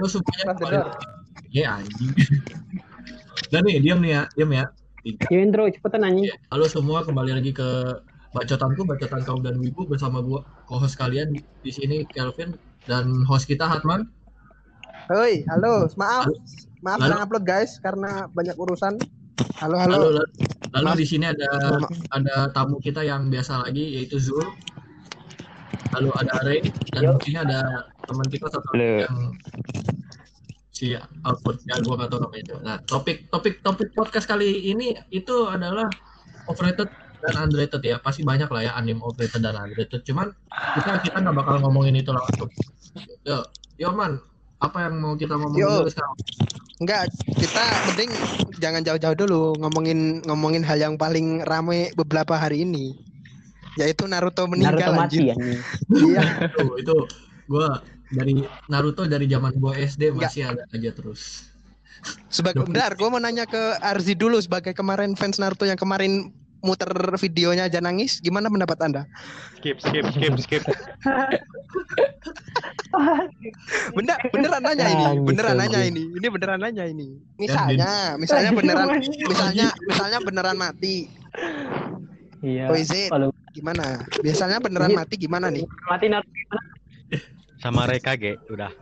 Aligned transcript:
Halo 0.00 0.08
semuanya 0.16 0.44
Pas 0.48 0.56
kembali 0.56 0.72
dengar. 0.72 0.88
lagi. 0.88 1.06
Ya 1.52 1.64
anjing. 1.76 2.12
Dan 3.52 3.60
nih, 3.68 3.76
diam 3.84 4.00
nih 4.00 4.10
ya, 4.16 4.22
diam 4.32 4.48
ya. 4.48 4.64
Tiga. 5.04 5.28
Ya 5.28 5.38
intro 5.44 5.68
cepetan 5.68 6.08
anjing. 6.08 6.32
Ya, 6.32 6.36
Halo 6.48 6.64
semua, 6.72 7.04
kembali 7.04 7.36
lagi 7.36 7.52
ke 7.52 7.68
bacotanku, 8.32 8.88
bacotan 8.88 9.20
kaum 9.28 9.44
dan 9.44 9.60
wibu 9.60 9.84
bersama 9.84 10.24
gua 10.24 10.40
co-host 10.72 10.96
kalian 10.96 11.36
di, 11.36 11.68
sini 11.68 12.08
Kelvin 12.08 12.56
dan 12.88 13.28
host 13.28 13.44
kita 13.44 13.68
Hatman. 13.68 14.08
Hoi, 15.12 15.44
halo, 15.52 15.84
maaf, 16.00 16.32
maaf 16.80 16.96
nggak 16.96 17.20
upload 17.20 17.44
guys 17.44 17.76
karena 17.84 18.24
banyak 18.32 18.56
urusan. 18.56 18.96
Halo, 19.60 19.76
halo. 19.84 20.00
Lalu, 20.00 20.08
lalu, 20.16 20.24
lalu 20.80 21.04
di 21.04 21.06
sini 21.12 21.28
ada 21.28 21.76
Maaf. 21.76 21.92
ada 22.16 22.48
tamu 22.56 22.80
kita 22.80 23.04
yang 23.04 23.28
biasa 23.28 23.68
lagi 23.68 24.00
yaitu 24.00 24.16
Zul. 24.16 24.48
Lalu 25.92 26.08
ada 26.24 26.32
Ray 26.40 26.64
dan 26.96 27.02
Yo. 27.04 27.12
di 27.20 27.28
sini 27.28 27.38
ada 27.44 27.90
teman 28.06 28.26
kita 28.32 28.46
satu 28.48 28.68
yang 28.78 29.34
si 30.80 30.96
output 31.28 31.60
ya 31.68 31.76
gua 31.84 32.00
nggak 32.00 32.08
tahu 32.08 32.20
namanya 32.24 32.40
itu. 32.40 32.56
Nah 32.64 32.76
topik 32.88 33.28
topik 33.28 33.60
topik 33.60 33.92
podcast 33.92 34.24
kali 34.24 34.72
ini 34.72 34.96
itu 35.12 35.44
adalah 35.44 35.92
overrated 36.48 36.88
dan 37.20 37.36
underrated 37.36 37.84
ya 37.84 38.00
pasti 38.00 38.24
banyak 38.24 38.48
lah 38.48 38.64
ya 38.64 38.72
anime 38.80 39.04
overrated 39.04 39.44
dan 39.44 39.60
underrated 39.60 40.00
cuman 40.08 40.32
kita 40.80 41.04
kita 41.04 41.16
nggak 41.20 41.36
bakal 41.36 41.60
ngomongin 41.60 42.00
itu 42.00 42.08
langsung. 42.16 42.48
Yo, 43.28 43.44
yo 43.76 43.92
man, 43.92 44.16
apa 44.64 44.88
yang 44.88 45.04
mau 45.04 45.12
kita 45.20 45.36
ngomongin 45.36 45.68
Yo. 45.68 45.70
dulu 45.84 45.90
sekarang? 45.92 46.16
Enggak, 46.80 47.02
kita 47.36 47.64
mending 47.92 48.10
jangan 48.56 48.80
jauh-jauh 48.80 49.16
dulu 49.20 49.52
ngomongin 49.60 50.24
ngomongin 50.24 50.64
hal 50.64 50.80
yang 50.80 50.96
paling 50.96 51.44
rame 51.44 51.92
beberapa 51.92 52.40
hari 52.40 52.64
ini. 52.64 52.96
Yaitu 53.76 54.08
Naruto 54.08 54.48
meninggal 54.48 54.80
Naruto 54.80 54.92
mati 54.96 55.16
anjir. 55.28 55.36
anjing. 55.36 55.60
Iya. 55.92 56.24
itu 56.48 56.66
itu 56.80 56.96
gua 57.52 57.84
dari 58.10 58.34
Naruto 58.66 59.06
dari 59.06 59.26
zaman 59.30 59.54
gua 59.56 59.74
SD 59.78 60.10
masih 60.14 60.50
ada 60.50 60.66
aja 60.70 60.90
terus. 60.90 61.50
Sebagai 62.32 62.64
bentar, 62.64 62.96
gua 62.96 63.08
mau 63.12 63.20
nanya 63.20 63.44
ke 63.46 63.76
Arzi 63.84 64.16
dulu 64.16 64.40
sebagai 64.40 64.74
kemarin 64.74 65.14
fans 65.14 65.38
Naruto 65.38 65.68
yang 65.68 65.78
kemarin 65.78 66.32
muter 66.60 66.92
videonya 67.16 67.72
aja 67.72 67.80
nangis, 67.80 68.20
gimana 68.20 68.52
pendapat 68.52 68.76
Anda? 68.84 69.02
skip 69.60 69.80
skip 69.80 70.04
skip 70.12 70.34
skip 70.40 70.62
Bener, 73.96 74.18
beneran 74.34 74.62
nanya 74.66 74.86
ini, 74.90 75.06
beneran 75.22 75.56
nanya 75.56 75.80
ini. 75.86 76.02
Ini 76.16 76.26
beneran 76.26 76.58
nanya 76.60 76.84
ini. 76.90 77.16
Misalnya, 77.38 78.18
misalnya 78.18 78.50
beneran 78.50 78.88
misalnya 79.30 79.68
misalnya 79.86 80.18
beneran 80.24 80.56
mati. 80.58 81.06
Iya. 82.42 82.72
Kalau 83.12 83.30
Gimana? 83.50 84.06
Biasanya 84.22 84.58
beneran 84.62 84.90
Iya. 84.94 84.98
mati 85.02 85.14
gimana 85.18 85.46
nih? 85.50 85.64
mati 85.86 86.06
Naruto 86.06 86.58
sama 87.60 87.84
Rekage 87.84 88.40
udah 88.48 88.72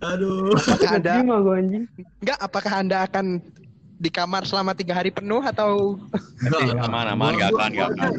Aduh. 0.00 0.56
Apakah 0.56 0.90
Anda 0.96 1.12
gua 1.22 1.56
enggak 1.60 2.38
apakah 2.40 2.72
Anda 2.80 2.96
akan 3.04 3.26
di 4.00 4.08
kamar 4.08 4.48
selama 4.48 4.72
tiga 4.72 4.96
hari 4.96 5.12
penuh 5.12 5.44
atau 5.44 6.00
Enggak, 6.40 6.60
enggak. 6.72 6.86
aman 6.88 7.06
aman 7.12 7.30
Gua- 7.30 7.38
gak 7.38 7.50
gua- 7.52 7.60
akan 7.60 7.70
gak 7.76 7.88
akan 7.92 8.12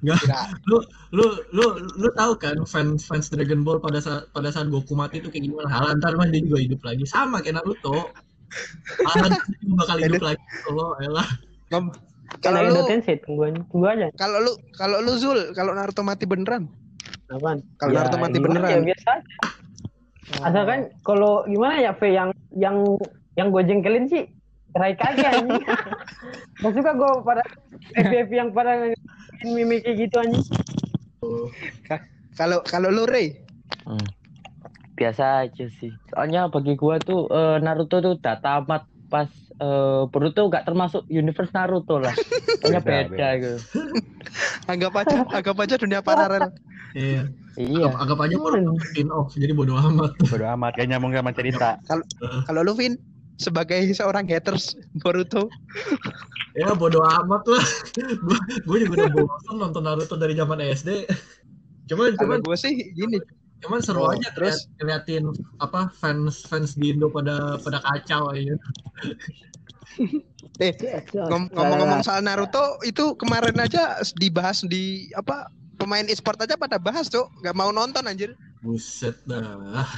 Enggak. 0.00 0.20
Enggak. 0.24 0.46
Lu 0.64 0.78
lu 1.12 1.26
lu 1.52 1.64
lu 1.98 2.08
tahu 2.14 2.32
kan 2.38 2.56
fans 2.64 3.04
fans 3.04 3.28
Dragon 3.28 3.60
Ball 3.60 3.82
pada 3.82 3.98
saat 4.00 4.30
pada 4.30 4.48
saat 4.48 4.70
Goku 4.70 4.94
mati 4.94 5.18
itu 5.20 5.28
kayak 5.28 5.44
gimana? 5.44 5.68
Hal 5.68 5.98
ntar 5.98 6.14
mah 6.14 6.30
dia 6.30 6.40
juga 6.40 6.62
hidup 6.62 6.80
lagi. 6.80 7.04
Sama 7.04 7.42
kayak 7.42 7.60
Naruto. 7.60 8.14
Alan 9.06 9.32
bakal 9.74 9.96
hidup 9.98 10.22
lagi. 10.22 10.42
Allah, 10.66 10.88
elah. 11.00 11.28
Ngom- 11.68 11.94
Kalau 12.36 12.60
kalau 12.60 12.70
lu 12.72 12.82
Tensei 12.84 13.16
tunggu 13.18 13.42
aja. 13.44 13.60
Tunggu 13.68 13.86
aja. 13.86 14.06
kalau 14.14 14.38
lu 14.38 14.52
kalau 14.72 14.98
lu 14.98 15.14
Zul 15.14 15.52
kalau 15.52 15.72
Naruto 15.72 16.00
mati 16.00 16.24
beneran 16.24 16.66
Apaan? 17.26 17.62
Kalau 17.76 17.92
Naruto 17.92 18.16
mati 18.16 18.38
beneran. 18.38 18.68
Ya, 18.68 18.80
biasa 18.82 19.08
aja. 19.12 19.32
Asal 20.42 20.64
kan 20.64 20.80
kalau 21.00 21.44
gimana 21.44 21.78
ya 21.78 21.92
V 21.92 22.08
yang 22.08 22.28
yang 22.50 22.76
yang 23.34 23.48
gue 23.48 23.62
jengkelin 23.62 24.06
sih 24.06 24.24
Rai 24.72 24.92
kage 24.92 25.22
anjing. 25.22 25.62
Gak 26.60 26.72
suka 26.74 26.90
gue 26.92 27.10
pada 27.22 27.44
FF 27.94 28.28
yang 28.28 28.50
pada 28.50 28.90
mimik 29.44 29.84
gitu 29.84 30.16
anjing. 30.16 30.42
kalau 32.34 32.58
kalau 32.62 32.90
lu 32.90 33.04
Rey 33.04 33.40
Hmm. 33.84 34.00
Biasa 34.94 35.46
aja 35.46 35.66
sih. 35.80 35.90
Soalnya 36.10 36.46
bagi 36.48 36.78
gua 36.78 37.02
tuh 37.02 37.26
eh, 37.28 37.58
Naruto 37.58 37.98
tuh 37.98 38.14
udah 38.14 38.36
tamat 38.38 38.82
pas 39.10 39.28
eh, 39.58 40.02
Boruto 40.08 40.46
gak 40.48 40.66
termasuk 40.66 41.02
universe 41.10 41.50
Naruto 41.54 41.98
lah. 41.98 42.14
Kayaknya 42.62 42.80
Beda, 42.80 42.98
beda, 43.10 43.28
gitu. 43.42 43.58
anggap 44.72 44.92
aja 44.96 45.16
anggap 45.30 45.56
aja 45.60 45.74
dunia 45.76 46.00
paralel 46.06 46.50
Iya. 46.94 47.26
Iya. 47.58 47.86
Anggap, 47.90 47.94
anggap 48.02 48.18
aja 48.22 48.34
baru 48.38 48.74
spin 48.82 49.08
off 49.10 49.30
jadi 49.34 49.52
bodo 49.54 49.74
amat. 49.78 50.14
bodo 50.30 50.46
amat 50.58 50.72
kayak 50.78 50.88
nyambung 50.90 51.12
sama 51.14 51.30
cerita 51.34 51.78
kalau 52.46 52.62
lu 52.62 52.74
Vin 52.74 52.94
sebagai 53.38 53.82
seorang 53.94 54.26
haters 54.26 54.78
Boruto 55.02 55.50
Ya 56.54 56.70
bodo 56.70 57.02
amat 57.02 57.42
lah. 57.50 57.64
gua 58.22 58.38
gua 58.62 58.76
juga 58.78 58.92
udah 58.94 59.10
bosan 59.10 59.56
nonton 59.58 59.82
Naruto 59.82 60.14
dari 60.14 60.38
zaman 60.38 60.62
SD. 60.62 61.02
Cuman 61.90 62.14
kalau 62.14 62.38
cuman 62.38 62.38
gue 62.46 62.56
sih 62.56 62.72
gini 62.94 63.18
cuman 63.64 63.80
seru 63.80 64.04
Oh, 64.04 64.12
aja 64.12 64.28
terus? 64.30 64.68
ngeliatin 64.76 65.32
apa 65.58 65.88
fans 65.96 66.44
fans 66.44 66.76
di 66.76 66.92
Indo 66.92 67.08
pada 67.08 67.56
pada 67.58 67.80
kacau 67.80 68.28
aja. 68.30 68.54
eh 70.60 70.72
ngom- 71.10 71.50
ngomong-ngomong 71.50 72.02
soal 72.04 72.20
Naruto 72.20 72.78
itu 72.84 73.16
kemarin 73.16 73.56
aja 73.56 73.98
dibahas 74.14 74.62
di 74.62 75.08
apa 75.14 75.48
pemain 75.74 76.04
e-sport 76.04 76.38
aja 76.38 76.54
pada 76.54 76.76
bahas 76.76 77.08
tuh 77.08 77.26
nggak 77.40 77.56
mau 77.56 77.72
nonton 77.72 78.04
anjir. 78.04 78.36
Buset 78.60 79.16
dah. 79.24 79.88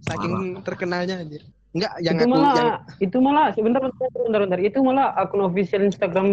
saking 0.00 0.64
terkenalnya 0.64 1.20
anjir. 1.20 1.44
Enggak 1.70 1.92
yang 2.02 2.18
itu 2.18 2.24
aku 2.26 2.34
malah 2.34 2.54
yang 2.56 2.70
itu 2.98 3.16
malah 3.22 3.46
sebentar 3.54 3.80
bentar, 3.84 4.08
bentar 4.10 4.40
bentar. 4.42 4.58
Itu 4.58 4.78
malah 4.82 5.14
akun 5.14 5.44
official 5.44 5.86
Instagram 5.86 6.28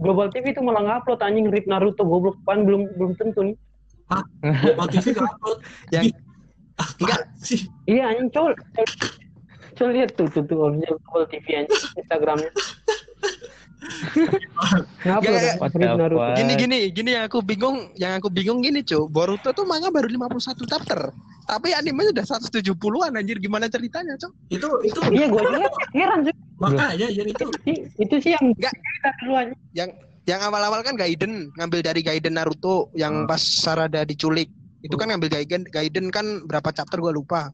Global 0.00 0.32
TV 0.32 0.56
itu 0.56 0.62
malah 0.64 0.80
ngupload 0.80 1.20
anjing 1.20 1.52
rip 1.52 1.68
Naruto 1.68 2.00
goblok. 2.00 2.40
Pan 2.48 2.64
belum 2.64 2.88
belum 2.96 3.12
tentu 3.20 3.44
nih 3.44 3.56
Global 4.42 4.86
TV 4.88 5.06
nggak 5.12 5.30
upload. 5.30 5.58
yang 5.94 6.04
Ah, 6.80 6.88
Enggak. 6.96 7.20
sih. 7.36 7.68
iya 7.84 8.08
anjing 8.08 8.32
col 8.32 8.56
col 9.76 9.88
lihat 9.92 10.16
tuh 10.16 10.24
tuh 10.28 10.40
tuh 10.44 10.58
official 10.64 10.96
Global 10.98 11.24
TV 11.28 11.46
anjing 11.54 11.76
Instagramnya 11.94 12.48
the 13.80 15.10
Naruto 15.96 16.16
fuck? 16.16 16.36
gini 16.36 16.52
gini 16.56 16.78
gini 16.90 17.10
yang 17.16 17.24
aku 17.26 17.40
bingung 17.40 17.92
yang 17.96 18.16
aku 18.16 18.28
bingung 18.28 18.60
gini 18.60 18.80
cuy 18.80 19.04
Boruto 19.08 19.52
tuh 19.52 19.64
manga 19.64 19.88
baru 19.88 20.08
51 20.08 20.40
chapter 20.64 21.12
tapi 21.44 21.72
animenya 21.72 22.12
udah 22.14 22.26
170-an 22.30 23.12
anjir 23.16 23.36
gimana 23.36 23.66
ceritanya 23.66 24.16
cuy 24.16 24.32
Itu 24.48 24.68
itu 24.84 25.00
iya 25.12 25.26
gue 25.26 25.40
juga 25.42 25.68
heran 25.96 26.18
sih 26.24 26.34
makanya 26.56 27.06
jadi 27.08 27.28
itu 27.28 27.44
Itu- 27.64 27.84
itu 27.98 28.14
sih 28.20 28.30
yang 28.36 28.44
Nggak. 28.52 28.72
kita 28.72 29.10
dulu 29.20 29.32
anjing 29.36 29.58
yang 29.72 29.90
yang 30.30 30.40
awal-awal 30.46 30.86
kan 30.86 30.94
Gaiden 30.94 31.50
ngambil 31.58 31.82
dari 31.82 32.06
Gaiden 32.06 32.38
Naruto 32.38 32.94
yang 32.94 33.26
Hmm. 33.26 33.28
pas 33.28 33.42
Sarada 33.42 34.06
diculik 34.06 34.46
itu 34.80 34.94
kan 34.94 35.10
ngambil 35.10 35.26
Gaiden 35.34 35.66
Gaiden 35.66 36.06
kan 36.08 36.46
berapa 36.46 36.70
chapter 36.70 37.02
gua 37.02 37.10
lupa 37.10 37.50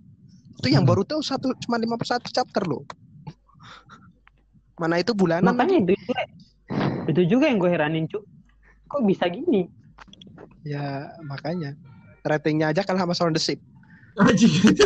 itu 0.60 0.68
yang 0.68 0.84
Hmm. 0.84 0.92
Boruto 0.92 1.16
satu 1.24 1.56
cuma 1.64 1.80
51 1.80 2.28
chapter 2.28 2.68
loh 2.68 2.84
mana 4.76 5.00
itu 5.00 5.16
bulanan 5.16 5.56
makanya 5.56 5.80
itu 5.80 5.96
juga, 5.96 6.20
itu 7.08 7.22
juga 7.24 7.44
yang 7.48 7.56
gue 7.56 7.70
heranin 7.72 8.04
cu 8.04 8.20
kok 8.86 9.00
bisa 9.08 9.24
gini 9.26 9.72
ya 10.62 11.08
makanya 11.24 11.72
ratingnya 12.20 12.76
aja 12.76 12.84
kalah 12.84 13.08
sama 13.08 13.16
Sound 13.16 13.32
the 13.32 13.40
Ship 13.40 13.56
anjing. 14.16 14.48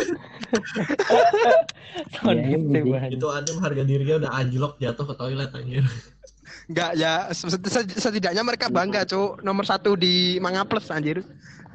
Sound 2.15 2.39
Iya, 2.39 2.55
iya. 2.55 2.99
anjing. 2.99 3.15
itu 3.15 3.27
anime 3.27 3.59
harga 3.59 3.83
dirinya 3.83 4.15
udah 4.23 4.31
anjlok 4.31 4.73
jatuh 4.75 5.05
ke 5.07 5.13
toilet 5.15 5.51
anjir. 5.51 5.83
Enggak 6.69 6.91
ya 6.95 7.27
set- 7.31 7.67
set- 7.67 7.97
setidaknya 7.97 8.41
mereka 8.45 8.71
bangga 8.71 9.03
cuk. 9.03 9.41
Nomor 9.43 9.65
satu 9.67 9.95
di 9.95 10.37
Manga 10.39 10.63
Plus 10.67 10.87
anjir. 10.91 11.23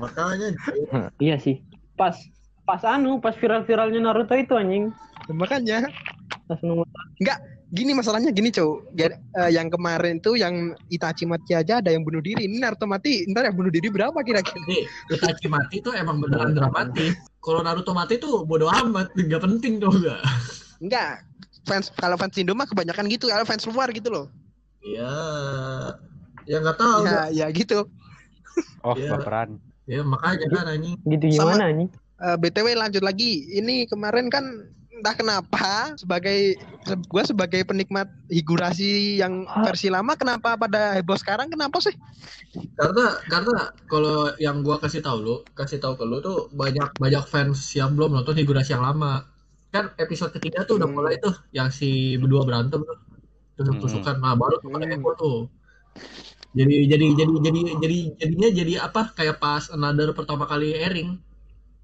Makanya. 0.00 0.52
Iya 1.24 1.36
sih. 1.40 1.60
Pas 1.96 2.16
pas 2.66 2.82
anu 2.82 3.22
pas 3.22 3.32
viral-viralnya 3.36 4.00
Naruto 4.02 4.34
itu 4.36 4.54
anjing. 4.56 4.92
Makanya. 5.32 5.88
Pas 6.46 6.60
nomor 6.62 6.86
gini 7.66 7.92
masalahnya 7.98 8.30
gini 8.30 8.54
cuk. 8.54 8.94
Eh, 8.94 9.10
yang 9.50 9.66
kemarin 9.66 10.22
tuh 10.22 10.38
yang 10.38 10.72
Itachi 10.86 11.26
mati 11.26 11.52
aja 11.52 11.82
ada 11.82 11.90
yang 11.90 12.06
bunuh 12.06 12.22
diri. 12.22 12.46
Ini 12.46 12.62
Naruto 12.62 12.86
mati 12.86 13.26
ntar 13.30 13.50
yang 13.50 13.58
bunuh 13.58 13.74
diri 13.74 13.90
berapa 13.90 14.14
kira-kira? 14.22 14.62
Nih 14.70 14.86
Itachi 15.10 15.50
mati 15.50 15.82
tuh 15.82 15.92
emang 15.98 16.22
beneran 16.22 16.54
dramatis. 16.54 17.18
Kalau 17.42 17.62
Naruto 17.66 17.90
mati 17.90 18.18
tuh 18.22 18.46
bodo 18.46 18.70
amat, 18.70 19.10
nggak 19.18 19.42
penting 19.42 19.82
tuh 19.82 19.90
enggak. 19.90 20.20
Enggak. 20.78 21.12
Fans 21.66 21.90
kalau 21.98 22.14
fans 22.14 22.38
Indo 22.38 22.54
mah 22.54 22.66
kebanyakan 22.70 23.10
gitu, 23.10 23.26
kalau 23.26 23.42
fans 23.42 23.66
luar 23.66 23.90
gitu 23.90 24.06
loh. 24.06 24.30
Ya, 24.86 25.14
ya 26.44 26.56
nggak 26.58 26.78
tahu. 26.78 27.00
Ya, 27.04 27.20
ya 27.28 27.46
gitu. 27.50 27.90
oh 28.80 28.94
Iya. 28.94 29.12
baperan 29.12 29.58
Ya 29.84 30.00
makanya 30.00 30.46
kan 30.48 30.66
anjing. 30.68 30.96
gitu 31.04 31.26
Sama- 31.34 31.52
gimana 31.52 31.64
anjing 31.68 31.90
Eh, 32.16 32.36
BTW 32.38 32.72
lanjut 32.72 33.02
lagi. 33.02 33.44
Ini 33.52 33.84
kemarin 33.84 34.26
kan 34.26 34.40
entah 34.90 35.12
kenapa 35.12 35.92
sebagai 35.94 36.56
gue 37.04 37.22
sebagai 37.22 37.60
penikmat 37.62 38.08
higurasi 38.26 39.20
yang 39.20 39.44
versi 39.60 39.92
lama 39.92 40.16
kenapa 40.16 40.56
pada 40.56 40.96
heboh 40.96 41.12
sekarang 41.14 41.52
kenapa 41.52 41.76
sih? 41.78 41.92
Karena 42.72 43.20
karena 43.22 43.54
kalau 43.84 44.32
yang 44.38 44.64
gua 44.64 44.80
kasih 44.80 45.04
tahu 45.04 45.18
lu, 45.20 45.36
kasih 45.52 45.76
tahu 45.76 45.92
ke 45.94 46.04
lu 46.04 46.18
tuh 46.18 46.48
banyak 46.50 46.96
banyak 46.96 47.20
fans 47.22 47.60
yang 47.70 47.92
belum 47.92 48.14
nonton 48.14 48.32
figurasi 48.34 48.72
yang 48.72 48.80
lama. 48.82 49.28
Kan 49.68 49.92
episode 49.96 50.32
ketiga 50.32 50.64
tuh 50.64 50.80
udah 50.80 50.88
Hmm. 50.88 50.96
mulai 50.96 51.20
tuh 51.20 51.36
yang 51.50 51.68
si 51.68 52.16
berdua 52.16 52.48
berantem 52.48 52.80
tuh. 52.80 52.96
Tusuk 53.56 53.76
tusukan. 53.80 54.20
Nah, 54.20 54.36
baru 54.36 54.60
tuh 54.60 54.68
Hmm. 54.68 54.84
heboh 54.84 55.14
tuh. 55.16 55.38
Jadi 56.56 56.88
jadi 56.88 57.06
jadi 57.16 57.32
jadi 57.40 57.60
jadi 57.80 57.98
jadinya 58.20 58.48
jadi 58.52 58.72
apa 58.84 59.12
kayak 59.16 59.36
pas 59.40 59.68
another 59.72 60.12
pertama 60.12 60.44
kali 60.44 60.76
airing. 60.76 61.16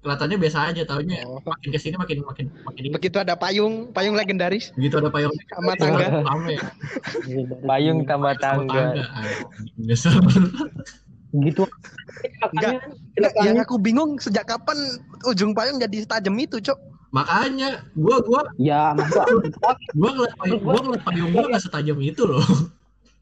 Kelihatannya 0.03 0.35
biasa 0.35 0.57
aja, 0.67 0.81
tahunya 0.83 1.23
Oh. 1.23 1.39
makin 1.47 1.69
ke 1.71 1.79
sini 1.79 1.95
makin 1.95 2.27
makin 2.27 2.45
makin 2.67 2.81
ini. 2.83 2.91
Begitu 2.91 3.23
ada 3.23 3.39
payung, 3.39 3.95
payung 3.95 4.19
legendaris. 4.19 4.75
Begitu 4.75 4.99
ada 4.99 5.07
payung 5.07 5.31
Sama 5.47 5.73
tangga. 5.79 6.07
Payung 7.63 7.99
tambah 8.03 8.35
Sama 8.35 8.67
tangga. 8.67 8.83
Nyesel. 9.79 10.13
Gitu. 11.33 11.65
Enggak. 12.53 12.85
Yang 13.41 13.57
aku 13.65 13.75
bingung 13.81 14.21
sejak 14.21 14.45
kapan 14.45 14.77
ujung 15.25 15.57
payung 15.57 15.81
jadi 15.81 16.05
setajam 16.05 16.37
itu, 16.37 16.61
Cok. 16.61 16.77
Makanya 17.13 17.85
gua 17.93 18.17
gua 18.25 18.41
Ya, 18.57 18.93
gua 19.93 20.09
ngeliat 20.13 20.33
payung 20.37 20.61
gua 20.61 20.79
ngeliat 20.81 21.03
payung 21.05 21.29
gua 21.33 21.43
nggak 21.49 21.63
setajam 21.65 21.97
itu 22.01 22.25
loh. 22.25 22.41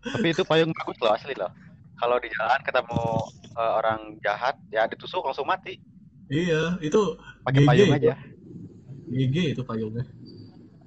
Tapi 0.03 0.31
itu 0.31 0.43
payung 0.47 0.71
bagus 0.75 0.97
loh 0.99 1.11
asli 1.15 1.35
loh. 1.35 1.51
Kalau 1.99 2.17
di 2.19 2.27
jalan 2.35 2.59
ketemu 2.63 3.03
eh, 3.55 3.71
orang 3.79 3.99
jahat 4.23 4.55
ya 4.71 4.87
ditusuk 4.87 5.23
langsung 5.23 5.47
mati. 5.47 5.79
Iya, 6.31 6.79
itu 6.79 7.19
Pakai 7.43 7.67
payung 7.67 7.91
aja. 7.91 8.15
GG 9.11 9.59
itu 9.59 9.61
payungnya. 9.67 10.07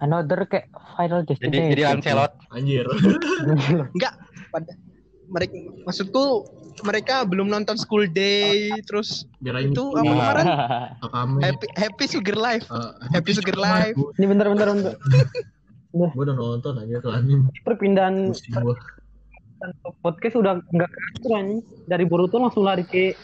Another 0.00 0.48
kayak 0.48 0.72
Final 0.96 1.24
Jadi 1.28 1.44
Destination. 1.44 1.70
jadi 1.76 1.82
Lancelot. 1.92 2.32
Anjir. 2.52 2.86
Enggak. 3.96 4.14
Pada 4.48 4.72
mereka 5.28 5.56
maksudku 5.84 6.48
mereka 6.82 7.22
belum 7.22 7.46
nonton 7.46 7.78
School 7.78 8.08
Day 8.08 8.74
terus 8.82 9.28
Birain 9.38 9.70
itu 9.70 9.94
apa 9.94 10.02
kemarin 10.02 10.46
Happy 11.38 11.66
Happy 11.78 12.04
Sugar 12.08 12.34
Life. 12.34 12.66
eh, 12.66 12.92
Happy 13.12 13.30
Sugar 13.30 13.54
Life. 13.54 13.94
Ini 14.18 14.26
bentar 14.26 14.50
bentar 14.50 14.66
bentar. 14.72 14.94
gua 15.94 16.10
udah 16.10 16.34
nonton 16.34 16.74
aja 16.82 16.98
tuh 16.98 17.14
anime. 17.14 17.46
Perpindahan 17.62 18.34
podcast 20.02 20.34
udah 20.34 20.58
nggak 20.66 20.90
anjing. 21.30 21.62
Dari 21.86 22.04
Boruto 22.04 22.36
langsung 22.36 22.66
lari 22.66 22.82
ke 22.82 23.14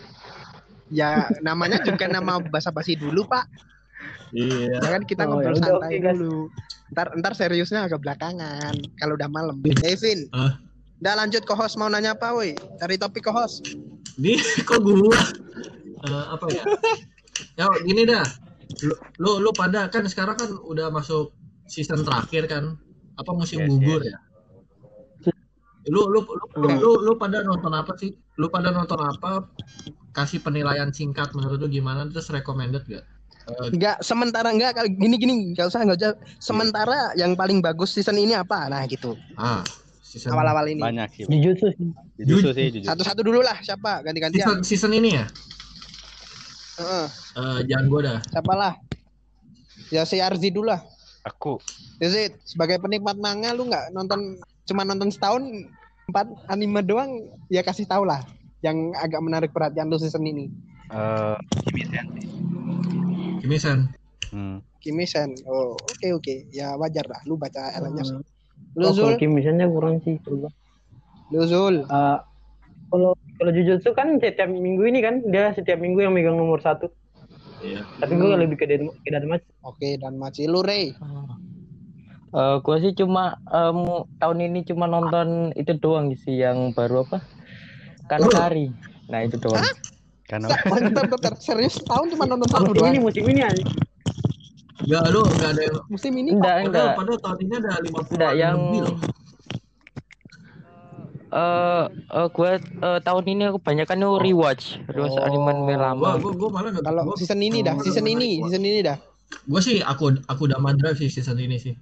Ya 0.90 1.30
namanya 1.38 1.78
juga 1.80 2.10
nama 2.10 2.42
basa-basi 2.42 2.98
dulu, 2.98 3.22
Pak. 3.22 3.46
Iya. 4.34 4.82
Jangan 4.82 5.02
kita 5.06 5.22
Oh, 5.22 5.38
ngobrol 5.38 5.54
ya 5.54 5.58
udah, 5.58 5.70
santai 5.78 5.98
guys. 5.98 6.18
dulu. 6.18 6.50
Ntar, 6.90 7.06
ntar 7.14 7.32
seriusnya 7.38 7.86
agak 7.86 8.02
belakangan. 8.02 8.74
Kalau 8.98 9.14
udah 9.14 9.30
malam. 9.30 9.62
Evin. 9.86 10.26
Hah? 10.34 10.58
Udah 11.00 11.14
lanjut 11.16 11.42
ke 11.48 11.54
host 11.56 11.80
mau 11.80 11.88
nanya 11.88 12.12
apa, 12.12 12.36
woi? 12.36 12.52
Cari 12.76 13.00
topik 13.00 13.24
ke 13.24 13.32
host. 13.32 13.64
Di 14.20 14.36
kok 14.68 14.84
gua 14.84 15.16
Eh, 16.00 16.24
apa 16.32 16.44
ya? 16.48 16.64
Ya 17.60 17.68
gini 17.84 18.08
dah. 18.08 18.24
Lu, 18.80 18.94
lu 19.20 19.32
lu 19.44 19.50
pada 19.52 19.84
kan 19.92 20.08
sekarang 20.08 20.36
kan 20.36 20.48
udah 20.64 20.88
masuk 20.88 21.32
season 21.68 22.00
terakhir 22.04 22.48
kan. 22.48 22.76
Apa 23.20 23.36
musim 23.36 23.60
Yes, 23.60 23.68
gugur 23.68 24.00
yes. 24.00 24.12
ya? 24.12 24.18
Lu 25.92 26.08
lu 26.08 26.24
lu, 26.24 26.44
lu, 26.56 26.68
lu 26.80 26.90
lu 27.04 27.12
pada 27.20 27.44
nonton 27.44 27.72
apa 27.72 27.96
sih? 28.00 28.16
Lu 28.40 28.48
pada 28.48 28.72
nonton 28.72 28.96
apa? 28.96 29.44
Kasih 30.16 30.40
penilaian 30.40 30.88
singkat 30.88 31.36
menurut 31.36 31.60
lu 31.60 31.68
gimana? 31.68 32.08
Terus 32.08 32.32
recommended 32.32 32.84
gak? 32.88 33.04
Eh, 33.48 33.68
Enggak, 33.76 34.00
sementara 34.00 34.52
enggak 34.52 34.80
kalau 34.80 34.88
gini 34.88 35.16
gini, 35.20 35.32
enggak 35.52 35.68
usah 35.68 35.84
enggak 35.84 36.00
usah. 36.00 36.12
Sementara 36.40 37.12
yang 37.16 37.36
paling 37.36 37.60
bagus 37.60 37.92
season 37.92 38.16
ini 38.16 38.32
apa? 38.36 38.68
Nah, 38.72 38.84
gitu. 38.88 39.16
ah, 39.36 39.60
season 40.10 40.34
Awal-awal 40.34 40.66
ini. 40.74 40.82
Banyak 40.82 41.08
sih. 41.14 41.22
Jujutsu 41.30 41.70
sih. 41.70 41.88
Jujur 42.18 42.50
sih 42.50 42.66
jujur. 42.74 42.88
Satu-satu 42.90 43.22
dulu 43.22 43.46
lah, 43.46 43.54
siapa? 43.62 44.02
Ganti-gantian. 44.02 44.42
season, 44.42 44.58
season 44.66 44.92
ini 44.98 45.14
ya? 45.14 45.24
Heeh. 46.82 47.06
Eh, 47.38 47.58
jangan 47.70 47.84
gua 47.86 48.00
dah. 48.02 48.18
siapa 48.26 48.52
lah? 48.58 48.72
Ya 49.94 50.02
si 50.02 50.18
Arzi 50.18 50.50
dulu 50.50 50.74
lah. 50.74 50.82
Aku 51.28 51.60
Yazid, 52.00 52.32
sebagai 52.48 52.80
penikmat 52.80 53.20
manga 53.20 53.52
lu 53.52 53.68
nggak 53.68 53.92
nonton 53.92 54.40
cuma 54.64 54.88
nonton 54.88 55.12
setahun 55.12 55.44
empat 56.08 56.26
anime 56.48 56.80
doang 56.80 57.28
ya 57.52 57.60
kasih 57.60 57.84
tau 57.84 58.08
lah 58.08 58.24
yang 58.64 58.96
agak 58.96 59.20
menarik 59.20 59.52
perhatian 59.52 59.92
lu 59.92 60.00
season 60.00 60.24
ini. 60.24 60.48
eh 60.90 61.36
Kimi-sen. 61.68 62.06
Kimi-san. 63.44 63.78
Hmm. 64.32 64.64
Kimi-sen. 64.80 65.36
Oh, 65.44 65.76
oke 65.76 66.08
oke. 66.16 66.34
Ya 66.50 66.72
wajar 66.80 67.04
lah 67.04 67.20
lu 67.28 67.36
baca 67.36 67.68
L-nya. 67.76 68.04
Hmm. 68.04 68.24
Lu 68.78 68.90
Oh, 68.90 68.94
Zul, 68.94 69.18
misalnya 69.18 69.66
kurang 69.66 69.98
sih. 70.06 70.16
lu 71.30 71.42
Zul. 71.46 71.86
Eh, 71.86 72.18
kalau 72.90 73.14
kalau 73.38 73.50
Jujutsu 73.54 73.94
kan 73.94 74.18
setiap 74.18 74.50
minggu 74.50 74.82
ini 74.86 74.98
kan 75.02 75.22
dia 75.26 75.54
setiap 75.54 75.78
minggu 75.78 76.02
yang 76.02 76.14
megang 76.14 76.38
nomor 76.38 76.58
satu. 76.62 76.90
Iya. 77.62 77.84
Tapi 77.98 78.12
gue 78.16 78.28
lebih 78.34 78.56
ke 78.56 78.66
Denmark, 78.66 78.96
ke. 79.04 79.42
Oke, 79.62 79.98
dan 80.00 80.16
Maci 80.16 80.48
lu 80.48 80.62
Rey. 80.64 80.94
Eh, 82.30 82.56
gua 82.62 82.76
sih 82.78 82.94
cuma 82.94 83.42
em, 83.50 84.06
tahun 84.22 84.38
ini 84.46 84.62
cuma 84.62 84.86
nonton 84.86 85.50
itu 85.58 85.74
doang 85.74 86.14
sih 86.14 86.38
yang 86.38 86.70
baru 86.70 87.02
apa? 87.02 87.26
Kanakari. 88.06 88.70
Nah 89.10 89.26
itu 89.26 89.34
doang. 89.42 89.66
Karena 90.30 90.46
Bentar, 90.70 91.10
bentar, 91.10 91.34
serius 91.42 91.82
tahun 91.82 92.14
cuma 92.14 92.30
nonton 92.30 92.46
satu 92.46 92.70
Musim 92.70 92.86
ini 92.86 92.98
doang. 93.02 93.06
musim 93.10 93.24
ini 93.26 93.40
aja. 93.42 93.64
Enggak, 94.80 95.02
lu 95.12 95.20
enggak 95.22 95.50
ada 95.52 95.62
yang 95.62 95.76
Musim 95.88 96.12
ini 96.16 96.30
Enggak, 96.32 96.54
padahal, 96.56 96.66
enggak. 96.66 96.92
padahal 96.96 97.18
tahun 97.20 97.38
ini 97.40 97.54
ada 97.54 97.70
50 97.78 98.14
Enggak 98.16 98.32
yang 98.34 98.56
lebih 98.58 98.80
loh. 98.82 98.96
eh 101.30 101.84
eh, 102.10 102.28
gua 102.34 102.50
eh, 102.58 102.98
tahun 103.00 103.24
ini 103.24 103.42
aku 103.46 103.58
banyak 103.62 103.86
kan 103.86 104.00
rewatch, 104.02 104.82
rewatch 104.90 105.14
Oh. 105.14 105.22
anime 105.22 105.52
Gua, 105.62 105.76
lama. 105.78 106.18
gua, 106.18 106.32
gua 106.34 106.48
malah 106.50 106.70
enggak 106.74 106.84
kalau 106.84 107.02
season 107.14 107.38
ini 107.38 107.62
dah, 107.62 107.78
season 107.78 108.02
ini, 108.04 108.42
season 108.42 108.64
ini 108.64 108.80
dah. 108.82 108.98
Gua 109.46 109.60
sih 109.62 109.78
aku 109.78 110.10
aku 110.26 110.50
udah 110.50 110.58
mandra 110.58 110.90
sih 110.90 111.06
season 111.06 111.38
ini 111.38 111.54
sih. 111.54 111.74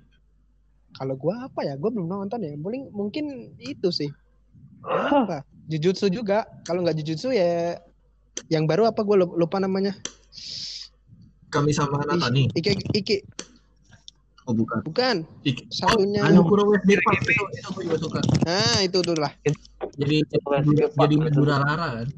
Kalau 0.93 1.17
gua 1.17 1.49
apa 1.49 1.65
ya? 1.65 1.81
Gua 1.81 1.89
belum 1.89 2.11
nonton 2.11 2.45
ya. 2.45 2.53
Mungkin 2.59 2.93
mungkin 2.93 3.25
itu 3.56 3.89
sih. 3.89 4.11
Apa? 4.85 5.47
Jujutsu 5.65 6.12
juga. 6.12 6.45
Kalau 6.69 6.85
nggak 6.85 7.00
Jujutsu 7.00 7.33
ya 7.33 7.81
yang 8.53 8.69
baru 8.69 8.85
apa 8.85 9.00
gua 9.00 9.25
lupa, 9.25 9.33
lupa 9.33 9.56
namanya. 9.59 9.97
Kami 11.49 11.71
sama 11.73 12.05
Natani. 12.05 12.49
Iki 12.53 12.73
Iki 12.95 13.17
Oh 14.49 14.56
bukan. 14.56 14.81
bukan. 14.81 15.17
Ik- 15.45 15.69
Satunya. 15.69 16.25
Oh, 16.25 16.29
Anu 16.29 16.41
Kuro 16.45 16.73
West 16.73 16.89
Park 17.05 17.21
itu, 17.21 17.37
itu 17.37 17.69
gua 17.69 17.83
juga 17.85 17.97
suka. 18.00 18.21
Nah, 18.49 18.81
itu 18.81 18.99
tuh 19.05 19.12
lah. 19.12 19.33
Jadi 20.00 20.25
jadi, 20.25 20.73
jadi 20.89 21.15
Durarara 21.29 21.87
kan. 22.00 22.09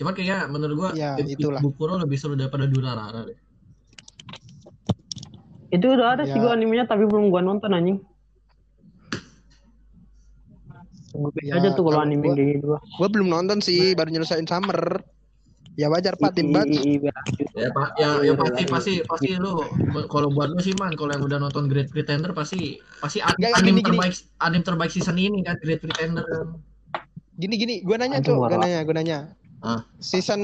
Cuman 0.00 0.12
kayaknya 0.16 0.48
menurut 0.48 0.74
gua 0.74 0.90
Ya, 0.96 1.12
itulah. 1.20 1.60
Bukuro 1.60 2.00
lebih 2.00 2.16
seru 2.16 2.32
daripada 2.34 2.64
Durarara 2.64 3.28
deh. 3.28 3.36
Itu 5.68 5.92
udah 5.92 6.16
ada 6.16 6.24
sih 6.24 6.36
Ya. 6.36 6.40
gua 6.40 6.56
animenya 6.56 6.88
tapi 6.88 7.04
belum 7.04 7.28
gua 7.28 7.44
nonton 7.44 7.68
anjing. 7.68 8.00
Gue 11.12 11.28
Ya, 11.44 11.60
aja 11.60 11.76
tuh 11.76 11.84
kalau 11.84 12.00
kalau 12.00 12.08
anime 12.08 12.32
gua- 12.32 12.36
kayak 12.40 12.48
gitu. 12.56 12.66
Gua 12.72 13.08
belum 13.12 13.28
nonton 13.28 13.60
sih, 13.60 13.92
baru 13.92 14.08
nyelesain 14.08 14.48
summer. 14.48 15.04
Ya 15.72 15.88
wajar 15.88 16.12
Pak 16.20 16.36
tim 16.36 16.52
Bats. 16.52 16.68
I- 16.68 16.96
i- 16.96 17.00
i- 17.00 17.12
Ya, 17.52 17.68
pak, 17.72 17.96
ya, 17.96 18.20
ya 18.24 18.32
pasti 18.36 18.62
pasti 18.68 18.92
pasti 19.04 19.28
lu 19.36 19.60
kalau 20.08 20.28
buat 20.28 20.52
lu 20.52 20.60
sih 20.60 20.72
man, 20.76 20.92
kalau 20.96 21.12
yang 21.16 21.24
udah 21.24 21.38
nonton 21.40 21.68
Great 21.68 21.88
Pretender 21.88 22.32
pasti 22.32 22.80
pasti 23.00 23.20
an- 23.20 23.36
Nggak, 23.36 23.60
anime 23.60 23.60
gini, 23.60 23.80
gini. 23.80 23.88
terbaik 23.88 24.14
anime 24.40 24.64
terbaik 24.64 24.90
season 24.92 25.16
ini 25.16 25.40
kan 25.44 25.56
Great 25.60 25.80
Pretender 25.80 26.24
kan. 26.24 26.60
Gini 27.36 27.54
gini, 27.56 27.74
gua 27.80 27.96
nanya 28.00 28.20
Cok, 28.20 28.36
gua 28.36 28.58
nanya, 28.60 28.80
gua 28.84 28.96
nanya. 29.00 29.18
Ah. 29.62 29.80
Season 29.96 30.40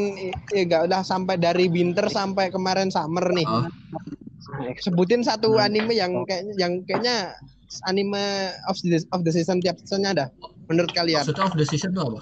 ya 0.52 0.62
enggak 0.64 0.88
udah 0.88 1.00
sampai 1.02 1.36
dari 1.36 1.68
winter 1.68 2.08
sampai 2.08 2.48
kemarin 2.48 2.88
summer 2.88 3.24
nih. 3.32 3.44
Oh. 3.44 3.68
Sebutin 4.80 5.20
satu 5.20 5.60
anime 5.60 5.92
yang 5.92 6.24
kayaknya 6.24 6.54
yang 6.56 6.72
kayaknya 6.84 7.36
anime 7.84 8.16
of 8.64 8.76
the 8.80 8.96
of 9.12 9.20
the 9.24 9.32
season 9.32 9.60
tiap 9.60 9.76
seasonnya 9.80 10.12
ada 10.16 10.26
menurut 10.68 10.88
kalian. 10.92 11.20
Maksudnya 11.20 11.44
of 11.44 11.56
the 11.56 11.66
season 11.68 11.92
tuh 11.92 12.16
apa? 12.16 12.20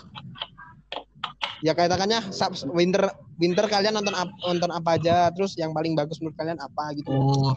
Ya 1.65 1.73
katakannya 1.73 2.21
sub- 2.31 2.57
winter 2.77 3.09
winter 3.41 3.65
kalian 3.65 3.97
nonton 3.97 4.13
ap, 4.13 4.29
nonton 4.45 4.69
apa 4.69 5.01
aja, 5.01 5.33
terus 5.33 5.57
yang 5.57 5.73
paling 5.73 5.97
bagus 5.97 6.21
menurut 6.21 6.37
kalian 6.37 6.61
apa 6.61 6.93
gitu. 6.93 7.09
Oh, 7.09 7.53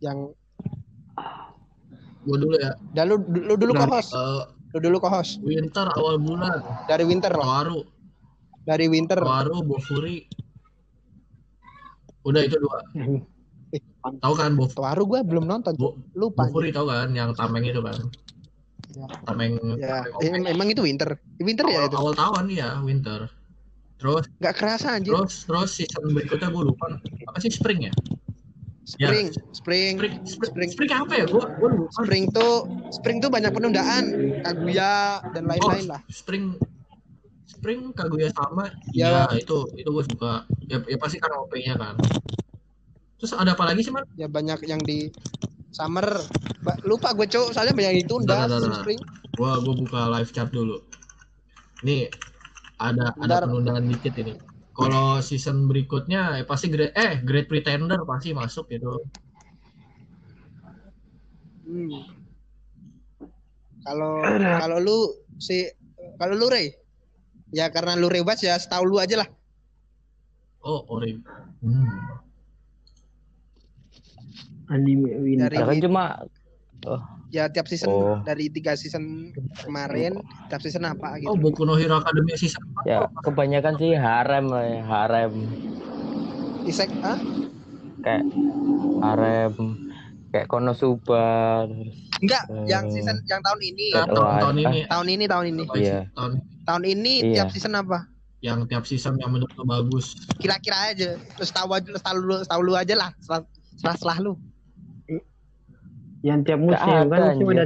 Yang 0.00 0.32
gua 2.22 2.36
dulu 2.38 2.56
ya. 2.56 2.72
dan 2.94 3.04
lu, 3.10 3.16
lu 3.20 3.54
dulu 3.58 3.72
Nah, 3.74 3.84
co-host, 3.84 4.14
eh, 4.14 4.42
lu 4.72 4.78
dulu 4.80 4.96
co-host 4.98 5.42
winter 5.42 5.86
awal 5.92 6.16
bulan. 6.16 6.62
dari 6.86 7.04
winter 7.04 7.34
loh, 7.34 7.44
Kawaru, 7.44 7.78
dari 8.64 8.86
winter. 8.88 9.18
Kawaru, 9.18 9.56
Bofuri. 9.60 10.24
Udah 12.22 12.40
itu 12.46 12.56
dua. 12.56 12.78
Tahu 14.22 14.34
kan 14.34 14.52
Bof 14.54 14.72
Tuaru 14.74 15.04
gua 15.06 15.20
belum 15.22 15.44
nonton, 15.44 15.74
Bo- 15.76 15.98
lupa. 16.14 16.46
Bofuri 16.48 16.70
tahu 16.70 16.88
kan 16.88 17.10
yang 17.12 17.34
tameng 17.36 17.66
itu 17.66 17.82
kan? 17.82 17.98
Ya. 18.92 19.06
Tameng. 19.24 19.52
Ya, 19.76 20.04
tameng 20.04 20.42
em- 20.42 20.50
emang 20.52 20.68
itu 20.68 20.82
winter. 20.82 21.16
Winter 21.38 21.64
ya 21.66 21.84
awal, 21.84 21.88
itu. 21.88 21.96
awal 21.96 22.14
tahun 22.14 22.44
ya 22.48 22.68
winter. 22.80 23.20
Terus 23.96 24.24
Nggak 24.36 24.54
kerasa 24.58 24.98
anjir. 24.98 25.14
terus 25.14 25.46
terus 25.46 25.70
season 25.72 26.10
berikutnya 26.10 26.48
gue 26.48 26.62
lupa 26.66 26.86
apa 27.00 27.38
sih 27.38 27.48
spring 27.48 27.88
ya? 27.88 27.94
Spring, 28.82 29.30
spring, 29.54 29.94
Spring, 29.94 30.14
spring, 30.26 30.50
Spring. 30.50 30.68
spring 30.68 30.90
apa 30.92 31.12
ya? 31.14 31.24
Gua 31.24 31.46
gua 31.54 31.68
lupa. 31.70 31.90
spring 31.96 32.24
tuh 32.28 32.66
spring 32.90 33.22
tuh 33.22 33.30
banyak 33.30 33.54
penundaan, 33.54 34.04
Kaguya 34.42 35.22
dan 35.30 35.46
lain-lain 35.46 35.86
lah. 35.86 36.02
Spring 36.10 36.58
Spring 37.46 37.94
Kaguya 37.94 38.34
sama 38.34 38.74
Ya. 38.90 39.30
ya 39.30 39.38
itu 39.38 39.70
itu 39.78 39.86
gue 39.86 40.04
suka 40.04 40.42
ya, 40.66 40.82
ya 40.82 40.98
pasti 40.98 41.22
karena 41.22 41.38
OP-nya 41.38 41.78
kan 41.78 41.94
terus 43.14 43.30
ada 43.32 43.54
apa 43.54 43.70
lagi 43.70 43.86
sih 43.86 43.94
man 43.94 44.02
Ya 44.12 44.26
banyak 44.26 44.66
yang 44.66 44.82
di 44.82 45.14
summer. 45.72 46.06
Ba- 46.62 46.78
lupa 46.86 47.10
gue 47.10 47.26
cowok, 47.26 47.50
soalnya 47.50 47.74
banyak 47.74 47.90
yang 47.90 48.00
ditunda 48.06 48.28
Bentar, 48.28 48.46
bentar, 48.46 48.54
sebelum 48.54 48.70
bentar. 48.70 48.82
spring. 48.84 49.00
gua 49.32 49.52
gua 49.58 49.74
buka 49.74 50.00
live 50.12 50.30
chat 50.30 50.48
dulu 50.52 50.76
nih 51.80 52.12
ada 52.76 53.16
Bentar. 53.16 53.42
ada 53.42 53.48
penundaan 53.48 53.88
dikit 53.88 54.12
ini 54.20 54.36
kalau 54.76 55.18
season 55.18 55.66
berikutnya 55.66 56.36
ya 56.36 56.44
pasti 56.44 56.68
great 56.68 56.92
eh 56.92 57.16
great 57.24 57.48
pretender 57.48 57.96
pasti 58.04 58.30
masuk 58.30 58.68
gitu 58.68 59.00
Hmm. 61.62 62.04
Kalau 63.80 64.20
kalau 64.60 64.78
lu 64.78 64.98
si 65.40 65.64
kalau 66.20 66.36
lu 66.36 66.52
Rey 66.52 66.76
ya 67.48 67.72
karena 67.72 67.96
lu 67.96 68.12
rebas 68.12 68.44
ya 68.44 68.60
setahu 68.60 68.84
lu 68.84 68.96
aja 69.00 69.24
lah. 69.24 69.28
oh 70.62 70.84
ori 70.92 71.16
hmm. 71.64 72.21
Anime 74.72 75.20
Winter. 75.20 75.52
Dari 75.52 75.60
Ya 75.60 75.64
kan 75.68 75.76
cuma 75.78 76.04
Ya 77.30 77.44
tiap 77.48 77.64
season 77.64 77.88
Oh. 77.88 78.18
dari 78.26 78.50
tiga 78.50 78.74
season 78.74 79.30
kemarin 79.62 80.18
tiap 80.50 80.60
season 80.60 80.82
apa 80.82 81.16
oh 81.24 81.32
gitu. 81.32 81.40
Boku 81.40 81.62
no 81.62 81.78
Hero 81.78 81.96
Academia 81.96 82.34
season 82.34 82.60
ya 82.82 83.06
kebanyakan 83.22 83.78
sih 83.78 83.94
harem 83.94 84.50
lah 84.50 84.64
ya, 84.64 84.80
harem 84.82 85.32
Isek 86.62 86.90
ah? 87.00 87.16
kayak 88.02 88.26
harem 89.00 89.52
kayak 90.28 90.46
Konosuba 90.46 91.64
terus 91.68 91.96
Enggak, 92.22 92.44
Hmm. 92.46 92.66
yang 92.70 92.86
season 92.86 93.18
yang 93.26 93.42
tahun 93.42 93.58
ini. 93.64 93.86
Nah, 93.94 94.06
tahun, 94.06 94.14
Oh, 94.14 94.38
tahun 94.38 94.54
ah. 94.54 94.62
ini 94.62 94.78
Tahun 94.86 95.06
ini 95.08 95.24
tahun 95.26 95.44
ini. 95.50 95.62
Iya. 95.74 96.00
tahun 96.14 96.30
Tahun 96.62 96.82
ini 96.86 97.12
Iya. 97.18 97.32
tiap 97.34 97.48
season 97.50 97.74
apa? 97.74 97.98
yang 98.42 98.66
tiap 98.66 98.82
season 98.82 99.14
yang 99.18 99.30
menurut 99.30 99.54
lu 99.54 99.62
bagus 99.62 100.18
Kira-kira 100.36 100.90
aja. 100.90 101.14
Terus 101.38 101.50
tahu 101.50 101.70
aja 101.72 101.94
tahu 101.94 102.16
lu 102.18 102.36
tahu 102.42 102.60
lu 102.62 102.74
aja 102.74 102.94
lah. 102.98 103.10
Setelah, 103.18 103.42
setelah, 103.78 103.94
setelah 103.94 104.16
lu. 104.18 104.32
Yang 106.22 106.38
tiap 106.46 106.60
musim 106.62 106.94
ada, 106.94 107.10
kan 107.10 107.20
musim 107.34 107.46
anjir. 107.46 107.58
ada 107.58 107.64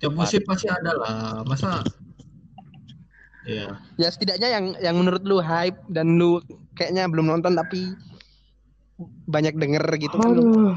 tiap 0.00 0.12
musim 0.16 0.40
pasti 0.44 0.66
ada 0.68 0.92
lah 0.96 1.16
masa 1.44 1.84
Iya, 3.40 3.72
Ya 3.96 4.08
setidaknya 4.12 4.48
yang 4.52 4.64
yang 4.84 4.96
menurut 5.00 5.24
lu 5.24 5.40
hype 5.40 5.80
dan 5.88 6.20
lu 6.20 6.44
kayaknya 6.76 7.08
belum 7.08 7.24
nonton 7.24 7.56
tapi 7.56 7.96
banyak 9.24 9.56
denger 9.56 9.84
gitu 9.96 10.16
kan 10.20 10.28
lu. 10.36 10.44
Aduh. 10.44 10.72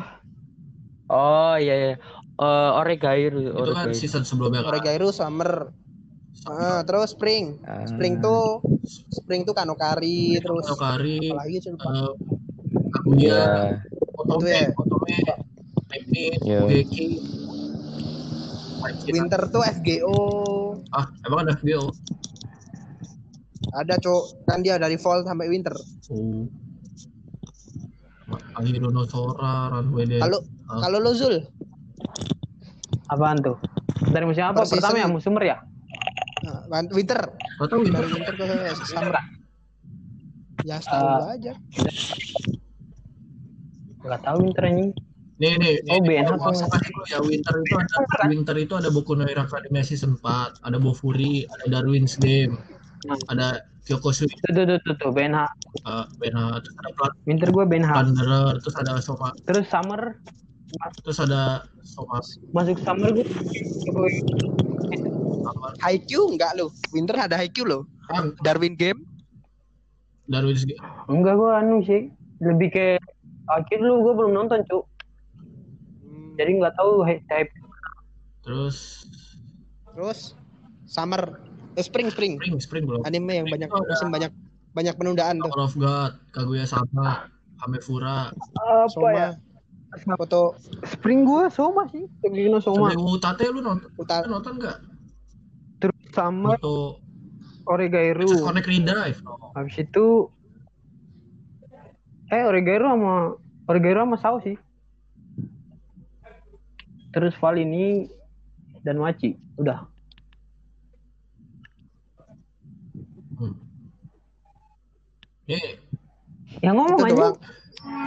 oh 1.11 1.55
iya 1.59 1.75
iya 1.75 1.93
Eh, 2.33 2.71
Oregairu 2.81 3.53
itu 3.53 3.71
kan 3.77 3.93
season 3.93 4.25
sebelumnya 4.25 4.65
kan. 4.65 4.73
Oregairu 4.73 5.13
summer. 5.13 5.69
Ah, 6.49 6.81
terus 6.81 7.13
spring. 7.13 7.61
Ah. 7.61 7.85
Spring 7.85 8.17
tuh 8.19 8.57
spring 9.13 9.45
tuh 9.45 9.53
Kanokari 9.53 10.41
terus 10.41 10.65
Kanokari, 10.65 11.29
apalagi 11.29 11.57
sih 11.61 11.71
lupa. 11.77 11.93
eh, 11.93 12.11
Kaguya, 12.89 13.21
Iya. 13.21 13.43
Otome, 14.17 14.49
ya. 14.49 14.67
Otome, 14.73 15.17
Emi, 16.13 16.29
Iya. 16.45 16.59
Winter 19.09 19.41
tuh 19.49 19.63
FGO. 19.65 20.17
Ah, 20.91 21.09
emang 21.25 21.41
ada 21.43 21.57
video? 21.57 21.89
Ada 23.73 23.97
cok 23.97 24.45
kan 24.45 24.61
dia 24.61 24.77
dari 24.77 24.93
fall 24.95 25.25
sampai 25.25 25.49
winter. 25.49 25.73
Oh. 26.13 26.45
Ahiro 28.53 28.93
no 28.93 29.01
Sora, 29.03 29.73
Runway 29.73 30.05
Day. 30.07 30.21
Kalau 30.21 30.45
Ah. 30.69 30.77
kalau 30.79 31.01
lu 31.01 31.11
Zul, 31.11 31.41
apaan 33.07 33.41
tuh? 33.41 33.57
Dari 34.05 34.21
musim 34.23 34.45
apa? 34.45 34.61
Per 34.61 34.69
Pertama 34.69 34.93
season. 34.93 35.01
ya 35.01 35.07
musim 35.09 35.33
summer 35.33 35.43
ya? 35.43 35.57
nah, 36.43 36.59
winter 36.91 37.17
Gak 37.23 37.67
tau 37.67 37.79
gitu. 37.81 37.95
dari 37.95 38.07
winter 38.11 38.33
ke 38.35 38.45
summer. 38.85 39.15
Ya 40.61 40.77
setahun 40.77 41.01
Ah. 41.03 41.17
lu 41.17 41.25
aja. 41.31 41.53
Gak 44.03 44.21
tahu 44.21 44.37
winter 44.43 44.63
anjing. 44.63 44.91
Nih, 45.43 45.59
nih, 45.59 45.73
nih, 45.83 45.91
Oh, 45.91 45.99
nih, 45.99 46.23
BNH 46.23 46.31
tuh. 46.39 46.55
dulu 46.55 47.03
ya. 47.03 47.19
Winter 47.19 47.55
itu 47.59 47.75
ada, 47.75 47.97
Winter 48.31 48.55
itu 48.55 48.73
ada 48.79 48.87
Boku 48.87 49.11
no 49.11 49.27
Hero 49.27 49.43
Academia 49.43 49.83
Season 49.83 50.15
4, 50.15 50.63
ada 50.63 50.79
Bofuri, 50.79 51.43
ada 51.51 51.65
Darwin's 51.67 52.15
Game, 52.15 52.55
ada 53.27 53.59
Kyokosu, 53.83 54.23
Tuh 54.23 54.51
tuh 54.55 54.63
tuh 54.63 54.77
tuh, 54.79 54.95
tuh 54.95 55.11
BNH. 55.11 55.43
uh, 55.83 56.07
Benha, 56.15 56.63
terus 56.63 56.75
ada 56.79 56.89
Plant 56.95 57.15
Winter 57.27 57.49
gue 57.51 57.65
BNH. 57.67 57.91
Plunderer, 57.91 58.55
terus 58.63 58.75
ada 58.79 58.91
Soma, 59.03 59.29
Terus 59.43 59.65
summer 59.67 60.01
terus 61.03 61.19
ada 61.19 61.41
Soma, 61.83 62.23
masuk 62.55 62.79
summer 62.79 63.11
gue? 63.11 63.27
Haikyuu 65.83 66.31
enggak 66.31 66.55
lu? 66.55 66.71
Winter 66.95 67.19
ada 67.19 67.35
Haikyuu 67.35 67.67
lo. 67.67 67.79
Darwin 68.41 68.73
Game. 68.73 69.03
Darwin's 70.25 70.63
Game. 70.63 70.79
enggak 71.11 71.35
gue 71.35 71.51
anu 71.51 71.83
sih 71.83 72.07
lebih 72.39 72.71
ke 72.71 72.85
akhir 73.51 73.79
lu 73.83 73.99
gue 74.01 74.13
belum 74.15 74.31
nonton 74.31 74.63
cuk 74.65 74.87
jadi 76.33 76.51
nggak 76.57 76.75
tahu 76.75 77.01
hype 77.03 77.51
Terus 78.43 79.07
Terus 79.93 80.33
summer, 80.83 81.37
eh, 81.73 81.81
spring 81.81 82.09
spring. 82.09 82.35
Spring, 82.37 82.57
Spring 82.59 82.83
belum. 82.83 83.01
Anime 83.05 83.39
yang 83.39 83.47
banyak 83.47 83.69
Itu 83.69 83.77
ada 83.77 83.87
musim 83.87 84.09
banyak 84.09 84.31
banyak 84.73 84.95
penundaan 84.97 85.37
tuh. 85.39 85.49
Tower 85.49 85.63
of 85.63 85.75
God, 85.77 86.11
Kaguya 86.33 86.65
Sama, 86.65 87.29
Hamefura, 87.59 88.33
apa 88.33 88.89
Soma. 88.89 89.37
Foto 90.17 90.57
spring 90.89 91.21
gue 91.21 91.45
soma 91.47 91.85
sih 91.87 92.09
Tegino 92.17 92.57
soma 92.57 92.89
Sampai 92.89 92.97
Utate 92.97 93.45
lu 93.47 93.61
nonton, 93.61 93.85
utara 93.93 94.25
lu 94.25 94.33
nonton 94.33 94.57
nggak? 94.57 94.77
terus 95.77 95.93
summer 96.09 96.57
Foto 96.57 96.97
Oregairu 97.69 98.25
Princess 98.25 98.41
Connect 98.41 98.65
Redive. 98.65 99.17
habis 99.53 99.75
itu 99.77 100.33
eh 102.27 102.41
Oregairu 102.41 102.89
sama 102.89 103.37
Oregairu 103.69 104.01
sama 104.01 104.17
Sao 104.17 104.41
sih 104.41 104.57
terus 107.13 107.33
Val 107.37 107.55
ini 107.55 108.09
dan 108.81 108.97
Maci 108.97 109.31
udah 109.55 109.85
Hmm. 113.33 113.53
Yang 116.61 116.75
ngomong 116.77 116.99
itu 117.01 117.05
aja 117.05 117.15
doang. 117.17 117.35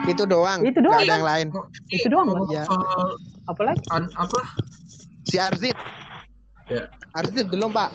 Itu 0.07 0.23
doang. 0.25 0.61
Itu 0.65 0.79
doang. 0.81 1.01
Ada 1.03 1.13
yang 1.13 1.27
lain. 1.27 1.47
Itu 1.91 2.07
doang, 2.09 2.27
ngomong 2.31 2.49
Iya. 2.49 2.65
soal 2.65 3.03
apalagi 3.45 3.83
an- 3.93 4.13
apa? 4.15 4.41
Si 5.23 5.37
Arzit. 5.37 5.77
Ya. 6.67 6.89
Arzit 7.13 7.47
belum 7.47 7.75
pak. 7.75 7.91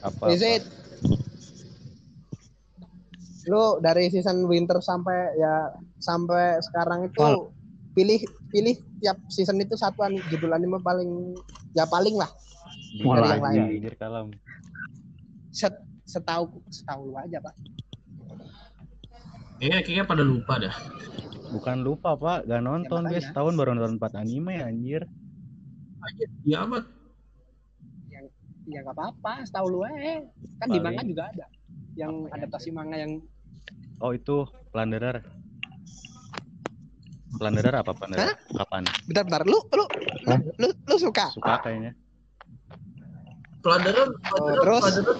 Apa? 0.00 0.30
Arzit. 0.30 0.62
Lu 3.44 3.82
dari 3.82 4.06
season 4.06 4.46
winter 4.46 4.78
sampai 4.78 5.34
ya 5.34 5.72
sampai 5.98 6.62
sekarang 6.62 7.10
itu 7.10 7.18
Val. 7.18 7.50
pilih 7.92 8.22
pilih 8.48 8.78
tiap 9.02 9.18
season 9.26 9.58
itu 9.58 9.74
satu 9.74 10.00
an- 10.00 10.22
judul 10.30 10.54
anime 10.54 10.78
paling 10.78 11.34
ya 11.74 11.82
paling 11.84 12.14
lah 12.14 12.30
Mulai. 13.02 13.34
yang 13.34 13.42
lain. 13.42 13.60
Anjir 13.80 13.94
kalam. 13.96 14.26
Set, 15.50 15.74
setahu 16.04 16.44
setahu 16.68 17.10
lu 17.10 17.16
aja 17.16 17.40
pak. 17.40 17.54
Kayaknya, 19.58 19.78
kayaknya 19.80 20.04
pada 20.04 20.22
lupa 20.22 20.54
dah. 20.58 20.74
Bukan 21.50 21.76
lupa 21.80 22.10
pak, 22.14 22.44
gak 22.44 22.60
nonton 22.60 23.02
makanya. 23.02 23.20
guys. 23.20 23.32
Tahun 23.32 23.52
baru 23.54 23.70
nonton 23.74 23.96
4 23.96 24.12
anime 24.16 24.54
anjir. 24.58 25.02
Ya 26.42 26.62
amat. 26.62 26.84
Ya 28.62 28.78
nggak 28.80 28.94
apa-apa, 28.94 29.42
setahu 29.42 29.66
lu 29.68 29.80
aja. 29.82 30.22
Kan 30.58 30.68
di 30.68 30.78
Paling- 30.78 30.84
manga 30.84 31.02
juga 31.02 31.22
ada 31.28 31.46
yang 31.94 32.12
Apa 32.22 32.28
ya? 32.28 32.34
adaptasi 32.38 32.68
manga 32.70 32.96
yang 32.96 33.12
Oh 33.98 34.10
itu 34.10 34.46
Plunderer. 34.70 35.22
Plunderer 37.32 37.74
apa 37.74 37.90
Plunderer? 37.92 38.36
Kapan? 38.52 38.82
bentar-bentar 39.06 39.42
lu 39.44 39.58
lu 39.72 39.84
lu, 40.26 40.34
lu, 40.58 40.68
lu 40.68 40.96
suka 40.96 41.32
Suka 41.32 41.60
kayaknya. 41.60 41.92
Plunderer, 43.62 44.10
Oh, 44.10 44.18
Plunderer, 44.34 44.58
terus? 44.66 44.82
Plunderer, 44.82 45.16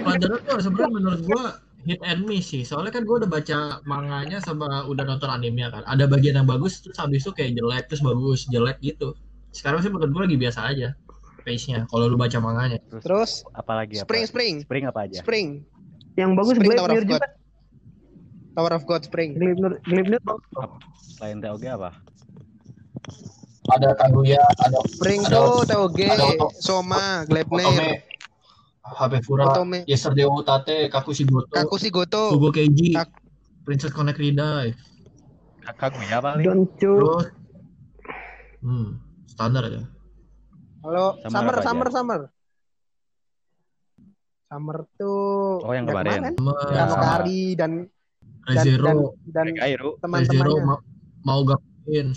Plunderer 0.00 0.38
tuh 0.40 0.56
sebenarnya 0.58 0.90
menurut 0.90 1.20
gua 1.28 1.42
hit 1.84 2.00
and 2.00 2.24
miss 2.24 2.48
sih. 2.48 2.64
Soalnya 2.64 2.90
kan 2.90 3.04
gua 3.04 3.20
udah 3.20 3.28
baca 3.28 3.58
manganya 3.84 4.40
sama 4.40 4.84
udah 4.84 5.04
nonton 5.04 5.28
animenya 5.28 5.68
kan. 5.70 5.84
Ada 5.84 6.08
bagian 6.08 6.40
yang 6.40 6.48
bagus 6.48 6.80
terus 6.80 6.96
habis 6.96 7.22
itu 7.22 7.30
kayak 7.30 7.52
jelek 7.54 7.84
terus 7.86 8.00
bagus 8.00 8.48
jelek 8.48 8.80
gitu. 8.80 9.12
Sekarang 9.52 9.84
sih 9.84 9.92
menurut 9.92 10.10
gua 10.10 10.22
lagi 10.24 10.36
biasa 10.36 10.64
aja 10.64 10.96
pace-nya 11.44 11.84
kalau 11.88 12.08
lu 12.08 12.16
baca 12.16 12.36
manganya. 12.40 12.76
terus 13.00 13.40
Apalagi 13.52 14.00
apa? 14.00 14.04
spring 14.04 14.24
spring 14.26 14.54
Spring 14.64 14.84
apa 14.84 15.00
aja? 15.04 15.20
spring 15.20 15.48
yang 16.16 16.36
bagus 16.36 16.56
Spring 16.56 16.72
Tower 16.72 16.88
Gleipnir 16.88 17.04
of 17.04 17.08
God. 17.08 17.12
juga 17.20 17.28
Tower 18.58 18.74
of 18.74 18.82
God 18.84 19.06
spring 19.06 19.38
Gleipnir 19.38 19.78
Gleipnir 19.86 20.18
Selain 21.14 21.38
TOG 21.38 21.62
apa? 21.70 21.94
Ada 23.70 23.94
Kaguya, 23.94 24.42
ada 24.58 24.78
spring 24.82 25.22
Ada- 25.22 25.30
tuh 25.30 25.62
TOG 25.62 25.98
ada 26.02 26.24
Oto- 26.26 26.50
Soma 26.58 27.22
Otome, 27.22 27.26
Gleipnir 27.30 28.02
Habefura, 28.82 29.46
Otome 29.46 29.86
Yesterday 29.86 30.26
Utate, 30.26 30.90
Kakushi 30.90 31.22
Goto, 31.22 31.54
Kakushi 31.54 31.88
Goto 31.88 32.34
Fugo 32.34 32.50
Keiji, 32.50 32.98
Kak- 32.98 33.14
Princess 33.62 33.94
Connect 33.94 34.18
Redive. 34.18 34.74
Kaguya 35.68 36.18
paling. 36.18 36.42
Doncu. 36.42 36.92
Terus 36.96 37.24
hmm, 38.58 38.88
standar 39.28 39.68
aja. 39.68 39.84
Kalau 40.80 41.14
Summer 41.20 41.30
summer 41.30 41.56
summer 41.60 41.88
summer. 41.92 42.20
Summer 44.48 44.78
tuh 44.96 45.60
Oh, 45.60 45.70
yang 45.70 45.84
kemarin. 45.84 46.32
Sama 46.34 46.52
Ya, 46.66 46.74
Kano 46.74 46.90
sama. 46.90 47.04
Kari 47.04 47.42
dan 47.54 47.72
dan 48.48 48.56
dan, 48.56 48.64
Rezero, 48.64 49.12
dan. 49.28 49.46
Rezero 49.52 49.90
teman-temannya. 50.00 50.62
mau, 50.64 50.78
mau 51.28 51.40
gabungin 51.44 52.16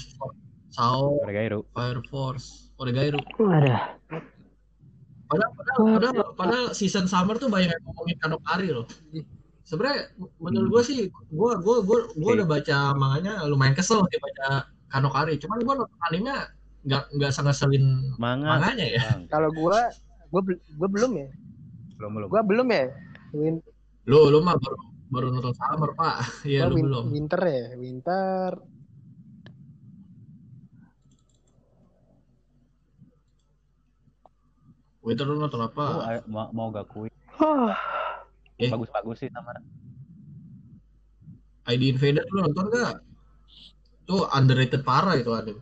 Sao, 0.71 1.19
Regairu. 1.27 1.67
Fire 1.75 1.99
Force, 2.07 2.71
Oregairu. 2.79 3.19
Ada. 3.43 3.99
Padahal, 5.27 5.51
padahal, 5.51 5.79
padahal, 5.83 6.15
padahal 6.35 6.65
season 6.71 7.11
summer 7.11 7.35
tuh 7.35 7.51
banyak 7.51 7.71
yang 7.71 7.83
ngomongin 7.91 8.17
Kanokari 8.23 8.71
loh. 8.71 8.87
Sebenarnya 9.67 10.11
menurut 10.39 10.79
gue 10.79 10.83
sih, 10.87 10.99
gue 11.11 11.51
gue 11.59 11.77
gue 11.83 11.99
gue 12.15 12.31
udah 12.39 12.47
baca 12.47 12.77
manganya 12.95 13.43
lumayan 13.47 13.75
kesel 13.75 14.03
sih 14.11 14.19
baca 14.19 14.67
Kanokari. 14.87 15.35
Cuman 15.39 15.59
gue 15.59 15.73
nonton 15.75 15.99
anime 16.07 16.35
nggak 16.81 17.03
nggak 17.13 17.31
sengeselin 17.31 18.15
Manga. 18.17 18.57
manganya 18.57 18.87
ya. 18.89 19.05
Kalau 19.29 19.53
gua 19.53 19.91
gua 20.33 20.41
bel- 20.41 20.63
gua 20.75 20.89
belum 20.89 21.11
ya. 21.13 21.27
Belum 21.99 22.11
belum. 22.17 22.27
Gua 22.31 22.41
belum 22.41 22.67
ya. 22.73 22.85
Lu 24.09 24.19
lu 24.33 24.39
mah 24.41 24.57
baru 24.57 24.75
baru 25.11 25.27
nonton 25.35 25.53
summer 25.59 25.91
pak. 25.99 26.15
Iya 26.49 26.71
lu 26.71 26.79
win- 26.79 26.85
belum. 26.87 27.05
winter 27.11 27.41
ya, 27.43 27.65
winter. 27.75 28.51
Winter 35.01 35.25
lu 35.27 35.35
nonton 35.41 35.61
apa? 35.65 35.85
Oh, 35.91 36.01
mau, 36.29 36.47
mau 36.53 36.67
gak 36.71 36.87
kui. 36.87 37.09
Eh. 38.61 38.69
Bagus-bagus 38.69 39.17
sih 39.25 39.29
sama. 39.33 39.57
ID 41.67 41.81
Invader 41.97 42.25
lu 42.31 42.45
nonton 42.45 42.65
gak? 42.69 43.01
Tuh 44.05 44.29
underrated 44.31 44.81
parah 44.85 45.17
itu 45.17 45.33
anime. 45.33 45.61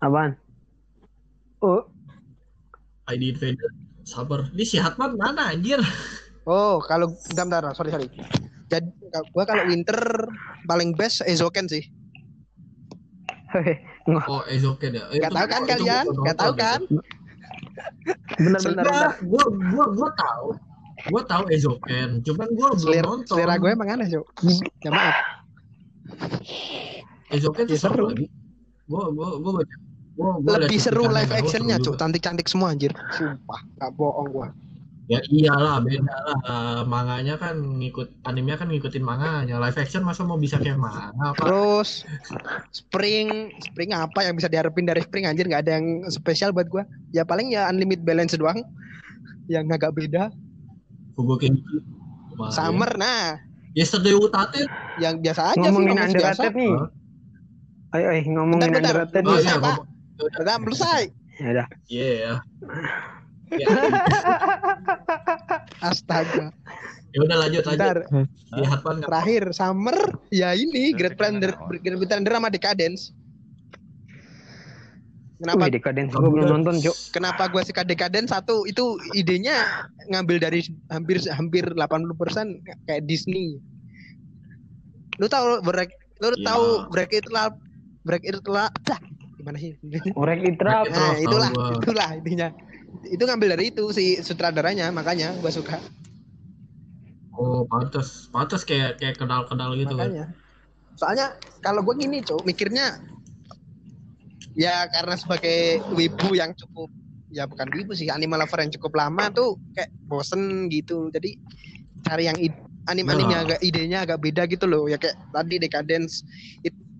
Apaan? 0.00 0.32
Oh, 1.60 1.84
ID 3.12 3.36
Invader 3.36 3.70
sabar. 4.08 4.48
Ini 4.56 4.64
si 4.64 4.76
Hatman 4.80 5.14
mana 5.20 5.52
anjir? 5.52 5.78
Oh, 6.44 6.80
kalau 6.80 7.12
bentar, 7.28 7.44
bentar, 7.44 7.62
sorry 7.74 7.90
sorry. 7.90 8.08
Jadi 8.66 8.88
gua 9.34 9.44
kalau 9.44 9.66
winter 9.66 9.98
paling 10.64 10.94
best 10.94 11.20
Ezoken 11.22 11.66
sih. 11.66 11.84
Oh, 14.06 14.42
Ezoken 14.46 14.94
ya. 14.94 15.04
Eh, 15.10 15.20
Gak 15.20 15.32
tahu 15.32 15.46
kan 15.46 15.62
kalian? 15.66 16.04
Gak 16.24 16.38
tahu 16.38 16.52
kan? 16.54 16.80
benar 18.36 18.60
benar 18.60 18.84
gua 19.20 19.44
gua 19.50 19.84
gua 19.90 20.08
tahu. 20.14 20.46
Gua 21.08 21.22
tahu 21.24 21.44
Ezoken, 21.48 22.20
cuman 22.22 22.48
gua 22.52 22.68
belum 22.72 22.80
Selera, 22.92 23.06
nonton. 23.08 23.34
selera 23.34 23.54
gue 23.56 23.70
emang 23.72 23.88
aneh, 23.90 24.06
Cuk. 24.06 24.26
Ya 24.80 24.90
maaf. 24.92 25.16
Ezoken 27.30 27.64
tuh 27.64 27.76
Ya, 27.76 27.80
seru. 27.80 28.04
lagi. 28.12 28.26
Gua 28.84 29.08
gua 29.08 29.28
gua 29.38 29.52
baca. 29.58 29.74
Gua, 30.12 30.30
gua 30.38 30.54
Lebih 30.60 30.78
seru 30.78 31.08
live 31.08 31.32
actionnya, 31.32 31.76
Cuk. 31.78 31.96
Cantik-cantik 31.96 32.46
semua 32.46 32.70
anjir. 32.70 32.92
Sumpah, 33.16 33.60
gak 33.78 33.90
bohong 33.96 34.28
gua. 34.28 34.48
Ya 35.10 35.18
iyalah 35.26 35.82
beda 35.82 36.06
lah. 36.06 36.38
Manganya 36.86 37.34
kan 37.34 37.58
ngikut 37.58 38.14
animenya 38.30 38.62
kan 38.62 38.70
ngikutin 38.70 39.02
manganya. 39.02 39.58
Live 39.58 39.74
action 39.74 40.06
masa 40.06 40.22
mau 40.22 40.38
bisa 40.38 40.54
kayak 40.62 40.78
manga 40.78 41.10
apa? 41.18 41.34
Terus 41.34 42.06
Spring, 42.70 43.50
Spring 43.58 43.90
apa 43.90 44.22
yang 44.22 44.38
bisa 44.38 44.46
diharapin 44.46 44.86
dari 44.86 45.02
Spring 45.02 45.26
anjir 45.26 45.50
nggak 45.50 45.66
ada 45.66 45.82
yang 45.82 46.06
spesial 46.14 46.54
buat 46.54 46.70
gua. 46.70 46.86
Ya 47.10 47.26
paling 47.26 47.50
ya 47.50 47.66
Unlimited 47.66 48.06
Balance 48.06 48.38
doang. 48.38 48.62
Yang 49.50 49.82
agak 49.82 49.98
beda. 49.98 50.30
Lumayan. 51.18 51.58
Summer 52.54 52.94
nah, 52.94 53.36
Yesterday 53.74 54.14
Utate. 54.14 54.62
yang 55.02 55.18
biasa 55.18 55.52
aja 55.52 55.58
Ngomongin 55.58 55.98
sih 55.98 56.04
underrated 56.06 56.54
nih. 56.54 56.72
Ayo, 57.98 58.06
ayo 58.14 58.20
ngomongin 58.30 58.70
Bentar, 58.70 58.78
bentar. 58.78 58.94
underrated 59.10 59.22
Oh 59.26 59.34
nih. 59.34 59.42
iya, 59.42 59.54
Pak. 59.58 59.74
ngomong. 59.74 59.86
Belum 60.38 60.74
selesai. 60.78 61.02
Ya 61.42 61.48
udah. 61.50 61.66
Iya 61.90 62.32
ya. 63.52 63.58
Ya, 63.60 63.68
Astaga. 65.90 66.52
ya 67.10 67.18
udah 67.20 67.36
lanjut. 67.38 67.62
Bentar, 67.64 67.96
Si 68.06 68.62
Hatman 68.62 68.94
nggak- 68.96 69.08
terakhir 69.08 69.42
Summer 69.50 69.96
ya 70.30 70.52
ini 70.52 70.92
Great 70.92 71.14
Pretender. 71.14 71.56
Great 71.72 71.98
Pretender 71.98 72.32
sama 72.32 72.48
Decadence. 72.48 73.10
Kenapa 75.40 75.64
Wih, 75.64 75.72
Decadence 75.72 76.12
gue 76.12 76.28
belum 76.28 76.48
nonton, 76.52 76.76
Cuk. 76.78 76.92
kenapa 77.10 77.48
gua 77.48 77.64
suka 77.64 77.80
Decadence 77.80 78.28
satu 78.28 78.68
itu 78.68 78.84
idenya 79.10 79.88
ngambil 80.06 80.36
dari 80.38 80.60
hampir 80.86 81.16
hampir 81.26 81.64
80% 81.64 82.60
kayak 82.84 83.08
Disney. 83.08 83.56
Lu 85.16 85.26
tahu 85.26 85.64
break 85.64 85.96
lu 86.20 86.28
Iya. 86.30 86.44
tahu 86.44 86.64
break 86.92 87.10
it 87.14 87.24
lah 87.26 87.48
break 88.04 88.20
it 88.22 88.36
lah 88.44 88.68
gimana 89.34 89.56
sih? 89.56 89.72
Break 90.12 90.44
It 90.44 90.60
Nah, 90.60 91.16
itulah 91.16 91.48
itulah 91.74 92.08
intinya. 92.12 92.52
Itu 93.06 93.22
ngambil 93.26 93.58
dari 93.58 93.74
itu 93.74 93.84
si 93.90 94.20
sutradaranya 94.20 94.90
makanya 94.94 95.34
gua 95.40 95.50
suka. 95.50 95.78
Oh, 97.34 97.64
pantas. 97.64 98.28
Pantas 98.28 98.62
kayak 98.68 99.00
kayak 99.00 99.16
kenal-kenal 99.16 99.72
gitu 99.78 99.96
kan. 99.96 100.12
makanya. 100.12 100.26
Soalnya 101.00 101.26
kalau 101.64 101.80
gue 101.80 101.96
gini, 101.96 102.20
Cuk, 102.20 102.44
mikirnya 102.44 103.00
ya 104.52 104.84
karena 104.92 105.16
sebagai 105.16 105.80
wibu 105.96 106.36
yang 106.36 106.52
cukup 106.52 106.92
ya 107.32 107.48
bukan 107.48 107.70
wibu 107.72 107.96
sih, 107.96 108.10
anime 108.12 108.36
lover 108.36 108.60
yang 108.60 108.74
cukup 108.76 108.92
lama 109.00 109.32
tuh 109.32 109.56
kayak 109.72 109.88
bosen 110.04 110.68
gitu. 110.68 111.08
Jadi 111.08 111.40
cari 112.04 112.28
yang 112.28 112.36
id- 112.36 112.68
anime-anime 112.90 113.32
Ya. 113.32 113.40
agak 113.46 113.60
idenya 113.62 113.98
agak 114.04 114.18
beda 114.20 114.42
gitu 114.50 114.66
loh. 114.68 114.84
Ya 114.90 114.98
kayak 115.00 115.16
tadi 115.32 115.56
Decadence 115.62 116.26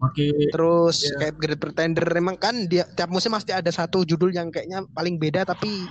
Makin 0.00 0.48
terus 0.48 1.04
Iya. 1.04 1.16
kayak 1.20 1.34
Great 1.36 1.60
Pretender 1.60 2.06
emang 2.16 2.40
kan 2.40 2.64
dia 2.64 2.88
tiap 2.96 3.12
musim 3.12 3.36
pasti 3.36 3.52
ada 3.52 3.68
satu 3.68 4.00
judul 4.02 4.32
yang 4.32 4.48
kayaknya 4.48 4.80
paling 4.96 5.20
beda 5.20 5.44
tapi 5.44 5.84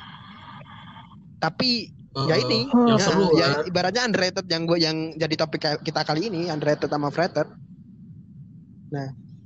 tapi 1.37 1.93
ya 2.25 2.35
eh, 2.35 2.41
ini 2.41 2.59
yang 2.89 2.97
ya, 2.97 3.05
seru 3.05 3.25
ya 3.37 3.47
kan. 3.61 3.69
ibaratnya 3.69 4.01
underrated 4.09 4.45
yang 4.49 4.65
gue 4.65 4.81
yang 4.81 4.97
jadi 5.13 5.35
topik 5.37 5.61
kita 5.85 6.01
kali 6.01 6.27
ini 6.27 6.49
underrated 6.49 6.89
sama 6.89 7.13
Frater 7.13 7.45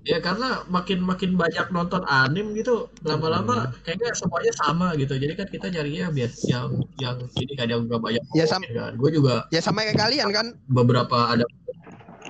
Ya 0.03 0.19
karena 0.19 0.67
makin 0.67 0.99
makin 0.99 1.39
banyak 1.39 1.71
nonton 1.71 2.03
anim 2.03 2.51
gitu, 2.59 2.91
lama-lama 3.07 3.71
kayaknya 3.87 4.11
semuanya 4.11 4.51
sama 4.51 4.91
gitu. 4.99 5.15
Jadi 5.15 5.31
kan 5.39 5.47
kita 5.47 5.67
nyarinya 5.71 6.11
biar 6.11 6.31
yang 6.43 6.67
yang 6.99 7.15
ini 7.39 7.53
kan 7.55 7.67
yang 7.71 7.87
gak 7.87 8.03
banyak. 8.03 8.19
Ya, 8.35 8.43
ngomongin 8.43 8.51
sam- 8.51 8.67
kan. 8.67 8.91
Gue 8.99 9.09
juga 9.15 9.47
ya 9.47 9.63
sama 9.63 9.87
kayak 9.87 9.95
kalian 9.95 10.29
kan 10.35 10.47
beberapa 10.67 11.31
ada 11.31 11.47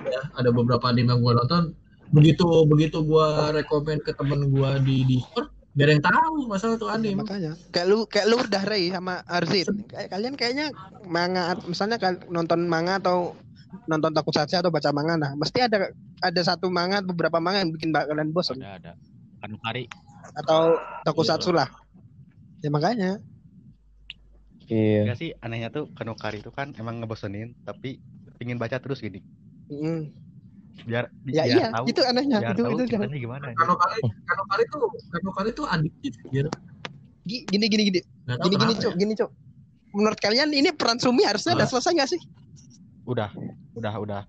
ya, 0.06 0.22
ada 0.38 0.50
beberapa 0.54 0.86
anime 0.86 1.18
yang 1.18 1.20
gue 1.26 1.34
nonton. 1.34 1.62
Begitu 2.10 2.46
begitu 2.64 2.98
gue 3.00 3.28
rekomend 3.52 4.00
ke 4.00 4.12
temen 4.12 4.48
gue 4.48 4.70
di 4.82 4.96
Discord, 5.06 5.48
biar 5.72 5.88
yang 5.90 6.02
tahu 6.02 6.46
masalah 6.46 6.76
tuh 6.76 6.88
Ya, 6.88 6.94
anime. 6.94 7.18
makanya 7.20 7.52
kayak 7.68 7.86
lu 7.88 7.98
kayak 8.06 8.26
lu 8.28 8.36
udah 8.38 8.62
Ray 8.62 8.90
sama 8.90 9.24
Arzit 9.26 9.66
kayak 9.88 10.08
kalian 10.08 10.34
kayaknya 10.34 10.70
manga 11.04 11.58
misalnya 11.64 11.98
nonton 12.28 12.64
manga 12.64 12.98
atau 12.98 13.34
nonton 13.86 14.14
tokusatsu 14.14 14.54
atau 14.54 14.70
baca 14.70 14.94
manga 14.94 15.18
nah 15.18 15.34
mesti 15.34 15.58
ada 15.60 15.90
ada 16.22 16.40
satu 16.40 16.70
manga 16.70 17.02
beberapa 17.02 17.42
manga 17.42 17.58
yang 17.58 17.74
bikin 17.74 17.90
kalian 17.90 18.30
bosan 18.30 18.62
Ada 18.62 18.70
ada. 18.78 18.92
Kanukari. 19.42 19.90
atau 20.38 20.78
tokusatsu 21.02 21.50
lah 21.50 21.66
ya 22.60 22.70
makanya 22.70 23.18
Iya. 24.64 25.04
Enggak 25.04 25.20
sih 25.20 25.30
anehnya 25.36 25.68
tuh 25.68 25.92
Kanukari 25.92 26.40
itu 26.40 26.48
kan 26.48 26.72
emang 26.74 26.96
ngebosenin 26.96 27.52
tapi 27.68 28.00
pingin 28.40 28.56
baca 28.56 28.80
terus 28.80 28.96
gini. 28.96 29.20
Mm. 29.68 30.08
Biar 30.82 31.04
ya 31.24 31.44
biar 31.46 31.46
iya 31.46 31.66
tahu 31.70 31.84
itu 31.86 32.00
anehnya 32.02 32.38
biar 32.42 32.52
itu 32.52 32.62
tahu 32.62 32.72
itu 32.74 32.84
ceritanya 32.90 33.18
gimana. 33.18 33.44
ya. 33.46 33.54
Kanokari, 33.56 33.98
Kanokari 34.26 34.64
tuh 34.66 34.82
Kanokari 35.08 35.50
tuh 35.54 35.66
adiktif 35.70 36.12
gitu. 36.28 36.50
Gi- 37.24 37.44
gini 37.46 37.66
gini 37.70 37.82
gini 37.88 38.00
gini 38.26 38.54
gini 38.58 38.74
cuk 38.76 38.92
ya. 38.92 38.98
gini 38.98 39.12
cuk 39.16 39.30
menurut 39.94 40.18
kalian 40.18 40.50
ini 40.50 40.74
peran 40.74 40.98
Sumi 40.98 41.22
harusnya 41.22 41.54
udah 41.54 41.68
selesai 41.70 41.94
gak 41.94 42.10
sih? 42.10 42.20
Udah, 43.06 43.30
udah, 43.72 43.94
udah. 43.96 44.22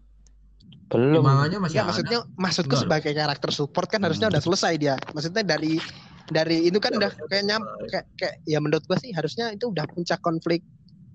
Belum. 0.85 1.25
manganya 1.25 1.57
masih 1.57 1.81
Enggak 1.81 1.81
ada. 1.81 1.89
maksudnya 1.89 2.19
maksudku 2.37 2.69
Enggak. 2.69 2.83
sebagai 2.85 3.11
karakter 3.17 3.49
support 3.51 3.87
kan 3.89 3.99
harusnya 4.05 4.29
Hmm. 4.29 4.33
udah 4.37 4.43
selesai 4.45 4.73
dia. 4.77 4.95
Maksudnya 5.11 5.41
dari 5.41 5.81
dari 6.29 6.69
itu 6.69 6.77
kan 6.77 6.93
Ya, 6.93 6.97
udah 7.01 7.11
udah 7.11 7.27
kayaknya 7.27 7.57
selesai. 7.57 7.89
kayak, 7.89 8.05
kayak 8.15 8.35
ya 8.45 8.57
menurut 8.61 8.83
gua 8.85 8.97
sih 9.01 9.11
harusnya 9.11 9.45
itu 9.51 9.65
udah 9.67 9.85
puncak 9.89 10.21
konflik 10.21 10.61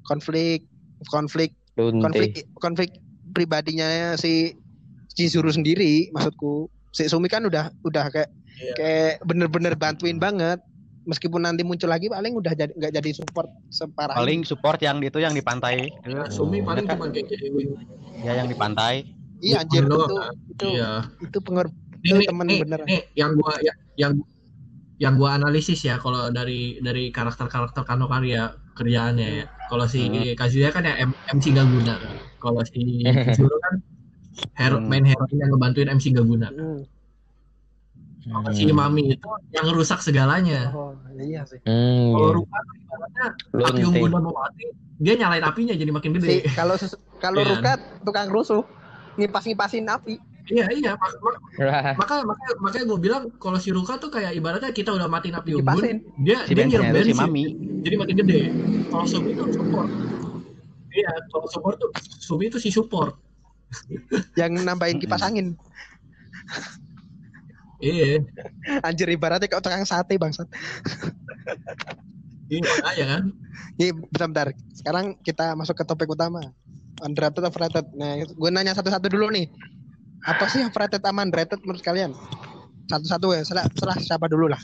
konflik 0.03 0.67
konflik 1.07 1.55
konflik 1.79 2.31
konflik 2.59 2.91
pribadinya 3.31 4.19
si 4.19 4.59
Chizuru 5.13 5.51
sendiri 5.51 6.09
maksudku. 6.11 6.67
Si 6.91 7.07
Sumi 7.07 7.27
kan 7.27 7.47
udah 7.47 7.71
udah 7.83 8.07
kayak 8.11 8.31
Iya. 8.61 8.75
kayak 8.77 9.15
bener-bener 9.25 9.75
bantuin 9.75 10.21
banget. 10.21 10.61
Meskipun 11.09 11.41
nanti 11.41 11.65
muncul 11.65 11.89
lagi 11.89 12.13
paling 12.13 12.37
udah 12.37 12.53
jadi 12.53 12.73
nggak 12.77 12.93
jadi 12.93 13.11
support 13.17 13.49
separah. 13.73 14.15
Paling 14.15 14.45
support 14.45 14.77
yang 14.85 15.01
itu 15.01 15.17
yang 15.17 15.33
di 15.33 15.41
pantai. 15.41 15.89
Ya, 16.05 16.29
Sumi 16.29 16.61
paling 16.61 16.85
cuma 16.85 17.09
kayak. 17.09 17.31
Ya 18.21 18.37
yang 18.37 18.47
di 18.47 18.55
pantai. 18.55 19.09
Iya 19.41 19.65
anjir 19.65 19.89
itu 19.89 19.97
kan? 19.97 20.37
itu 20.53 20.67
Iya. 20.77 20.91
itu 21.25 21.39
pengor 21.41 21.73
Itu 22.01 22.17
nih, 22.17 22.29
temen 22.29 22.47
nih, 22.49 22.59
beneran. 22.61 22.87
nih, 22.89 23.03
yang 23.13 23.33
gua 23.37 23.53
ya, 23.61 23.73
yang 23.97 24.13
yang 24.97 25.15
gua 25.17 25.37
analisis 25.37 25.81
ya 25.81 25.97
kalau 25.97 26.29
dari 26.29 26.77
dari 26.81 27.09
karakter-karakter 27.09 27.85
Kanokari 27.85 28.37
ya 28.37 28.53
kerjaannya 28.77 29.29
ya. 29.41 29.45
Kalau 29.73 29.89
si 29.89 30.05
Hmm. 30.05 30.37
Kazuya 30.37 30.69
kan 30.69 30.85
ya 30.85 31.01
M- 31.01 31.17
MC 31.33 31.53
gak 31.57 31.65
guna 31.65 31.97
kan. 31.97 32.13
Kalau 32.37 32.61
si 32.69 32.81
Chizuru 33.25 33.57
kan 33.57 33.81
hero, 34.55 34.79
Hmm. 34.79 34.89
main 34.89 35.05
heroin 35.05 35.37
yang 35.37 35.51
ngebantuin 35.51 35.89
MC 35.91 36.13
gak 36.13 36.27
guna. 36.27 36.49
Hmm. 36.51 36.83
Hmm. 38.21 38.53
Si 38.53 38.69
Mami 38.69 39.17
itu 39.17 39.29
yang 39.51 39.65
ngerusak 39.65 40.05
segalanya. 40.05 40.71
Oh, 40.77 40.93
iya 41.17 41.41
sih. 41.49 41.57
Hmm, 41.65 42.13
Kalau 42.13 42.29
iya. 42.29 42.37
Ruka 42.37 42.59
tuh 42.61 42.75
ibaratnya 42.77 43.27
api 43.65 43.83
unggun 43.83 44.11
mau 44.13 44.33
mati, 44.37 44.65
dia 45.01 45.15
nyalain 45.17 45.41
apinya 45.43 45.73
jadi 45.73 45.89
makin 45.89 46.11
Si, 46.13 46.19
gede. 46.21 46.37
kalau 46.53 46.77
kalau 47.17 47.41
Iya. 47.41 47.49
Ruka 47.57 47.73
tukang 48.05 48.29
rusuh, 48.29 48.63
ngipas-ngipasin 49.17 49.89
api. 49.89 50.15
Iya 50.51 50.67
iya, 50.75 50.93
mak- 50.99 51.15
mak- 51.23 51.39
Wah, 51.63 51.95
makanya 51.95 52.25
makanya 52.27 52.53
makanya 52.59 52.85
gue 52.91 52.99
bilang 52.99 53.23
kalau 53.39 53.59
si 53.63 53.71
Ruka 53.71 53.97
tuh 53.97 54.11
kayak 54.11 54.35
ibaratnya 54.35 54.75
kita 54.75 54.91
udah 54.91 55.07
matiin 55.07 55.39
api 55.39 55.55
unggun, 55.55 56.03
dia 56.21 56.43
Si 56.43 56.53
dia 56.53 56.65
nyiram 56.67 56.91
bensinnya 56.91 56.91
itu 56.91 57.07
si 57.07 57.13
bensin, 57.15 57.23
Mami. 57.23 57.45
jadi 57.87 57.95
makin 57.97 58.17
gede. 58.19 58.41
Kalau 58.91 59.07
Sumi 59.07 59.31
itu 59.31 59.45
support. 59.55 59.89
Iya, 60.91 61.11
kalau 61.31 61.47
support 61.47 61.77
tuh 61.79 61.91
Sumi 62.19 62.45
itu 62.51 62.59
si 62.59 62.69
support. 62.69 63.15
Yang 64.41 64.53
nambahin 64.63 64.99
kipas 64.99 65.23
angin. 65.23 65.55
Iya, 67.81 68.21
Anjir 68.85 69.09
ibaratnya 69.09 69.49
kayak 69.49 69.65
tukang 69.65 69.89
sate 69.89 70.21
bangsat. 70.21 70.45
iya 72.53 72.61
makanya 72.61 73.05
kan. 73.09 73.23
Nih, 73.81 73.91
bentar-bentar. 73.97 74.49
Sekarang 74.77 75.17
kita 75.25 75.57
masuk 75.57 75.81
ke 75.81 75.85
topik 75.89 76.13
utama. 76.13 76.45
Underrated 77.01 77.41
overrated. 77.41 77.89
Nah, 77.97 78.21
gue 78.29 78.51
nanya 78.53 78.77
satu-satu 78.77 79.09
dulu 79.09 79.33
nih. 79.33 79.49
Apa 80.29 80.45
sih 80.53 80.61
overrated 80.61 81.01
sama 81.01 81.25
underrated 81.25 81.57
menurut 81.65 81.81
kalian? 81.81 82.13
Satu-satu 82.93 83.33
ya, 83.33 83.43
serah, 83.49 83.65
serah 83.73 83.97
siapa 83.97 84.29
dulu 84.29 84.53
lah. 84.53 84.61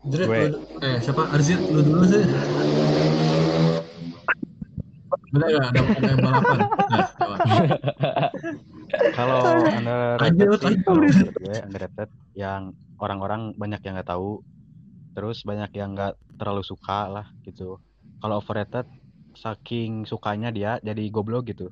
Dread, 0.00 0.24
Gue. 0.24 0.48
eh 0.80 0.96
siapa 1.04 1.28
Arzit 1.36 1.60
lu 1.60 1.84
dulu 1.84 2.08
sih. 2.08 2.24
Bener 5.30 5.46
gak 5.46 5.62
ada, 5.70 5.80
ada 5.86 6.08
yang 6.10 6.20
balapan? 6.26 6.58
Nah. 6.90 7.06
Kalau 9.14 9.42
underrated 9.70 10.34
gue 10.82 12.06
yang 12.34 12.74
orang-orang 12.98 13.54
banyak 13.54 13.80
yang 13.86 13.94
nggak 13.94 14.10
tahu, 14.10 14.42
terus 15.14 15.46
banyak 15.46 15.70
yang 15.78 15.94
nggak 15.94 16.18
terlalu 16.34 16.66
suka 16.66 17.06
lah 17.06 17.26
gitu. 17.46 17.78
Kalau 18.20 18.42
overrated, 18.42 18.90
saking 19.38 20.04
sukanya 20.04 20.50
dia 20.50 20.82
jadi 20.82 21.06
goblok 21.08 21.48
gitu. 21.54 21.70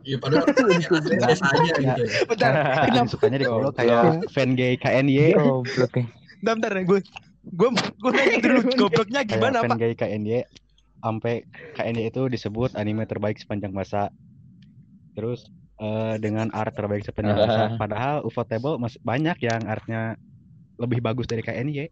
Iya 0.00 0.16
padahal 0.16 0.48
biasa 0.48 1.44
aja 1.44 1.72
gitu 1.76 2.02
ya. 2.08 2.24
Bentar, 2.24 2.52
Saking 2.56 3.04
kenapa? 3.04 3.12
sukanya 3.12 3.36
dia 3.36 3.48
goblok 3.52 3.74
kayak 3.76 4.02
fan 4.32 4.50
gay 4.56 4.74
KNY, 4.80 5.36
goblok 5.36 5.92
ya. 5.92 6.04
Bentar, 6.40 6.72
bentar 6.72 6.72
gue. 6.88 7.00
Gue 7.52 7.68
gue 7.76 8.10
nanya 8.16 8.36
dulu 8.40 8.60
gobloknya 8.88 9.20
gimana, 9.28 9.60
fan 9.60 9.76
Pak? 9.76 9.78
gay 9.80 9.92
KNY, 9.92 10.40
sampai 11.00 11.42
KNY 11.74 12.08
itu 12.08 12.28
disebut 12.28 12.76
anime 12.76 13.04
terbaik 13.04 13.36
sepanjang 13.36 13.72
masa. 13.72 14.12
Terus 15.12 15.48
eh, 15.76 16.20
dengan 16.20 16.52
art 16.52 16.72
terbaik 16.72 17.02
sepanjang 17.02 17.36
masa. 17.36 17.62
Padahal 17.74 18.20
Ufotable 18.22 18.76
masih 18.76 19.00
banyak 19.00 19.36
yang 19.40 19.64
artnya 19.64 20.14
lebih 20.76 21.00
bagus 21.00 21.24
dari 21.24 21.40
KNY. 21.40 21.88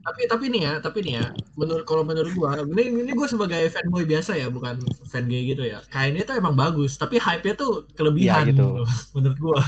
Tapi 0.00 0.22
tapi 0.26 0.48
nih 0.48 0.62
ya, 0.64 0.72
tapi 0.80 1.04
nih 1.04 1.20
ya, 1.20 1.26
menurut 1.60 1.84
kalau 1.84 2.00
menurut 2.00 2.32
gua, 2.32 2.56
ini 2.64 3.04
ini 3.04 3.12
gua 3.12 3.28
sebagai 3.28 3.68
fanboy 3.68 4.08
biasa 4.08 4.32
ya, 4.32 4.48
bukan 4.48 4.80
fan 5.06 5.28
gay 5.28 5.44
gitu 5.44 5.60
ya. 5.60 5.84
Kainnya 5.92 6.24
tuh 6.24 6.40
emang 6.40 6.56
bagus, 6.56 6.96
tapi 6.96 7.20
hype-nya 7.20 7.52
tuh 7.52 7.84
kelebihan 7.92 8.48
Iya, 8.48 8.50
gitu. 8.50 8.66
menurut 9.12 9.38
gua. 9.38 9.60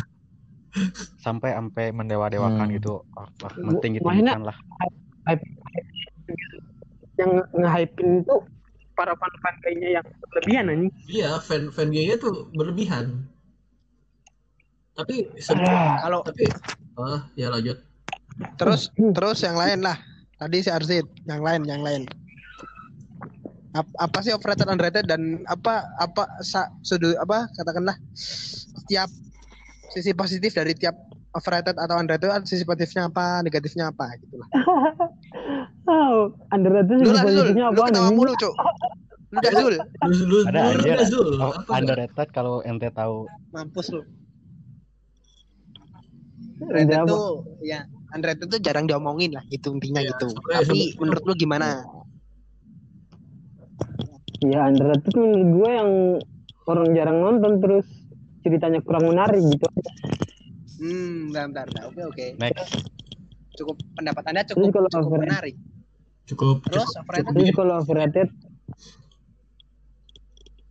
sampai 1.21 1.53
sampai 1.53 1.93
mendewa-dewakan 1.93 2.65
Hmm. 2.65 2.77
gitu 2.81 3.05
ah, 3.13 3.29
ah, 3.45 3.53
penting 3.53 4.01
gitu 4.01 4.09
Mainnya- 4.09 4.41
lah 4.41 4.57
yang 7.23 7.33
nge-hypein 7.55 8.21
itu 8.21 8.37
para 8.93 9.15
fan-fan 9.17 9.55
kayaknya 9.63 9.89
yang 9.97 10.07
berlebihan 10.29 10.65
anjing. 10.69 10.93
Iya, 11.09 11.31
fan 11.41 11.71
fan 11.71 11.89
gay 11.89 12.13
tuh 12.19 12.51
berlebihan. 12.53 13.25
Tapi 14.93 15.25
Ah. 15.25 15.41
sebenarnya 15.41 15.89
Kalau 16.03 16.21
tapi 16.21 16.45
ah 17.01 17.21
ya 17.33 17.49
lanjut. 17.49 17.79
terus 18.59 18.89
terus 18.93 19.39
yang 19.41 19.57
lain 19.57 19.81
lah. 19.81 19.97
Tadi 20.37 20.59
si 20.59 20.69
Arzit, 20.69 21.07
yang 21.25 21.41
lain, 21.41 21.63
yang 21.65 21.81
lain. 21.81 22.03
Ap- 23.73 23.97
apa 23.97 24.19
sih 24.21 24.35
overrated 24.35 24.69
underrated 24.69 25.07
dan 25.09 25.41
apa 25.49 25.87
apa 25.97 26.29
sa, 26.45 26.69
sudut 26.85 27.17
apa 27.17 27.49
katakanlah 27.57 27.97
setiap 28.13 29.09
sisi 29.89 30.13
positif 30.13 30.53
dari 30.53 30.77
tiap 30.77 30.93
overrated 31.33 31.77
atau 31.77 31.97
underrated 31.97 32.29
ada 32.29 32.45
sisi 32.45 32.63
positifnya 32.63 33.09
apa 33.09 33.41
negatifnya 33.41 33.89
apa 33.89 34.07
gitu 34.21 34.37
lah. 34.39 34.49
Oh, 35.83 36.31
underrated 36.49 37.03
Lu 37.03 37.11
sisi 37.11 37.19
positifnya 37.19 37.65
lu 37.67 37.75
apa 37.75 37.91
ketawa 37.91 38.07
anjing? 38.07 38.17
mulu 38.17 38.33
cuk. 38.39 38.55
Lu 39.33 39.39
dah 39.41 39.53
Zul, 39.53 39.75
Lu 39.81 40.15
lu 40.23 40.37
Ada 40.47 40.61
lu, 40.61 40.69
anjir. 40.79 40.95
lu, 40.95 41.05
Zul. 41.11 41.29
oh, 41.37 41.53
underrated 41.69 42.29
kalau 42.31 42.63
ente 42.63 42.89
tahu 42.93 43.27
mampus 43.51 43.91
lu. 43.91 44.03
Underrated 46.63 47.11
tuh 47.11 47.27
ya 47.61 47.83
underrated 48.13 48.47
tuh 48.47 48.61
jarang 48.61 48.87
diomongin 48.87 49.35
lah 49.35 49.43
itu 49.49 49.67
intinya 49.69 49.99
Iya, 49.99 50.15
gitu. 50.15 50.29
Tapi 50.31 50.95
menurut 50.97 51.23
lu 51.27 51.35
gimana? 51.35 51.83
Ya 54.41 54.67
underrated 54.67 55.07
tuh 55.09 55.23
menurut 55.23 55.49
gue 55.51 55.71
yang 55.71 55.91
orang 56.67 56.87
jarang 56.95 57.19
nonton 57.19 57.53
terus 57.59 57.87
ceritanya 58.43 58.79
kurang 58.83 59.11
menarik 59.11 59.43
gitu. 59.43 59.67
Hmm, 60.83 61.31
bentar, 61.31 61.65
bentar. 61.71 61.85
Oke, 61.87 62.03
oke. 62.03 62.27
next 62.43 62.91
Cukup 63.55 63.77
pendapat 63.95 64.23
Anda 64.35 64.43
Terus 64.43 64.59
cukup 64.59 64.73
kalau 64.75 64.89
cukup 64.91 65.07
overrated? 65.07 65.31
menarik. 65.31 65.57
Cukup 66.27 66.57
Terus 66.67 66.83
cukup, 66.83 67.01
overrated? 67.07 67.33
Terus 67.39 67.55
kalau 67.55 67.75
overrated 67.79 68.29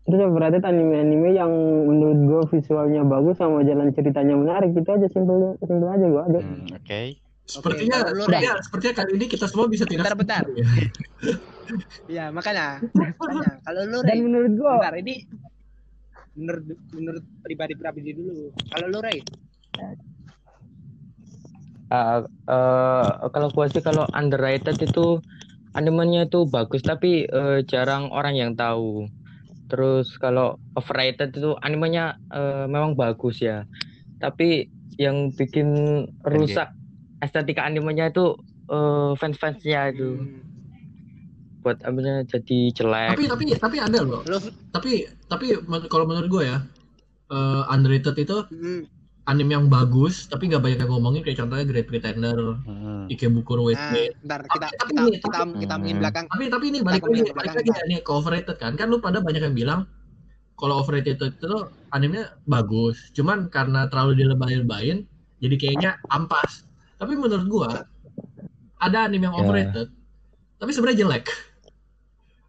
Terus 0.01 0.19
overrated 0.27 0.63
anime-anime 0.67 1.29
yang 1.31 1.51
menurut 1.87 2.19
gue 2.27 2.41
visualnya 2.57 3.07
bagus 3.07 3.39
sama 3.39 3.63
jalan 3.63 3.95
ceritanya 3.95 4.35
menarik 4.35 4.75
gitu 4.75 4.89
aja 4.91 5.07
simpel 5.07 5.55
simpel 5.63 5.87
aja 5.87 6.05
gue 6.09 6.23
aja. 6.27 6.39
Hmm, 6.43 6.67
oke 6.75 7.01
Sepertinya, 7.51 7.99
Oke, 8.07 8.15
sepertinya, 8.15 8.53
sepertinya 8.63 8.93
kali 9.03 9.11
ini 9.19 9.25
kita 9.27 9.45
semua 9.47 9.67
bisa 9.67 9.83
tidak 9.83 10.07
Bentar, 10.15 10.43
bentar. 10.43 10.43
ya. 10.55 10.67
Iya, 12.11 12.25
makanya. 12.35 12.79
makanya. 13.19 13.51
Kalau 13.63 13.81
lu 13.87 13.99
Dan 14.03 14.07
Ray, 14.11 14.19
menurut 14.23 14.51
gue 14.55 14.71
bentar 14.71 14.95
ini 14.99 15.15
menurut 16.35 16.65
menurut 16.95 17.23
pribadi-pribadi 17.43 18.11
dulu. 18.15 18.51
Kalau 18.71 18.85
lu 18.87 18.99
Ray, 19.03 19.19
Ah, 21.91 22.23
eh, 22.23 23.07
kalau 23.35 23.51
gua 23.51 23.67
sih 23.67 23.83
kalau 23.83 24.07
underrated 24.15 24.79
itu 24.79 25.19
animenya 25.75 26.23
itu 26.23 26.47
bagus 26.47 26.83
tapi 26.87 27.27
eh, 27.27 27.59
jarang 27.67 28.07
orang 28.15 28.39
yang 28.39 28.51
tahu. 28.55 29.11
Terus 29.67 30.15
kalau 30.15 30.55
overrated 30.75 31.35
itu 31.35 31.51
animenya 31.59 32.15
eh, 32.31 32.63
memang 32.71 32.95
bagus 32.95 33.43
ya. 33.43 33.67
Tapi 34.23 34.71
yang 34.95 35.35
bikin 35.35 36.03
rusak 36.23 36.71
estetika 37.19 37.67
animenya 37.67 38.07
itu 38.07 38.39
eh, 38.71 39.11
fans-fansnya 39.19 39.91
itu 39.91 40.15
hmm, 40.15 40.41
buat 41.59 41.75
animenya 41.83 42.23
jadi 42.23 42.59
jelek. 42.71 43.09
Tapi 43.19 43.23
tapi 43.27 43.43
tapi 43.59 43.77
ada 43.83 43.99
loh. 43.99 44.23
Tapi 44.71 45.11
tapi 45.27 45.59
kalau 45.91 46.07
menurut 46.07 46.31
gue 46.31 46.43
ya 46.47 46.63
eh, 47.35 47.63
underrated 47.67 48.15
itu 48.15 48.37
hmm, 48.47 49.00
anime 49.21 49.53
yang 49.53 49.67
bagus 49.69 50.25
tapi 50.25 50.49
nggak 50.49 50.61
banyak 50.61 50.79
yang 50.81 50.89
ngomongin 50.89 51.21
kayak 51.21 51.37
contohnya 51.37 51.65
Great 51.67 51.85
Pretender, 51.85 52.57
Hmm. 52.65 53.05
Ikebukuro 53.05 53.61
nah, 53.61 53.67
Waitress. 53.69 54.17
bentar 54.19 54.39
kita 54.49 54.65
Tapi 54.71 54.91
kita 54.91 55.01
ini, 55.01 55.11
kita 55.21 55.37
kita 55.61 55.73
omongin 55.77 55.95
Hmm. 55.95 56.01
belakang. 56.01 56.25
Tapi 56.27 56.43
tapi 56.49 56.65
ini 56.69 56.79
balik 56.81 57.01
Kita 57.01 57.07
lagi 57.07 57.21
balik 57.21 57.33
belakang, 57.53 57.55
lagi 57.77 57.89
nih 57.91 57.99
ke 58.01 58.11
overrated 58.11 58.57
kan. 58.57 58.71
Kan 58.75 58.87
lu 58.89 58.97
pada 58.97 59.19
banyak 59.19 59.41
yang 59.41 59.55
bilang 59.55 59.81
kalau 60.55 60.81
overrated 60.81 61.17
itu 61.17 61.29
tuh 61.41 61.63
animenya 61.89 62.37
bagus, 62.45 63.09
cuman 63.11 63.49
karena 63.49 63.89
terlalu 63.89 64.17
dilebay-lebayin 64.17 65.05
jadi 65.37 65.55
kayaknya 65.57 65.91
ampas. 66.07 66.65
Tapi 66.97 67.13
menurut 67.13 67.45
gua 67.45 67.69
ada 68.77 68.97
anime 69.05 69.29
yang 69.29 69.35
Ya. 69.37 69.41
overrated 69.41 69.87
tapi 70.57 70.71
sebenarnya 70.71 70.99
jelek. 71.01 71.25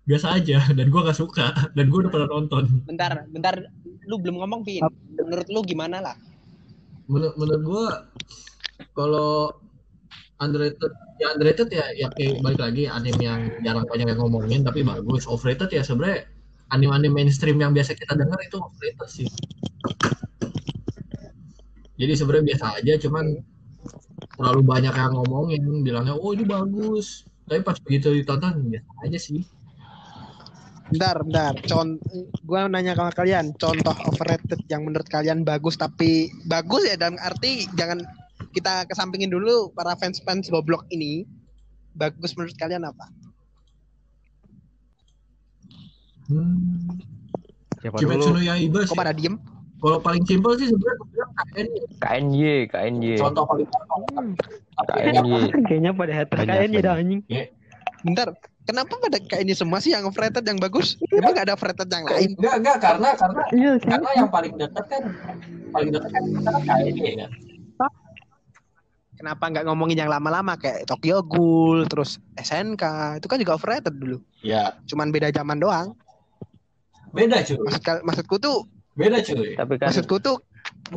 Biasa 0.03 0.35
aja 0.35 0.59
dan 0.77 0.87
gua 0.89 1.07
gak 1.07 1.17
suka 1.17 1.53
dan 1.73 1.85
gua 1.89 2.05
udah 2.05 2.13
pernah 2.13 2.29
nonton. 2.31 2.65
Bentar, 2.85 3.25
bentar 3.29 3.55
lu 4.05 4.17
belum 4.19 4.41
ngomong 4.41 4.61
Pin. 4.63 4.83
Menurut 5.15 5.47
lu 5.49 5.61
gimana 5.63 6.01
lah? 6.01 6.17
Menurut, 7.11 7.35
menurut 7.39 7.63
gua 7.67 7.87
kalau 8.95 9.51
underrated 10.43 10.93
ya 11.23 11.27
underrated 11.35 11.69
ya 11.71 11.87
ya 11.95 12.07
kayak 12.11 12.43
balik 12.43 12.61
lagi 12.61 12.91
anime 12.91 13.23
yang 13.23 13.41
jarang 13.63 13.87
banyak 13.87 14.07
yang 14.11 14.21
ngomongin 14.21 14.61
tapi 14.67 14.83
bagus. 14.83 15.27
Overrated 15.31 15.71
ya 15.71 15.83
sebenarnya 15.87 16.27
anime-anime 16.73 17.23
mainstream 17.23 17.61
yang 17.61 17.71
biasa 17.77 17.95
kita 17.95 18.17
dengar 18.19 18.39
itu 18.43 18.59
overrated 18.59 19.09
sih. 19.11 19.29
Jadi 22.01 22.13
sebenarnya 22.19 22.45
biasa 22.55 22.67
aja 22.83 22.93
cuman 23.07 23.25
terlalu 24.35 24.63
banyak 24.67 24.95
yang 24.97 25.13
ngomongin 25.15 25.63
bilangnya 25.87 26.15
oh 26.19 26.35
ini 26.35 26.43
bagus. 26.43 27.29
Tapi 27.47 27.61
pas 27.63 27.77
begitu 27.79 28.11
ditonton 28.11 28.67
biasa 28.67 28.91
aja 29.07 29.19
sih. 29.19 29.41
Bentar, 30.93 31.17
bentar. 31.25 31.53
Con 31.73 31.97
gua 32.45 32.69
nanya 32.69 32.93
sama 32.93 33.13
kalian, 33.17 33.57
contoh 33.57 33.97
overrated 34.13 34.61
yang 34.69 34.85
menurut 34.85 35.09
kalian 35.09 35.41
bagus 35.41 35.81
tapi 35.81 36.29
bagus 36.45 36.85
ya 36.85 37.01
dalam 37.01 37.17
arti 37.17 37.65
jangan 37.81 38.05
kita 38.53 38.85
kesampingin 38.85 39.33
dulu 39.33 39.73
para 39.73 39.97
fans-fans 39.97 40.53
goblok 40.53 40.85
ini. 40.93 41.25
Bagus 41.97 42.37
menurut 42.37 42.57
kalian 42.61 42.85
apa? 42.89 43.09
Hmm. 46.29 47.01
Siapa 47.81 47.97
Kimetsu 47.99 48.33
dulu? 48.33 48.39
no 48.39 48.41
Yaiba 48.41 48.81
Kok 48.89 48.97
pada 48.97 49.13
diem? 49.13 49.37
Kalau 49.83 49.99
paling 49.99 50.23
simpel 50.23 50.55
sih 50.57 50.71
sebenarnya 50.71 50.95
gue 50.95 51.27
KNY. 51.51 51.81
KNY, 51.99 52.55
KNY, 52.71 53.13
Contoh 53.19 53.45
paling 53.45 53.67
KNY. 53.67 55.41
Kayaknya 55.67 55.91
pada 55.91 56.13
hater 56.15 56.37
kayaknya 56.47 56.79
dah 56.81 56.95
anjing. 57.01 57.21
Bentar. 58.07 58.29
Kenapa 58.63 58.95
pada 59.03 59.19
kayak 59.19 59.43
ini 59.43 59.55
semua 59.59 59.83
sih 59.83 59.91
yang 59.91 60.07
overrated 60.07 60.47
yang 60.47 60.59
bagus? 60.63 60.95
Emang 61.11 61.35
gak 61.35 61.51
ada 61.51 61.55
overrated 61.59 61.89
yang 61.91 62.07
lain? 62.07 62.31
Enggak, 62.39 62.55
enggak 62.63 62.77
karena 62.79 63.09
karena 63.19 63.43
Iya 63.51 63.73
karena 63.83 64.09
yang 64.15 64.31
paling 64.31 64.55
dekat 64.55 64.85
kan 64.87 65.03
paling 65.75 65.91
dekat 65.91 66.11
kan 66.15 66.23
kan 66.47 66.55
KNY 66.63 67.11
kan. 67.19 67.31
Kenapa 69.13 69.45
nggak 69.55 69.65
ngomongin 69.71 70.03
yang 70.03 70.11
lama-lama 70.11 70.59
kayak 70.59 70.83
Tokyo 70.83 71.23
Ghoul, 71.23 71.87
terus 71.87 72.19
SNK, 72.35 72.83
itu 73.23 73.27
kan 73.31 73.39
juga 73.39 73.55
overrated 73.55 73.95
dulu. 73.95 74.19
Ya, 74.43 74.75
Cuman 74.91 75.15
beda 75.15 75.31
zaman 75.31 75.63
doang. 75.63 75.95
beda 77.15 77.45
cuy. 77.47 77.55
Maksud 77.61 78.03
maksudku 78.03 78.37
tuh, 78.43 78.67
Beda 78.99 79.23
cuy. 79.23 79.55
Tapi 79.55 79.79
kan 79.79 79.95
maksudku 79.95 80.19
tuh 80.19 80.43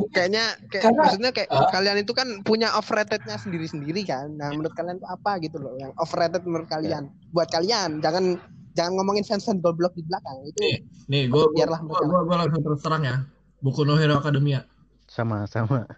kayaknya 0.06 0.44
kayak 0.66 0.84
Karena- 0.84 1.00
maksudnya 1.00 1.30
kayak 1.30 1.48
Ah. 1.48 1.70
kalian 1.70 1.96
itu 1.98 2.12
kan 2.12 2.28
punya 2.42 2.68
overratednya 2.72 3.36
sendiri-sendiri 3.36 4.02
kan. 4.02 4.28
Nah, 4.30 4.50
menurut 4.50 4.72
kalian 4.72 4.96
tuh 4.96 5.08
apa 5.08 5.38
gitu 5.38 5.56
loh 5.56 5.72
yang 5.74 5.96
overrated 5.96 6.42
menurut 6.42 6.66
kalian? 6.66 7.08
Buat 7.30 7.48
kalian, 7.48 7.98
jangan 7.98 8.36
jangan 8.72 8.92
ngomongin 8.94 9.22
fans-fans 9.22 9.58
goblok 9.58 9.92
di 9.92 10.02
belakang. 10.02 10.36
Itu 10.44 10.58
Nih, 10.58 10.76
nih 11.06 11.22
gue 11.26 11.40
gue 11.40 11.54
Biarlah 11.54 11.80
gue 11.80 11.88
mereka. 11.90 12.20
gue 12.20 12.36
langsung 12.36 12.62
terus 12.62 12.80
terang 12.80 13.02
ya. 13.02 13.16
Buku 13.58 13.80
No 13.82 13.94
Hero 13.94 14.16
Academia. 14.16 14.68
Sama 15.06 15.46
sama 15.46 15.88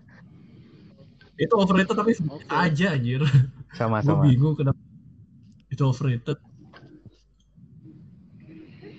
Itu 1.35 1.55
overrated 1.55 1.93
tapi 1.93 2.15
aja 2.49 2.87
anjir. 2.93 3.23
sama 3.73 3.99
Gue 3.99 4.07
sama. 4.09 4.23
bingung 4.25 4.55
kenapa 4.55 4.79
itu 5.69 5.83
overrated. 5.83 6.39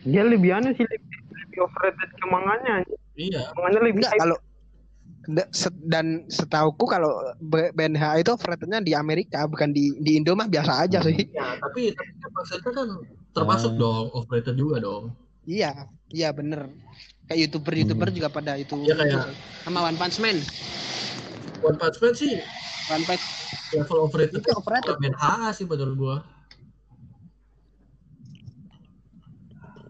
Dia 0.02 0.24
lebih 0.24 0.52
anu 0.52 0.72
sih 0.72 0.84
lebih, 0.84 1.08
lebih 1.30 1.60
overrated 1.62 2.10
ke 2.12 2.26
manganya. 2.26 2.72
anjing. 2.80 3.00
Iya. 3.14 3.42
Manganya 3.54 3.80
lebih 3.82 3.94
enggak 4.00 4.14
kalau 4.18 4.38
dan 5.86 6.26
setauku 6.26 6.84
kalau 6.84 7.14
BNH 7.72 8.04
itu 8.20 8.30
overratednya 8.32 8.82
di 8.82 8.94
Amerika 8.94 9.46
bukan 9.46 9.70
di 9.70 9.94
di 9.98 10.18
Indo 10.18 10.34
mah 10.34 10.46
biasa 10.46 10.84
aja 10.84 11.00
sih. 11.00 11.30
Ya, 11.30 11.54
tapi 11.56 11.94
tapi 11.94 12.12
kan 12.18 12.30
maksudnya 12.34 12.62
kan 12.66 12.88
termasuk 13.32 13.72
Ah. 13.74 13.78
dong 13.78 14.06
overrated 14.12 14.56
juga 14.56 14.78
dong. 14.80 15.14
Iya, 15.44 15.86
iya 16.10 16.30
bener. 16.30 16.74
Kayak 17.26 17.40
youtuber-youtuber 17.46 18.10
Hmm. 18.10 18.16
juga 18.16 18.30
pada 18.30 18.54
itu. 18.56 18.74
Iya, 18.82 18.96
kayak- 18.96 19.38
sama 19.62 19.80
One 19.84 19.98
Punch 19.98 20.18
Man. 20.18 20.38
One 21.60 21.78
Punch 21.78 21.98
Man 22.00 22.14
sih 22.14 22.34
One 22.88 23.04
Punch 23.04 23.24
level 23.72 23.98
overrated 24.02 24.42
itu 24.42 24.50
overrated. 24.52 24.98
main 24.98 25.14
HA 25.14 25.54
sih 25.54 25.64
menurut 25.64 25.94
gua. 25.96 26.18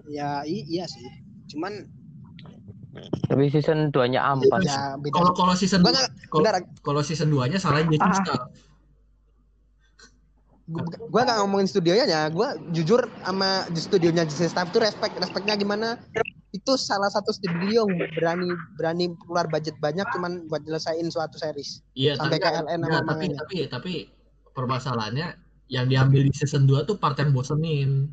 Ya 0.05 0.41
i- 0.43 0.67
iya 0.67 0.83
sih. 0.83 1.05
Cuman 1.47 1.85
tapi 3.29 3.53
season 3.53 3.93
2-nya 3.93 4.21
ampas. 4.21 4.65
ya. 4.65 4.97
Kalau 5.13 5.31
kalau 5.37 5.53
season 5.53 5.85
kalau 6.81 7.01
season 7.05 7.29
2-nya 7.29 7.61
salah 7.61 7.85
Jessica. 7.85 8.33
Ah. 8.33 8.41
gua, 10.69 10.85
gua 11.09 11.21
gak 11.25 11.37
ngomongin 11.45 11.69
studionya 11.69 12.05
ya. 12.09 12.21
Gua 12.33 12.57
jujur 12.73 13.05
sama 13.25 13.69
di 13.69 13.81
studionya 13.81 14.25
JC 14.25 14.49
Staff 14.49 14.73
tuh 14.73 14.81
respect 14.81 15.13
respectnya 15.21 15.53
gimana? 15.53 16.01
Itu 16.49 16.81
salah 16.81 17.13
satu 17.13 17.29
studio 17.29 17.85
yang 17.85 18.09
berani 18.17 18.49
berani 18.73 19.05
keluar 19.21 19.45
budget 19.45 19.77
banyak 19.77 20.05
cuman 20.09 20.49
buat 20.49 20.65
nyelesain 20.65 21.05
suatu 21.13 21.37
series. 21.37 21.85
Iya, 21.93 22.17
Sampai 22.17 22.41
tapi, 22.41 22.49
KLN 22.49 22.79
sama 22.81 22.85
enggak, 22.89 23.03
tapi, 23.05 23.25
tapi 23.37 23.57
tapi 23.69 23.93
permasalahannya 24.57 25.37
yang 25.69 25.85
diambil 25.85 26.25
di 26.25 26.33
season 26.33 26.65
2 26.65 26.89
tuh 26.89 26.97
part 26.97 27.13
yang 27.21 27.29
bosenin, 27.29 28.09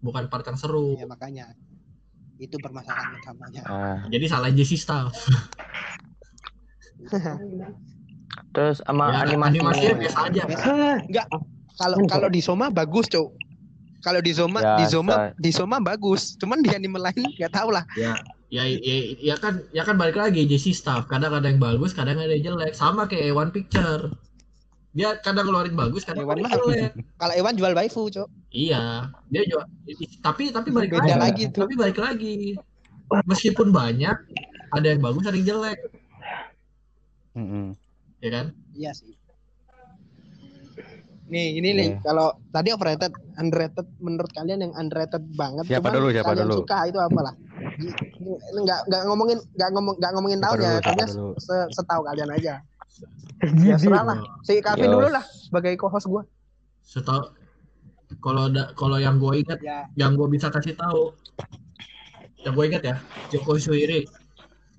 bukan 0.00 0.32
part 0.32 0.48
yang 0.48 0.56
seru. 0.56 0.96
Ya 0.96 1.04
makanya 1.04 1.52
itu 2.36 2.56
permasalahan 2.58 3.14
utamanya. 3.14 3.62
Ah, 3.64 3.98
Jadi 4.08 4.26
salah 4.26 4.50
Jesse 4.50 4.74
Staff. 4.74 5.14
terus 8.54 8.78
sama 8.82 9.10
Ya, 9.10 9.18
animasi. 9.26 9.58
animasinya 9.58 9.94
biasa 9.98 10.18
aja. 10.26 10.42
Ah, 10.62 10.98
Enggak. 11.02 11.26
Kalau 11.74 11.96
kalau 12.06 12.28
di 12.30 12.38
Soma 12.38 12.70
bagus, 12.70 13.10
Cok. 13.10 13.28
Kalau 13.98 14.20
di 14.20 14.32
Soma 14.32 14.60
Ya, 14.60 14.74
di 14.78 14.84
Soma 14.86 15.14
di 15.34 15.50
Soma 15.50 15.76
bagus. 15.80 16.38
Cuman 16.38 16.62
di 16.62 16.70
anime 16.70 17.00
lain 17.00 17.24
nggak 17.34 17.50
tahu 17.50 17.74
lah. 17.74 17.82
Ya, 17.98 18.14
ya, 18.52 18.62
ya, 18.68 18.94
ya 19.18 19.34
kan, 19.34 19.64
ya 19.72 19.82
kan 19.82 19.98
balik 19.98 20.14
lagi 20.14 20.46
Jesse 20.46 20.70
Staff. 20.70 21.10
Kadang 21.10 21.34
ada 21.34 21.46
yang 21.46 21.58
bagus, 21.58 21.90
kadang 21.90 22.18
ada 22.18 22.30
yang 22.30 22.54
jelek. 22.54 22.74
Sama 22.74 23.10
kayak 23.10 23.34
One 23.34 23.50
Picture. 23.50 24.12
Dia 24.94 25.18
kadang 25.18 25.50
ngeluarin 25.50 25.74
bagus, 25.74 26.06
kadang 26.06 26.22
ngeluarin 26.22 26.46
mah. 26.46 26.52
jelek. 26.54 26.90
Kalau 27.18 27.34
Ewan 27.34 27.54
jual 27.54 27.74
waifu, 27.74 28.06
Cok. 28.08 28.28
Iya, 28.48 29.10
dia 29.26 29.42
juga. 29.42 29.66
Tapi 30.22 30.54
tapi 30.54 30.68
balik 30.70 30.94
Beda 30.94 31.18
lagi. 31.18 31.18
lagi 31.18 31.42
tuh. 31.50 31.66
Tapi 31.66 31.74
balik 31.74 31.98
lagi. 31.98 32.54
Meskipun 33.26 33.68
banyak, 33.68 34.16
ada 34.70 34.86
yang 34.86 34.98
bagus, 34.98 35.26
ada 35.26 35.34
yang 35.34 35.46
jelek, 35.46 35.78
Mm-mm. 37.34 37.74
ya 38.18 38.30
kan? 38.32 38.46
Iya 38.72 38.90
sih. 38.94 39.12
Nih, 41.24 41.56
ini 41.56 41.68
nih 41.72 41.88
Iya. 41.90 42.00
kalau 42.00 42.36
tadi 42.48 42.68
overrated, 42.70 43.10
underrated 43.34 43.86
menurut 43.98 44.30
kalian 44.30 44.60
yang 44.62 44.72
underrated 44.74 45.24
banget 45.32 45.66
Siapa 45.66 45.90
dulu, 45.90 46.08
siapa 46.10 46.30
kalian 46.30 46.46
dulu? 46.46 46.56
suka 46.62 46.76
itu 46.84 46.98
apa 46.98 47.20
lah? 47.22 47.34
Enggak 48.52 48.80
enggak 48.86 49.02
ngomongin 49.04 49.38
enggak 49.52 49.70
ngomong 49.72 49.94
enggak 49.96 50.12
ngomongin 50.14 50.38
tahunnya, 50.40 50.72
se- 51.36 51.70
setahu 51.72 52.02
kalian 52.04 52.30
aja. 52.30 52.54
Ya 53.42 53.74
Gigi. 53.74 53.84
serah 53.84 54.04
lah. 54.04 54.18
Si 54.40 54.56
Yos. 54.56 54.76
dulu 54.78 55.08
lah 55.08 55.24
sebagai 55.26 55.74
co-host 55.76 56.06
gua. 56.06 56.22
Setahu 56.80 57.34
kalau 58.20 58.46
da- 58.46 58.70
kalau 58.72 58.96
yang 58.96 59.18
gue 59.18 59.42
ingat, 59.42 59.58
Ya. 59.60 59.88
yang 59.96 60.14
gue 60.14 60.28
bisa 60.28 60.48
kasih 60.48 60.72
tahu, 60.74 61.12
yang 62.40 62.54
gue 62.54 62.64
ingat 62.64 62.82
ya, 62.84 62.96
Joko 63.28 63.58
Suiri, 63.58 64.06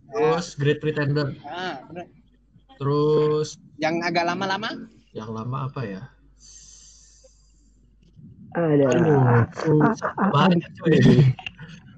terus 0.07 0.55
Great 0.55 0.79
Pretender, 0.79 1.35
Ah, 1.43 1.83
bener. 1.85 2.07
terus 2.77 3.59
Yang 3.75 3.95
agak 4.07 4.23
lama-lama 4.25 4.69
yang 5.11 5.29
lama 5.29 5.67
apa 5.67 5.81
ya? 5.83 6.01
Ada. 8.55 8.87
Aduh, 8.87 9.83
banyak 10.31 10.69
cuy. 10.79 10.95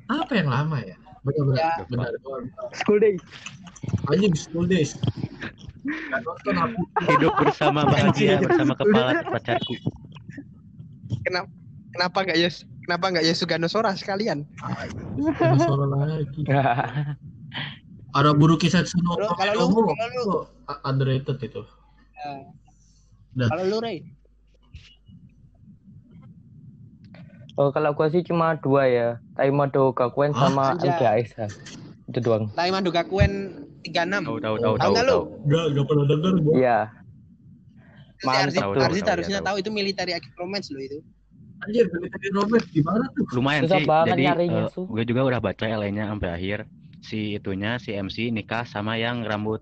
Apa 0.10 0.32
yang 0.34 0.50
lama 0.50 0.82
ya? 0.82 0.98
Benar 1.22 1.44
benar 1.46 1.60
Ya. 1.60 1.72
benar. 1.86 2.12
School 2.74 2.98
days. 2.98 3.22
Anjing 4.10 4.34
school 4.34 4.66
days. 4.66 4.98
Gak 5.88 6.22
nonton 6.22 6.56
aku. 6.56 6.82
Hidup 7.08 7.34
bersama 7.38 7.82
bahagia 7.84 8.40
bersama 8.40 8.74
kepala 8.76 9.24
pacarku. 9.24 9.74
kenapa 11.24 11.48
kenapa 11.96 12.18
enggak 12.24 12.38
Yes? 12.40 12.56
Kenapa 12.84 13.06
enggak 13.12 13.26
Yesugano 13.28 13.68
Sora 13.68 13.92
sekalian? 13.94 14.48
Ada 14.64 15.60
suara 15.60 15.86
lagi. 16.08 16.42
Ada 18.16 18.32
buru 18.32 18.56
kisah 18.56 18.84
Suno. 18.84 19.16
Lu- 19.16 19.28
kalau 19.36 19.54
lu- 19.54 19.68
Komodo. 19.70 19.92
kalau 19.94 20.08
lu- 20.16 20.48
Itu 20.64 20.78
underrated 20.84 21.38
itu. 21.42 21.62
Dah. 23.36 23.48
Kalau 23.48 23.64
lu 23.68 23.78
Rey, 23.80 24.08
Oh, 27.58 27.74
kalau 27.74 27.90
gua 27.92 28.06
sih 28.08 28.22
cuma 28.22 28.54
dua 28.54 28.86
ya. 28.86 29.08
Taimado 29.34 29.90
Gakuen 29.90 30.30
sama 30.32 30.78
anjay. 30.78 31.26
MGAS. 31.26 31.58
Itu 32.06 32.22
doang. 32.22 32.54
Taimando 32.54 32.94
Gakuen 32.94 33.66
36. 33.84 34.26
Tahu 34.26 34.38
tahu 34.40 34.56
tahu 34.58 34.76
Tahu 34.78 34.94
tahu. 34.96 35.22
Enggak, 35.46 35.66
enggak 35.72 35.86
pernah 35.86 36.06
denger 36.08 36.34
gua. 36.42 36.54
Iya. 36.58 36.80
Mantap 38.18 38.66
tuh. 38.74 38.82
Arzit 38.82 39.04
tahu, 39.06 39.14
harusnya 39.14 39.40
ya, 39.40 39.46
tahu 39.46 39.56
itu 39.62 39.70
military 39.70 40.12
active 40.18 40.36
romance 40.36 40.68
loh 40.74 40.82
itu. 40.82 40.98
Anjir, 41.58 41.86
military 41.90 42.30
romance 42.34 42.68
gimana 42.70 43.04
tuh? 43.14 43.24
Lumayan 43.34 43.62
Susah 43.66 43.78
sih. 43.78 43.86
banget 43.86 44.08
Jadi 44.14 44.24
nyarinya, 44.26 44.62
eh, 44.66 44.74
Su. 44.74 44.82
gue 44.86 45.04
juga 45.06 45.22
udah 45.26 45.40
baca 45.40 45.66
LA-nya 45.66 46.04
sampai 46.10 46.30
akhir. 46.34 46.60
Si 46.98 47.38
itunya 47.38 47.78
si 47.78 47.94
MC 47.94 48.34
nikah 48.34 48.66
sama 48.66 48.98
yang 48.98 49.22
rambut 49.22 49.62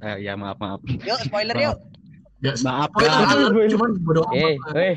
eh, 0.00 0.20
ya 0.20 0.36
maaf 0.36 0.60
maaf. 0.60 0.80
Yuk 0.84 1.18
spoiler 1.24 1.56
yuk. 1.56 1.76
Ya, 2.44 2.52
Maaf 2.66 2.92
spoiler 2.92 3.24
alert, 3.24 3.68
cuman 3.72 3.90
bodo 4.04 4.20
Eh, 4.36 4.60
amat. 4.60 4.72
weh. 4.76 4.96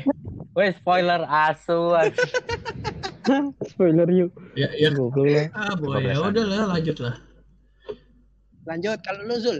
Weh, 0.52 0.70
spoiler 0.76 1.20
asu. 1.24 1.96
Spoiler 3.72 4.08
yuk. 4.08 4.32
Ya, 4.56 4.68
ya, 4.76 4.88
Goblok 4.92 5.28
lah. 5.28 5.46
ah, 5.52 5.72
boy, 5.76 6.00
ya 6.00 6.16
udah 6.16 6.44
lah, 6.44 6.64
lanjut 6.76 6.96
lah. 7.00 7.14
Lanjut 8.68 9.00
kalau 9.00 9.24
lu 9.24 9.36
Zul. 9.40 9.58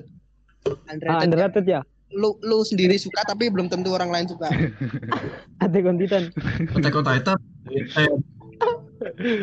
Ah, 0.69 0.93
Underrated. 0.93 1.25
underrated 1.25 1.65
ya. 1.65 1.81
lu 2.09 2.41
lu 2.41 2.65
sendiri 2.65 2.97
suka 2.97 3.21
tapi 3.29 3.53
belum 3.53 3.69
tentu 3.69 3.93
orang 3.93 4.09
lain 4.09 4.25
suka. 4.29 4.49
Attack 5.65 5.85
on 5.85 5.97
Titan. 6.01 6.33
Attack 6.73 6.97
on 6.97 7.05
Titan. 7.05 7.39
Eh, 7.69 8.09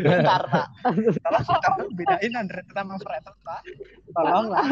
Bentar, 0.02 0.42
Pak. 0.50 0.68
Tolong 1.26 1.46
kamu 1.46 1.82
bedain 1.94 2.34
underrated 2.34 2.74
sama 2.74 2.98
overrated, 2.98 3.36
Pak. 3.46 3.62
Tolong 4.18 4.46
lah. 4.50 4.66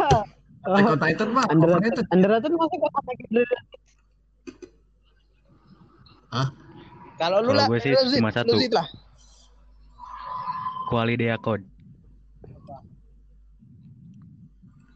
Attack 0.65 0.89
on 0.89 0.99
Titan 1.05 1.29
mah. 1.37 1.45
Underrated. 1.53 2.05
Underrated 2.09 2.49
Attack 2.49 2.81
on 2.81 2.91
Titan. 3.05 3.45
Kalau 7.21 7.45
lu 7.45 7.53
Kalau 7.53 7.61
lah, 7.61 7.65
gue 7.69 7.79
sih 7.79 7.93
cuma 7.93 8.33
satu. 8.33 8.57
Lah. 8.57 8.87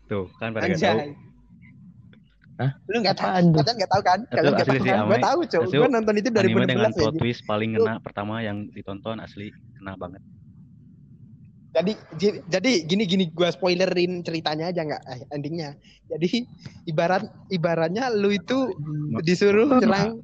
Tuh, 0.08 0.26
kan 0.36 0.50
pada 0.50 0.65
nggak 0.65 0.80
tahu. 0.80 1.00
Hah? 2.58 2.72
Lu 2.88 2.98
nggak 3.00 3.15
tahu, 3.15 3.28
Apaan 3.28 3.43
tuh? 3.46 3.60
kalian 3.60 3.76
nggak 3.78 3.91
tahu 3.91 4.02
kan? 4.02 4.20
Itu 4.20 4.34
Kalian 4.34 4.50
nggak 4.50 4.65
asli 4.65 4.72
tahu 4.72 4.82
sih, 4.82 4.89
kan? 4.89 4.98
Gue 5.00 5.13
Ame. 5.13 5.24
tahu, 5.24 5.39
Cok. 5.46 5.62
Itu 5.63 5.78
Gue 5.78 5.89
nonton 5.89 6.15
itu 6.15 6.30
Anime 6.30 6.65
dengan 6.65 6.89
2016 6.89 6.98
plot 6.98 7.08
aja. 7.08 7.20
twist 7.20 7.41
paling 7.43 7.70
ngena 7.72 7.93
pertama 8.00 8.36
yang 8.39 8.58
ditonton 8.70 9.17
asli 9.17 9.48
kena 9.76 9.93
banget. 9.96 10.22
jadi 11.70 11.93
jadi 12.50 12.72
gini 12.84 13.04
gini 13.06 13.26
gua 13.30 13.54
spoilerin 13.54 14.26
ceritanya 14.26 14.74
aja 14.74 14.82
nggak 14.82 15.04
eh, 15.06 15.22
endingnya 15.30 15.78
jadi 16.10 16.41
ibarat 16.86 17.22
ibaratnya 17.50 18.10
lu 18.10 18.34
itu 18.34 18.74
disuruh 19.22 19.78
nyerang 19.78 20.17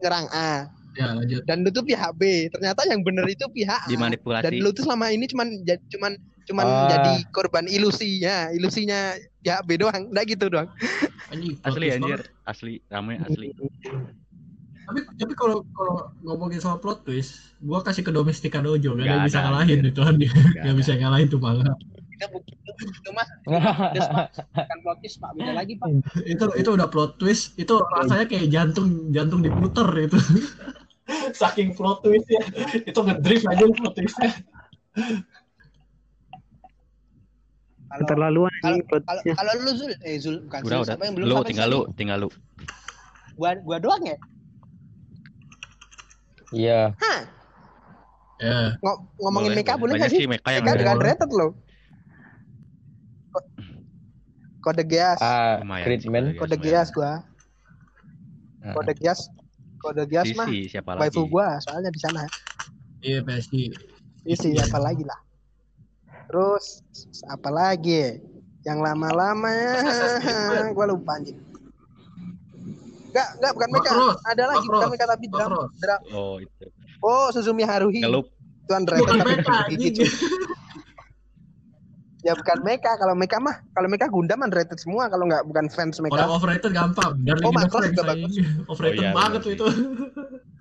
nyerang 0.00 0.24
A 0.32 0.72
Ya 0.90 1.12
lanjut. 1.12 1.44
dan 1.44 1.62
lu 1.62 1.70
tuh 1.70 1.84
pihak 1.84 2.16
B 2.16 2.48
ternyata 2.48 2.88
yang 2.88 3.04
bener 3.04 3.28
itu 3.28 3.44
pihak 3.46 3.76
A 3.76 3.86
dan 3.86 3.92
Dimanipulasi. 3.92 4.56
lu 4.56 4.72
tuh 4.72 4.82
selama 4.82 5.12
ini 5.12 5.28
cuman 5.28 5.52
cuman 5.86 6.16
cuman 6.50 6.66
Ah. 6.66 6.88
jadi 6.90 7.12
korban 7.30 7.64
ilusinya 7.64 8.50
ilusinya 8.50 9.14
pihak 9.40 9.62
B 9.64 9.78
doang 9.78 10.10
nggak 10.10 10.26
gitu 10.28 10.50
doang 10.50 10.66
Asli 11.30 11.54
twist 11.62 11.94
anjir, 11.96 12.20
asli 12.42 12.74
rame 12.90 13.22
asli. 13.22 13.54
Tapi 14.82 14.98
tapi 15.14 15.32
kalau 15.38 15.62
kalau 15.70 16.10
ngomongin 16.26 16.58
soal 16.58 16.82
plot 16.82 17.06
twist, 17.06 17.54
gua 17.62 17.78
kasih 17.80 18.02
ke 18.02 18.10
Domestika 18.10 18.58
Dojo, 18.58 18.98
gak 18.98 19.06
ada 19.06 19.06
yang 19.06 19.22
bisa 19.22 19.38
ngalahin 19.38 19.78
anjir. 19.78 19.90
itu 19.94 20.00
kan 20.02 20.14
dia. 20.18 20.32
Gak 20.58 20.74
bisa 20.74 20.92
ngalahin 20.98 21.28
tuh 21.30 21.38
manga. 21.38 21.70
itu 22.18 22.26
bukan 22.66 22.86
itu 22.90 23.10
mas 23.14 23.28
Des, 23.94 24.06
Pak. 24.12 24.26
bukan 24.52 24.78
plot 24.82 24.96
twist 25.00 25.16
pak 25.16 25.30
beda 25.32 25.52
lagi 25.54 25.72
pak 25.78 25.88
Itu 26.26 26.44
itu 26.52 26.70
udah 26.74 26.88
plot 26.90 27.16
twist, 27.16 27.54
itu 27.54 27.74
rasanya 27.96 28.26
kayak 28.26 28.50
jantung 28.50 28.88
jantung 29.08 29.40
diputer 29.40 29.86
itu. 29.96 30.18
Saking 31.32 31.72
plot 31.72 32.02
twistnya, 32.02 32.42
itu 32.82 32.98
ngedrift 32.98 33.46
aja 33.46 33.62
plot 33.70 33.94
twistnya. 33.94 34.30
Kalau 37.90 38.06
Keterlaluan 38.06 38.54
kalau 38.62 38.78
kalau 39.02 39.20
kalau 39.34 39.52
lu 39.66 39.70
Zul 39.74 39.92
eh 40.06 40.14
Zul 40.22 40.36
bukan 40.46 40.60
Udah 40.62 40.70
Zul 40.70 40.78
udah. 40.78 40.86
siapa 40.94 41.02
yang 41.10 41.14
belum 41.18 41.26
Lu 41.26 41.34
tinggal 41.42 41.68
lu, 41.68 41.80
tinggal 41.98 42.18
lu. 42.22 42.28
gua 43.34 43.50
gua 43.58 43.78
doang 43.82 44.02
ya 44.06 44.16
Iya. 46.50 46.98
Hah, 46.98 47.20
Ya, 48.40 48.74
Ngo- 48.80 49.00
ngomongin 49.20 49.52
Boleh, 49.52 49.62
Meka 49.62 49.74
boleh 49.76 49.94
Banyak 49.94 50.02
nggak 50.02 50.10
sih? 50.16 50.26
Meka 50.26 50.48
yang 50.50 50.64
Meka 50.66 50.74
Boleh. 50.74 50.92
underrated 50.96 51.30
loh. 51.30 51.50
Ko- 53.30 53.48
Kode 54.64 54.82
Geass, 54.88 55.20
Ah, 55.20 55.60
sih, 55.62 56.08
Man. 56.10 56.34
kode. 56.40 56.56
Geass 56.58 56.88
gua. 56.90 57.22
Ah. 58.64 58.72
Kode 58.74 58.96
Geass, 58.96 59.28
kode 59.78 60.08
Geass 60.08 60.32
mah 60.34 60.48
siapa 60.66 60.96
lagi? 60.96 61.12
waifu 61.12 61.28
gua 61.28 61.60
soalnya 61.60 61.92
di 61.92 62.00
sana. 62.00 62.24
iya 62.98 63.20
PSG. 63.22 63.54
Isi 64.24 64.56
Iya. 64.56 64.66
apa 64.66 64.80
lagi 64.80 65.04
lah. 65.04 65.20
Terus 66.30 66.64
apa 67.26 67.50
lagi? 67.50 68.22
Yang 68.62 68.78
lama-lama 68.78 69.50
Creed. 69.50 70.70
gua 70.72 70.86
lupa 70.86 71.18
anjing. 71.18 71.34
Enggak, 73.10 73.28
enggak 73.36 73.52
bukan 73.56 73.68
Meka. 73.72 73.90
Ada 74.22 74.42
lagi 74.46 74.66
bukan 74.68 74.88
Meka 74.88 75.06
tapi 75.08 75.26
drum. 75.26 75.50
Drum. 75.74 76.00
Oh, 76.14 76.34
itu. 76.38 76.66
Oh, 77.02 77.26
Suzumi 77.34 77.66
Haruhi. 77.66 77.98
Ngelup. 77.98 78.30
Itu 78.30 78.72
underrated 78.72 79.02
Bukan 79.02 79.18
tapi 79.18 79.30
Meka, 79.34 79.56
gigi, 79.66 79.88
anjing. 79.90 79.94
cuy. 79.98 80.08
Ya 82.20 82.36
bukan 82.36 82.58
Meka, 82.60 82.92
kalau 83.00 83.14
Meka 83.16 83.40
mah 83.40 83.64
kalau 83.72 83.88
Meka 83.88 84.06
Gundam 84.06 84.44
underrated 84.44 84.76
semua 84.76 85.08
kalau 85.08 85.24
nggak 85.24 85.40
bukan 85.42 85.72
fans 85.72 85.96
Kalau 85.96 86.12
Meka. 86.12 86.28
overrated 86.28 86.70
gampang. 86.70 87.16
Darling 87.24 87.48
Oh, 87.48 87.50
Macross 87.50 87.88
juga 87.90 88.12
anjing. 88.12 88.44
Overrated 88.68 89.00
Oh, 89.00 89.02
iya, 89.02 89.16
banget 89.16 89.40
tuh 89.40 89.50
sih. 89.50 89.56
itu. 89.56 89.66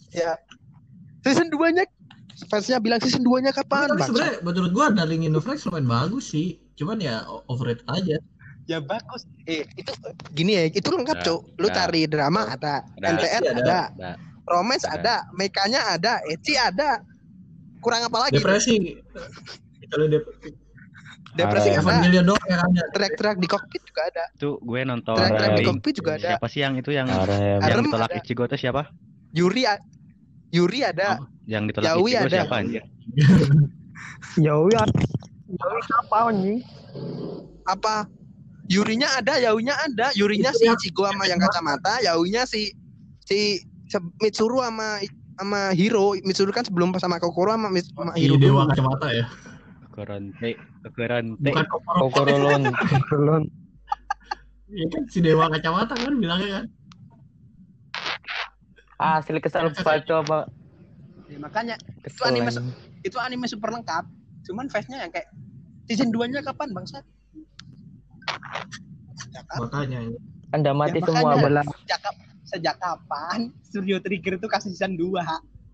Ya. 0.09 0.31
Season 1.19 1.51
2-nya 1.51 1.83
fansnya 2.47 2.79
bilang 2.79 3.03
season 3.03 3.25
2-nya 3.25 3.51
kapan, 3.51 3.91
Tapi 3.91 3.99
Bang? 3.99 4.07
sebenarnya 4.07 4.35
menurut 4.45 4.71
gua 4.71 4.85
Darling 4.93 5.27
in 5.27 5.33
the 5.35 5.41
Franxx 5.43 5.67
lumayan 5.67 5.89
bagus 5.89 6.31
sih. 6.31 6.55
Cuman 6.79 7.03
ya 7.03 7.27
overrated 7.51 7.83
aja. 7.91 8.17
Ya 8.69 8.77
bagus. 8.79 9.25
Eh, 9.49 9.65
itu 9.75 9.91
gini 10.31 10.53
ya, 10.53 10.63
itu 10.69 10.87
lengkap, 10.87 11.19
Ada, 11.19 11.25
Cuk. 11.25 11.41
Lu 11.57 11.67
ada. 11.67 11.75
cari 11.83 12.01
drama 12.05 12.41
ada, 12.53 12.85
Ada. 13.01 13.07
NTR 13.17 13.41
Ada. 13.41 13.51
ada, 13.51 13.79
Ada. 13.97 14.11
romance 14.45 14.85
Ada. 14.85 14.95
ada, 14.95 15.15
mekanya 15.33 15.81
ada, 15.89 16.13
ecchi 16.29 16.53
ada. 16.53 17.01
Kurang 17.81 18.05
apa 18.05 18.29
lagi? 18.29 18.37
Depresi. 18.37 19.01
Kalau 19.89 20.05
depresi. 20.05 20.53
Depresi 21.33 21.69
Ada. 21.73 21.79
ada. 21.79 21.81
Evangelion 21.81 22.25
doang 22.29 22.45
yang 22.45 22.61
ada. 22.61 22.83
Track-track 22.93 23.37
di 23.41 23.47
kokpit 23.49 23.81
juga 23.89 24.01
ada. 24.05 24.23
Itu 24.37 24.61
gue 24.61 24.81
nonton 24.85 25.15
Track-track 25.17 25.49
di 25.49 25.53
ending. 25.57 25.67
kokpit 25.73 25.93
juga 25.97 26.11
ada. 26.21 26.27
Siapa 26.37 26.45
sih 26.45 26.59
yang 26.61 26.73
itu 26.77 26.91
yang 26.93 27.07
Arem. 27.09 27.89
yang 27.89 27.93
ada. 27.97 28.15
Ichigo 28.21 28.45
itu 28.45 28.57
siapa? 28.59 28.93
Yuri 29.33 29.65
Yuri 30.53 30.79
ada. 30.85 31.17
Yang 31.49 31.63
ditolak 31.73 31.85
Yaoi 31.89 32.11
Ichigo 32.13 32.21
ada. 32.21 32.37
siapa 32.37 32.55
anjir? 32.61 32.83
Yaoi 34.37 34.73
Yaoi 35.49 35.81
apa 36.05 36.17
anjing? 36.29 36.59
Apa? 37.65 37.95
Yurinya 38.69 39.09
ada, 39.17 39.41
Yaunya 39.41 39.73
ada. 39.81 40.13
Yurinya 40.13 40.53
si 40.53 40.69
Ichigo 40.69 41.09
sama 41.09 41.25
yang 41.25 41.41
kacamata, 41.41 42.05
Yaunya 42.05 42.45
si 42.45 42.69
si 43.25 43.65
Mitsuru 44.21 44.61
sama 44.61 45.01
sama 45.41 45.73
Hiro. 45.73 46.13
Mitsuru 46.21 46.53
kan 46.53 46.61
sebelum 46.61 46.93
sama 47.01 47.17
Kokoro 47.17 47.57
sama, 47.57 47.73
sama 47.73 48.13
Iya 48.13 48.29
Hiro 48.29 48.37
dewa 48.37 48.69
dulu. 48.69 48.69
kacamata 48.77 49.07
ya. 49.09 49.25
Keronte, 49.89 50.49
keronte. 50.93 51.49
Bukan 51.49 51.65
Kokoro. 51.65 51.97
Kokorolon. 52.13 52.63
Belum. 53.09 53.43
Iya 54.69 54.85
kan 54.93 55.01
si 55.09 55.17
dewa 55.17 55.49
kacamata 55.49 55.97
kan 55.97 56.13
bilangnya 56.21 56.61
kan. 56.61 56.65
Ah, 59.01 59.17
asli 59.17 59.41
kesel 59.41 59.73
banget 59.73 60.05
tuh 60.05 60.21
apa? 60.21 60.45
Ya, 61.29 61.37
makanya 61.37 61.75
Kesel. 62.01 62.25
anime 62.33 62.49
itu 63.05 63.17
anime 63.21 63.45
super 63.45 63.69
lengkap. 63.69 64.03
Cuman 64.49 64.65
face-nya 64.65 65.05
yang 65.05 65.13
kayak 65.13 65.29
season 65.85 66.09
2-nya 66.09 66.41
kapan, 66.41 66.73
Bangsa? 66.73 67.05
Sejak 69.13 69.45
kapan? 69.45 69.69
Makanya. 69.69 69.99
Anda 70.49 70.73
mati 70.73 70.97
Ya, 70.97 71.05
semua 71.05 71.37
belah. 71.37 71.65
Sejak, 71.85 72.01
sejak 72.49 72.75
kapan 72.81 73.53
Studio 73.61 74.01
Trigger 74.01 74.41
itu 74.41 74.47
kasih 74.49 74.73
season 74.73 74.97
2? 74.97 75.21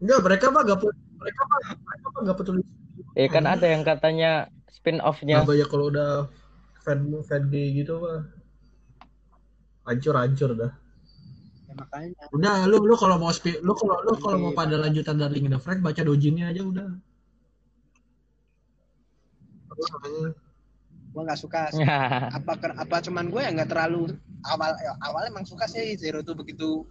Enggak, 0.04 0.20
mereka 0.28 0.46
mah 0.52 0.62
gak 0.68 0.84
pe- 0.84 1.00
mereka 1.15 1.41
mah 1.48 1.60
mereka 1.72 2.06
mah 2.12 2.20
gak 2.28 2.38
peduli. 2.44 2.62
Eh 3.15 3.32
kan 3.32 3.48
ada 3.48 3.63
yang 3.63 3.88
katanya 3.88 4.52
spin 4.68 5.00
off-nya. 5.00 5.39
Nah, 5.39 5.48
banyak 5.48 5.72
kalau 5.72 5.88
udah 5.88 6.28
fan 6.84 7.08
fan 7.24 7.48
gay 7.48 7.72
gitu 7.72 7.96
mah 8.04 8.28
hancur 9.88 10.20
hancur 10.20 10.52
dah. 10.52 10.72
Ya, 11.76 11.84
makanya. 11.84 12.24
Udah 12.32 12.56
lu 12.72 12.78
lu 12.88 12.96
kalau 12.96 13.20
mau 13.20 13.32
spi, 13.36 13.60
lu 13.60 13.76
kalau 13.76 14.00
lu 14.08 14.16
kalau 14.16 14.38
mau 14.40 14.54
pada 14.56 14.80
lanjutan 14.80 15.20
Darling 15.20 15.52
in 15.52 15.54
the 15.54 15.60
Franxx 15.60 15.84
baca 15.84 16.02
dojinnya 16.08 16.56
aja 16.56 16.64
udah. 16.64 16.88
Gua 21.12 21.22
nggak 21.28 21.40
suka. 21.40 21.68
Apa 22.40 22.56
apa 22.80 22.96
cuman 23.04 23.28
gue 23.32 23.42
yang 23.44 23.56
nggak 23.60 23.72
terlalu 23.72 24.16
awal 24.48 24.72
ya, 24.80 24.96
awal 25.04 25.24
emang 25.28 25.44
suka 25.48 25.68
sih 25.68 25.96
Zero 26.00 26.20
tuh 26.24 26.36
begitu 26.36 26.88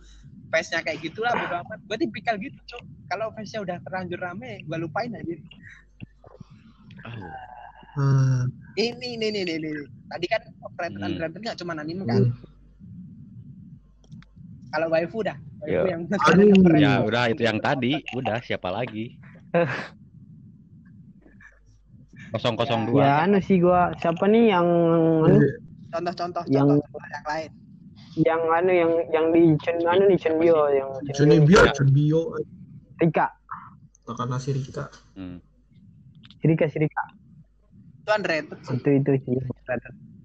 face-nya 0.53 0.85
kayak 0.85 1.01
gitulah 1.01 1.33
bodo 1.33 1.65
amat. 1.65 1.81
Gue 1.89 1.97
tipikal 1.97 2.37
gitu, 2.37 2.57
Cuk. 2.69 2.85
Kalau 3.09 3.33
face-nya 3.33 3.65
udah 3.65 3.77
terlanjur 3.85 4.21
rame, 4.21 4.61
gue 4.65 4.79
lupain 4.81 5.13
aja. 5.13 5.35
Hmm. 7.95 8.49
Ini 8.77 9.17
ini 9.17 9.27
ini 9.33 9.41
ini. 9.49 9.55
ini. 9.61 9.71
Tadi 10.09 10.27
kan 10.29 10.43
operator 10.61 10.99
Hmm. 11.01 11.09
underrated 11.09 11.41
nggak 11.41 11.59
cuman 11.61 11.77
anime 11.81 12.05
kan. 12.05 12.23
Kalau 14.75 14.91
waifu 14.91 15.23
dah. 15.23 15.39
Waifu 15.63 15.71
Yo. 15.71 15.83
yang 15.87 16.03
Aduh. 16.35 16.75
Ya 16.75 16.99
udah 16.99 17.31
itu 17.31 17.43
yang 17.47 17.63
tadi, 17.63 18.03
udah 18.11 18.43
siapa 18.43 18.75
lagi? 18.75 19.15
002. 22.35 22.99
Ya 22.99 23.23
anu 23.23 23.39
sih 23.39 23.63
gua 23.63 23.95
siapa 24.03 24.27
nih 24.27 24.51
yang 24.51 24.67
anu, 24.67 25.39
contoh-contoh 25.95 26.43
Yang- 26.51 26.83
contoh 26.83 26.99
yang 27.07 27.27
lain. 27.31 27.51
yang 28.15 28.43
anu 28.47 28.71
yang 28.71 28.91
yang 29.11 29.27
di 29.31 29.55
Chun 29.63 29.79
anu 29.87 30.07
nih 30.11 30.19
Chunbyo 30.19 30.59
yang 30.71 30.91
Chunibyo, 31.15 31.63
Chunbyo, 31.75 32.35
Rika, 32.99 33.27
Takanashi 34.07 34.55
Rika. 34.55 34.87
Hmm. 35.15 35.39
Rika 36.43 36.67
Rika. 36.71 37.05
Itu 38.03 38.11
underrated 38.11 38.59
sih. 38.67 38.75
Itu 38.79 38.89
itu 39.03 39.11
sih. 39.23 39.35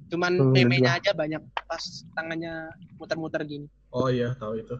Cuman 0.09 0.53
meme-nya 0.53 0.97
aja 0.97 1.13
banyak 1.13 1.41
pas 1.69 1.83
tangannya 2.17 2.73
muter-muter 2.97 3.45
gini. 3.45 3.67
Oh 3.93 4.09
iya, 4.09 4.33
tahu 4.37 4.57
itu. 4.57 4.75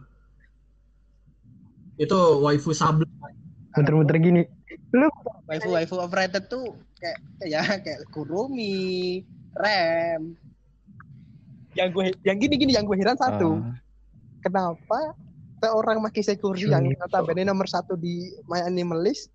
Itu 2.02 2.18
waifu 2.42 2.74
sable. 2.74 3.06
Muter-muter 3.78 4.18
gini. 4.18 4.42
Lu 4.90 5.06
Waifu 5.50 5.70
waifu 5.74 5.98
overrated 5.98 6.46
tuh 6.46 6.78
kayak 7.02 7.18
ya 7.42 7.62
kayak 7.82 8.06
Kurumi, 8.14 9.26
Rem. 9.58 10.38
Yang 11.74 11.90
gue 11.94 12.06
yang 12.22 12.38
gini-gini 12.38 12.78
yang 12.78 12.86
gue 12.86 12.98
heran 12.98 13.18
satu. 13.18 13.58
Ah, 13.58 13.78
Kenapa 14.46 15.18
seorang 15.60 16.00
Maki 16.00 16.22
Sekuri 16.22 16.70
yang 16.70 16.86
notabene 16.96 17.44
nomor 17.44 17.66
satu 17.66 17.98
di 17.98 18.30
My 18.46 18.62
Animal 18.66 19.04
List 19.04 19.34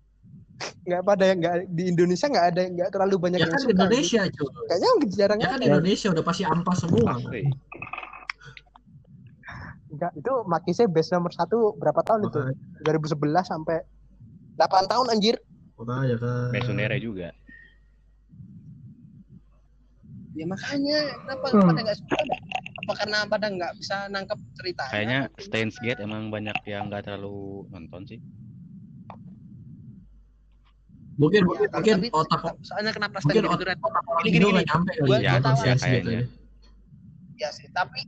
nggak 0.85 1.01
pada 1.01 1.23
yang 1.25 1.37
nggak 1.39 1.55
di 1.67 1.83
Indonesia 1.89 2.27
nggak 2.27 2.47
ada 2.47 2.61
nggak 2.69 2.89
terlalu 2.89 3.15
banyak 3.19 3.39
Ya 3.39 3.43
yang 3.43 3.51
kan 3.51 3.59
di 3.59 3.65
suka. 3.65 3.73
Indonesia, 3.75 4.21
cuy. 4.29 4.49
Kayaknya 4.65 4.89
jarang 5.11 5.39
Ya 5.39 5.45
kan 5.45 5.51
di 5.51 5.59
ada. 5.59 5.71
Indonesia 5.73 6.07
udah 6.13 6.23
pasti 6.23 6.43
ampas 6.43 6.77
semua. 6.79 7.11
pasti. 7.13 7.41
Enggak, 9.87 10.11
itu 10.13 10.33
Makise 10.45 10.83
best 10.85 11.09
nomor 11.09 11.31
satu 11.31 11.73
berapa 11.73 12.01
tahun 12.01 12.27
itu? 12.27 12.39
Makanya, 12.41 12.55
2011 12.83 13.45
sampai 13.45 13.77
8 14.55 14.87
tahun 14.87 15.07
anjir. 15.09 15.35
makanya 15.75 16.15
kan. 16.17 16.47
Besonere 16.51 16.97
juga. 16.99 17.29
Ya 20.33 20.43
makanya 20.45 20.97
kenapa 21.17 21.45
Hmm. 21.49 21.63
pada 21.65 21.79
nggak 21.81 21.97
suka? 21.97 22.15
Apa 22.77 22.93
karena 22.93 23.17
pada 23.25 23.45
nggak 23.49 23.71
bisa 23.75 23.95
nangkep 24.07 24.39
ceritanya? 24.53 24.91
Kayaknya 24.91 25.19
Steins 25.37 25.75
Gate 25.79 25.99
emang 25.99 26.27
banyak 26.27 26.55
yang 26.65 26.87
nggak 26.87 27.07
terlalu 27.07 27.63
nonton 27.69 28.03
sih. 28.05 28.19
Mungkin 31.15 31.41
Ya, 31.41 31.47
mungkin, 31.47 31.67
mungkin 31.71 31.95
tapi 31.95 32.07
otak 32.11 32.41
soalnya 32.59 32.91
kenapa 32.91 33.23
mungkin 33.23 33.39
gitu 33.39 33.47
otak, 33.55 33.77
otak 33.79 34.03
orang 34.03 34.23
Gini, 34.27 34.35
gini, 34.35 34.45
nggak 34.51 34.67
nyampe 34.67 34.91
Gua- 34.99 35.23
ya 35.23 35.31
gua 35.31 35.41
tahu 35.47 35.59
gitu 35.63 36.09
ya. 36.11 36.21
Ya 37.35 37.49
sih, 37.55 37.67
tapi 37.71 37.99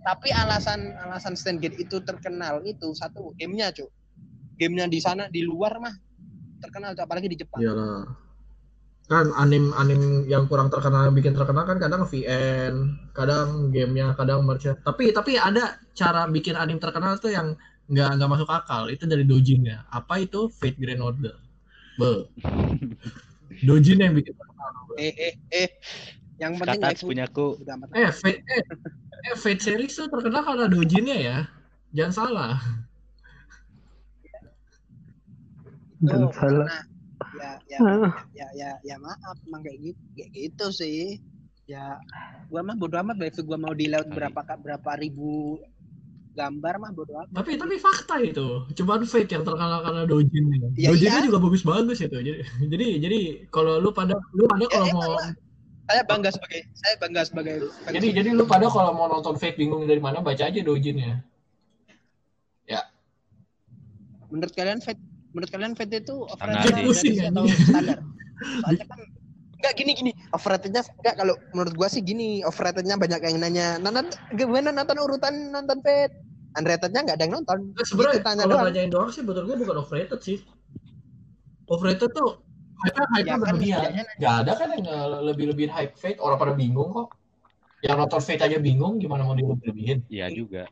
tapi 0.00 0.28
alasan 0.32 0.80
alasan 0.96 1.34
stand 1.36 1.60
gate 1.64 1.76
itu 1.80 2.00
terkenal 2.04 2.60
itu 2.64 2.92
satu 2.92 3.32
gamenya 3.36 3.72
cuy. 3.72 3.88
Gamenya 4.60 4.86
di 4.92 5.00
sana 5.00 5.28
di 5.32 5.40
luar 5.40 5.80
mah 5.80 5.92
terkenal 6.60 6.92
Cuk. 6.92 7.04
apalagi 7.08 7.28
di 7.32 7.36
Jepang. 7.40 7.64
Iyalah. 7.64 8.04
Kan 9.08 9.32
anim 9.34 9.72
anim 9.74 10.28
yang 10.28 10.44
kurang 10.46 10.68
terkenal 10.68 11.08
yang 11.08 11.16
bikin 11.16 11.32
terkenal 11.32 11.64
kan 11.64 11.80
kadang 11.80 12.04
VN, 12.06 12.74
kadang 13.16 13.72
gamenya, 13.72 14.12
kadang 14.14 14.44
merchant. 14.44 14.76
Tapi 14.84 15.10
tapi 15.16 15.40
ada 15.40 15.80
cara 15.96 16.28
bikin 16.28 16.54
anim 16.60 16.76
terkenal 16.76 17.16
tuh 17.16 17.32
yang 17.32 17.56
nggak 17.88 18.20
nggak 18.20 18.30
masuk 18.30 18.48
akal. 18.52 18.86
Itu 18.92 19.08
dari 19.08 19.24
dojinnya. 19.24 19.88
Apa 19.88 20.20
itu 20.22 20.52
Fate 20.52 20.76
Grand 20.76 21.00
Order? 21.00 21.49
Be. 22.00 22.12
Dojin 23.68 24.00
yang 24.00 24.16
bikin. 24.16 24.32
Eh 24.96 25.12
eh 25.12 25.34
eh 25.52 25.68
yang 26.40 26.56
penting 26.56 26.80
punyaku. 27.04 27.60
Udah 27.60 27.76
amat. 27.76 27.88
Eh 27.92 28.08
Fate 28.08 28.40
eh, 28.40 28.62
eh 29.28 29.36
Fate 29.36 29.60
series 29.60 29.92
tuh 29.92 30.08
terkenal 30.08 30.40
karena 30.40 30.66
dojinnya 30.66 31.16
ya. 31.20 31.36
Jangan 31.92 32.12
salah. 32.16 32.56
Jangan 36.00 36.32
salah. 36.32 36.68
karena 36.68 36.76
ya 37.36 37.50
ya 37.68 37.78
Ah. 37.84 38.12
ya 38.32 38.48
ya 38.56 38.70
ya 38.80 38.96
maaf 38.96 39.36
emang 39.44 39.60
kayak 39.60 39.92
gitu 39.92 40.02
kayak 40.16 40.30
gitu 40.32 40.66
sih 40.72 41.20
ya 41.68 42.00
gua 42.48 42.64
mah 42.64 42.74
bodo 42.80 42.96
amat 42.96 43.20
waifu 43.20 43.44
gua 43.44 43.60
mau 43.60 43.76
di 43.76 43.92
laut 43.92 44.08
berapa 44.08 44.40
berapa 44.40 44.90
ribu 44.96 45.60
gambar 46.40 46.74
mah 46.80 46.90
bodo 46.96 47.12
amat 47.20 47.36
Tapi 47.36 47.60
tapi 47.60 47.76
fakta 47.76 48.16
itu. 48.24 48.64
Cuman 48.80 49.04
Fate 49.04 49.36
yang 49.36 49.44
terkenal 49.44 49.84
karena 49.84 50.02
dojinnya. 50.08 50.58
Ya, 50.74 50.90
dojinnya 50.90 51.20
iya. 51.20 51.26
juga 51.28 51.38
bagus-bagus 51.44 51.98
itu. 52.00 52.16
Jadi 52.16 52.40
jadi 52.72 52.86
jadi 52.96 53.18
kalau 53.52 53.76
lu 53.76 53.92
pada 53.92 54.16
lu 54.32 54.48
pada 54.48 54.64
Ya, 54.64 54.68
kalau 54.72 54.86
emang 54.88 55.04
mau 55.04 55.12
lah. 55.20 55.30
saya 55.90 56.02
bangga 56.06 56.30
sebagai 56.32 56.60
saya 56.72 56.94
bangga 56.96 57.22
sebagai 57.26 57.54
fans. 57.84 57.92
Jadi 57.92 58.08
jadi 58.16 58.28
lu 58.32 58.44
pada 58.48 58.66
kalau 58.72 58.96
mau 58.96 59.06
nonton 59.10 59.36
Fate 59.36 59.60
bingung 59.60 59.84
dari 59.84 60.00
mana 60.00 60.24
baca 60.24 60.48
aja 60.48 60.60
dojinnya. 60.64 61.20
menurut 64.30 64.52
kalian 64.54 64.80
Fate 64.80 65.02
menurut 65.34 65.50
kalian 65.50 65.74
Fate 65.74 65.94
itu 66.00 66.16
Standar 66.30 66.62
overrated 66.64 67.30
atau 67.30 67.44
standar 67.50 67.98
soalnya 68.64 68.86
kan 68.88 69.00
Enggak 69.60 69.74
gini 69.76 69.92
gini 69.92 70.12
overratednya 70.32 70.80
enggak 71.04 71.14
kalau 71.20 71.36
menurut 71.52 71.74
gua 71.76 71.88
sih 71.92 72.00
gini 72.00 72.40
overratednya 72.48 72.96
banyak 72.96 73.20
yang 73.20 73.36
nanya 73.44 73.76
nonton 73.76 74.08
gimana 74.32 74.72
nonton 74.72 74.96
urutan 74.96 75.52
nonton 75.52 75.84
Fate 75.84 76.16
unratednya 76.52 77.00
nggak 77.02 77.16
ada 77.16 77.24
yang 77.24 77.34
nonton 77.36 77.58
Nah, 77.70 77.84
sebenarnya 77.84 78.16
Gitu, 78.16 78.26
kalau 78.26 78.50
doang. 78.50 78.66
nanyain 78.66 78.90
doang 78.90 79.08
sih 79.08 79.20
menurut 79.20 79.44
gua 79.44 79.56
bukan 79.56 79.76
overrated 79.78 80.20
sih. 80.20 80.38
Overrated 81.66 82.10
tuh 82.10 82.30
hype 82.80 82.96
hype 83.08 83.22
Ya 83.22 83.30
kan, 83.30 83.38
berlebihan. 83.38 83.78
setidaknya 83.78 84.02
Gak 84.16 84.34
ada 84.40 84.52
kan 84.54 84.68
yang 84.72 84.84
lebih 85.22 85.44
lebihin 85.48 85.70
hype 85.70 85.94
Fate 85.94 86.18
orang 86.18 86.36
pada 86.36 86.52
bingung 86.52 86.90
kok. 86.90 87.08
Yang 87.80 87.96
nonton 87.98 88.20
Fate 88.20 88.42
aja 88.42 88.58
bingung 88.58 88.96
gimana 88.96 89.22
mau 89.22 89.32
dilebih-lebihin. 89.32 90.04
Iya 90.06 90.26
juga. 90.30 90.64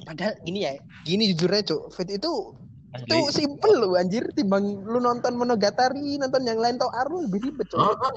padahal 0.00 0.40
gini 0.40 0.64
ya 0.64 0.72
gini 1.02 1.28
jujur 1.28 1.50
aja 1.50 1.64
cuk 1.68 1.92
Fate 1.92 2.16
itu 2.16 2.32
itu 2.96 3.16
simple 3.28 3.76
loh 3.76 3.92
anjir 3.92 4.24
timbang 4.32 4.64
lu 4.80 4.96
nonton 4.98 5.36
Monogatari 5.36 6.16
nonton 6.16 6.40
yang 6.42 6.56
lain 6.56 6.80
tau 6.80 6.88
Aru 6.90 7.28
lebih 7.28 7.44
ribet 7.44 7.68
cuk 7.68 7.76
Oh, 7.76 7.92
kan. 7.92 8.16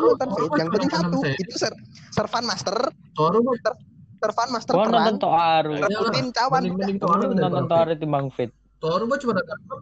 lu 0.00 0.16
nonton 0.16 0.28
Fate 0.32 0.56
yang 0.56 0.70
penting 0.70 0.88
satu 0.88 1.18
itu 1.28 1.54
ser 1.54 1.72
Servan 2.08 2.48
Master 2.48 2.88
Toru 3.12 3.44
mah 4.26 4.34
Servan 4.34 4.48
Master 4.52 4.72
Gua 4.72 4.84
perang 4.84 5.04
nonton 5.06 5.16
Toaru. 5.18 5.72
Rebutin 5.78 6.26
cawan 6.30 6.62
mending- 6.64 6.98
Gua 6.98 7.08
Toru 7.08 7.24
nonton 7.32 7.64
Toaru 7.66 7.92
timbang 7.96 8.26
Fit. 8.28 8.50
Toru 8.76 9.04
mah 9.04 9.18
cuma 9.18 9.32
ada 9.32 9.42
enam. 9.46 9.78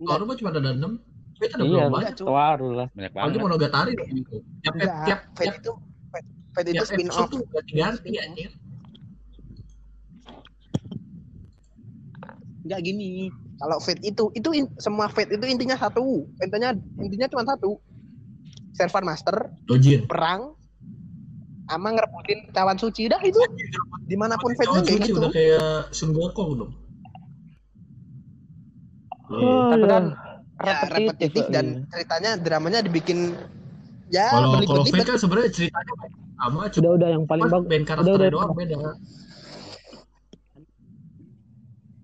Toru 0.00 0.22
mah 0.24 0.36
cuma 0.36 0.48
ada 0.50 0.60
enam. 0.62 0.92
Fate 1.34 1.52
ada 1.54 1.62
Iya, 1.62 1.84
banyak? 1.88 2.12
Toaru 2.16 2.68
lah. 2.74 2.86
Banyak 2.90 3.10
Apalagi 3.10 3.28
banget. 3.30 3.40
Monogatari 3.40 3.92
kayak 3.94 4.10
gitu. 4.14 4.36
Tiap 4.60 4.74
tiap 4.76 5.20
tiap 5.34 5.54
itu 5.56 5.72
Fate, 6.10 6.28
Fate 6.52 6.68
itu 6.68 6.74
tiap 6.76 6.86
spin 6.86 7.08
off 7.08 7.26
tuh 7.28 7.40
ganti-ganti 7.48 8.10
anjir. 8.18 8.50
Enggak 12.60 12.80
gini. 12.82 13.32
Kalau 13.56 13.76
Fate 13.78 14.02
itu 14.02 14.24
itu 14.34 14.48
in- 14.54 14.72
semua 14.76 15.08
Fate 15.08 15.32
itu 15.32 15.44
intinya 15.44 15.76
satu. 15.76 16.28
Intinya 16.38 16.70
intinya 16.98 17.26
cuma 17.28 17.44
satu. 17.46 17.80
Servan 18.70 19.04
Master, 19.04 19.52
Dojin. 19.64 20.08
perang, 20.08 20.56
sama 21.70 21.94
ngerebutin 21.94 22.50
cawan 22.50 22.74
suci. 22.74 23.06
Dah 23.06 23.22
itu 23.22 23.38
di 24.04 24.16
mana 24.18 24.34
pun 24.34 24.50
Fate-nya 24.52 24.82
Cawan 24.82 24.84
kayak 24.84 24.98
suci 24.98 25.08
gitu. 25.08 25.20
udah 25.22 25.30
kayak 25.30 25.70
Sun 25.94 26.10
Gokong 26.10 26.50
dong. 26.58 26.72
Iya. 29.30 29.54
Tapi 29.70 29.86
kan 29.86 30.04
Ya, 30.60 30.76
repetitif 30.92 31.48
iya. 31.48 31.52
dan 31.56 31.88
ceritanya 31.88 32.36
dramanya 32.36 32.84
dibikin 32.84 33.32
ya 34.12 34.28
Kalau 34.28 34.60
kalau. 34.60 34.84
Fate 34.84 35.08
kan 35.08 35.16
sebenarnya 35.16 35.48
ceritanya 35.48 35.92
sama 36.36 36.68
cuma 36.68 36.80
Udah 36.84 36.92
udah 36.92 37.08
yang 37.08 37.24
paling 37.24 37.48
bagus. 37.48 37.64
band 37.64 37.84
karakternya 37.88 38.12
udah. 38.20 38.28
doang 38.28 38.52
beda. 38.52 38.76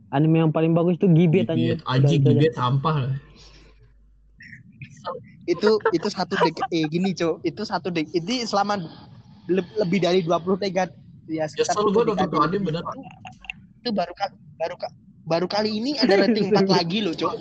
Anime 0.08 0.36
yang 0.40 0.52
paling 0.54 0.72
bagus 0.72 0.96
itu 0.96 1.08
Gibet 1.10 1.44
Gibet, 1.44 1.52
anjing. 1.52 1.78
anjing 1.84 2.20
Udah, 2.22 2.32
udah. 2.32 2.40
Gibet 2.40 2.54
sampah 2.54 2.96
lah. 2.96 3.14
itu 5.46 5.70
itu 5.92 6.08
satu 6.10 6.34
dek 6.34 6.58
eh 6.72 6.82
gini 6.88 7.14
cok 7.14 7.38
itu 7.44 7.62
satu 7.62 7.86
dek 7.86 8.10
ini 8.10 8.42
selama 8.42 8.82
lebih 9.48 9.98
dari 9.98 10.20
20 10.22 10.58
tegad 10.58 10.90
ya 11.26 11.42
Ya 11.42 11.44
sekitar 11.46 11.74
selalu 11.74 11.88
satu 11.90 11.94
gua 11.94 12.04
nonton 12.14 12.62
bener. 12.62 12.82
itu, 13.82 13.90
baru 13.94 14.12
kali 14.14 14.34
baru 14.58 14.74
ka- 14.74 14.94
baru 15.22 15.46
kali 15.46 15.70
ini 15.78 15.90
ada 15.98 16.14
rating 16.22 16.50
4 16.50 16.66
lagi 16.66 16.98
loh 17.02 17.14
cok 17.14 17.32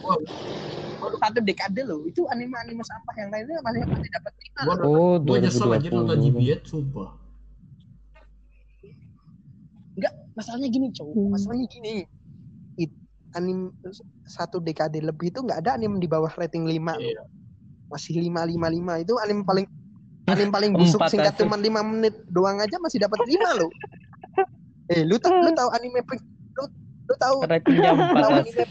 baru 1.02 1.16
satu 1.22 1.40
dekade 1.42 1.82
loh 1.86 2.02
itu 2.06 2.26
anime 2.30 2.54
anime 2.58 2.82
sampah 2.82 3.14
yang 3.18 3.30
lainnya 3.30 3.62
masih 3.62 3.82
masih 3.86 4.10
dapat 4.10 4.34
lima. 4.34 4.62
Oh, 4.86 5.18
gua 5.22 5.38
nyesel 5.38 5.70
aja 5.70 5.88
nonton 5.90 6.18
2020. 6.18 6.42
Gibet 6.42 6.62
sumpah. 6.66 7.10
enggak 9.96 10.14
masalahnya 10.36 10.68
gini 10.68 10.88
cok 10.92 11.08
Hmm. 11.08 11.30
masalahnya 11.32 11.66
gini 11.72 11.94
It, 12.76 12.92
anime 13.32 13.72
satu 14.28 14.60
dekade 14.60 15.00
lebih 15.00 15.32
itu 15.32 15.40
nggak 15.40 15.64
ada 15.64 15.80
anime 15.80 15.98
di 15.98 16.08
bawah 16.10 16.28
rating 16.36 16.68
5 16.68 17.00
Iya. 17.00 17.24
masih 17.88 18.20
555 18.20 19.00
itu 19.00 19.14
anime 19.16 19.48
paling 19.48 19.66
anime 20.26 20.50
paling 20.50 20.72
busuk 20.74 20.98
Empat 20.98 21.10
singkat 21.14 21.34
cuma 21.38 21.56
5 21.56 21.70
menit 21.86 22.16
doang 22.30 22.58
aja 22.58 22.78
masih 22.82 22.98
dapat 22.98 23.20
5 23.24 23.60
loh. 23.62 23.70
Eh 24.90 25.06
lu 25.06 25.18
tau 25.18 25.34
lu 25.38 25.52
tahu 25.54 25.70
anime 25.70 26.02
Pink- 26.02 26.26
lu 26.58 26.66
lu 27.06 27.16
tahu 27.18 27.38
Ratingnya 27.46 27.92
lu 27.98 28.14
tahu 28.18 28.32
4 28.34 28.42
anime 28.42 28.64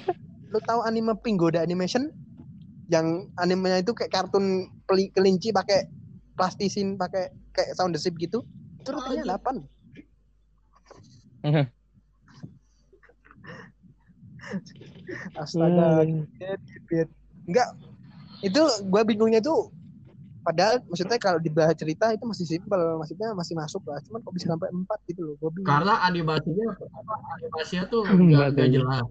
lu 0.51 0.59
tahu 0.63 0.81
anime 0.83 1.13
Pinggoda 1.23 1.61
Animation 1.63 2.11
yang 2.87 3.31
animenya 3.41 3.81
itu 3.81 3.97
kayak 3.97 4.13
kartun 4.13 4.69
peli- 4.85 5.09
kelinci 5.11 5.51
pakai 5.51 5.89
plastisin 6.37 6.99
pakai 6.99 7.31
kayak 7.55 7.79
sound 7.79 7.95
desip 7.95 8.13
gitu. 8.19 8.43
Itu 8.83 8.91
ratingnya 8.93 9.39
8. 9.39 9.63
Astaga, 15.37 16.05
Hmm. 16.05 16.25
Enggak. 17.45 17.69
Itu 18.41 18.61
gua 18.89 19.03
bingungnya 19.05 19.41
tuh 19.41 19.73
padahal 20.45 20.75
maksudnya 20.87 21.19
kalau 21.19 21.41
dibahas 21.41 21.75
cerita 21.75 22.13
itu 22.13 22.25
masih 22.29 22.47
simpel, 22.47 23.01
maksudnya 23.01 23.33
masih 23.33 23.55
masuk 23.57 23.83
lah. 23.89 23.99
Cuman 24.05 24.21
kok 24.21 24.33
bisa 24.37 24.47
sampai 24.53 24.69
4 24.71 24.99
gitu 25.09 25.21
loh. 25.25 25.35
Gua 25.41 25.51
bingung. 25.51 25.69
Karena 25.73 25.95
animasinya 26.05 26.67
apa 26.77 27.15
animasinya 27.41 27.85
tuh 27.89 28.03
nggak 28.29 28.69
jelas. 28.69 29.05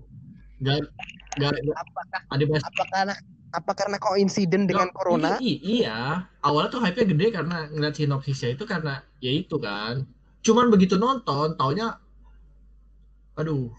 Nggak 0.62 0.78
nggak 1.42 1.52
nggak- 1.60 1.78
apakah 1.82 2.22
animasi 2.30 2.64
apa 2.64 2.84
karena 2.94 3.16
apa 3.54 3.72
karena 3.78 3.98
koinsiden 4.02 4.66
dengan 4.66 4.90
corona? 4.94 5.38
i- 5.38 5.46
i- 5.46 5.62
iya, 5.82 6.26
awalnya 6.42 6.74
tuh 6.74 6.82
hype-nya 6.82 7.06
gede 7.06 7.28
karena 7.38 7.70
ngeliat 7.70 7.94
sinopsisnya 7.94 8.58
itu 8.58 8.66
karena 8.66 9.02
ya 9.22 9.30
itu 9.30 9.58
kan. 9.62 10.06
Cuman 10.42 10.74
begitu 10.74 10.98
nonton, 10.98 11.54
taunya 11.58 11.98
aduh, 13.34 13.70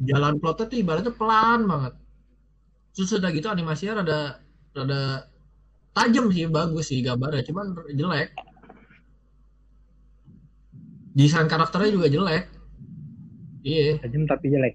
jalan 0.00 0.40
plotnya 0.40 0.68
tuh 0.68 0.78
ibaratnya 0.80 1.12
pelan 1.12 1.64
banget. 1.68 1.94
Terus 2.92 3.12
udah 3.16 3.30
gitu 3.32 3.48
animasinya 3.48 4.04
rada 4.04 4.20
rada 4.76 5.31
tajam 5.92 6.26
sih, 6.28 6.48
bagus 6.48 6.84
sih 6.86 7.00
gambarnya, 7.00 7.44
cuman 7.44 7.66
jelek. 7.90 8.32
Desain 11.12 11.44
karakternya 11.44 11.92
juga 11.92 12.08
jelek. 12.08 12.44
Iya, 13.62 14.00
Tajam 14.00 14.24
tapi 14.24 14.48
jelek. 14.48 14.74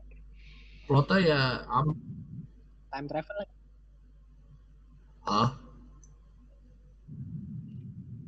plotnya 0.88 1.20
ya 1.20 1.40
am 1.68 1.92
Time 2.88 3.08
travel 3.12 3.36
lagi. 3.36 3.56
ah, 5.28 5.50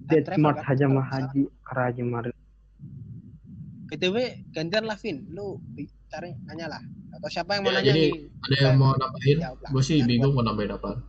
Dead 0.03 0.25
Smart? 0.27 0.59
Haja 0.59 0.85
Mahaji 0.85 1.47
Karaji 1.63 2.03
Marin. 2.03 2.35
BTW 3.87 4.15
gantian 4.51 4.83
lah 4.83 4.99
Vin, 4.99 5.23
lu 5.31 5.61
cari 6.11 6.35
nanya 6.43 6.67
lah. 6.67 6.81
Atau 7.15 7.29
siapa 7.31 7.55
yang 7.55 7.63
mau 7.63 7.71
Ya, 7.71 7.79
nanya 7.79 7.89
jadi 7.89 8.01
nih? 8.03 8.11
ada 8.43 8.55
yang 8.59 8.75
mau 8.75 8.91
nambahin? 8.93 9.37
Gue 9.71 9.81
sih 9.81 9.97
bingung 10.03 10.35
mau 10.35 10.43
nambahin 10.43 10.75
apa. 10.75 10.99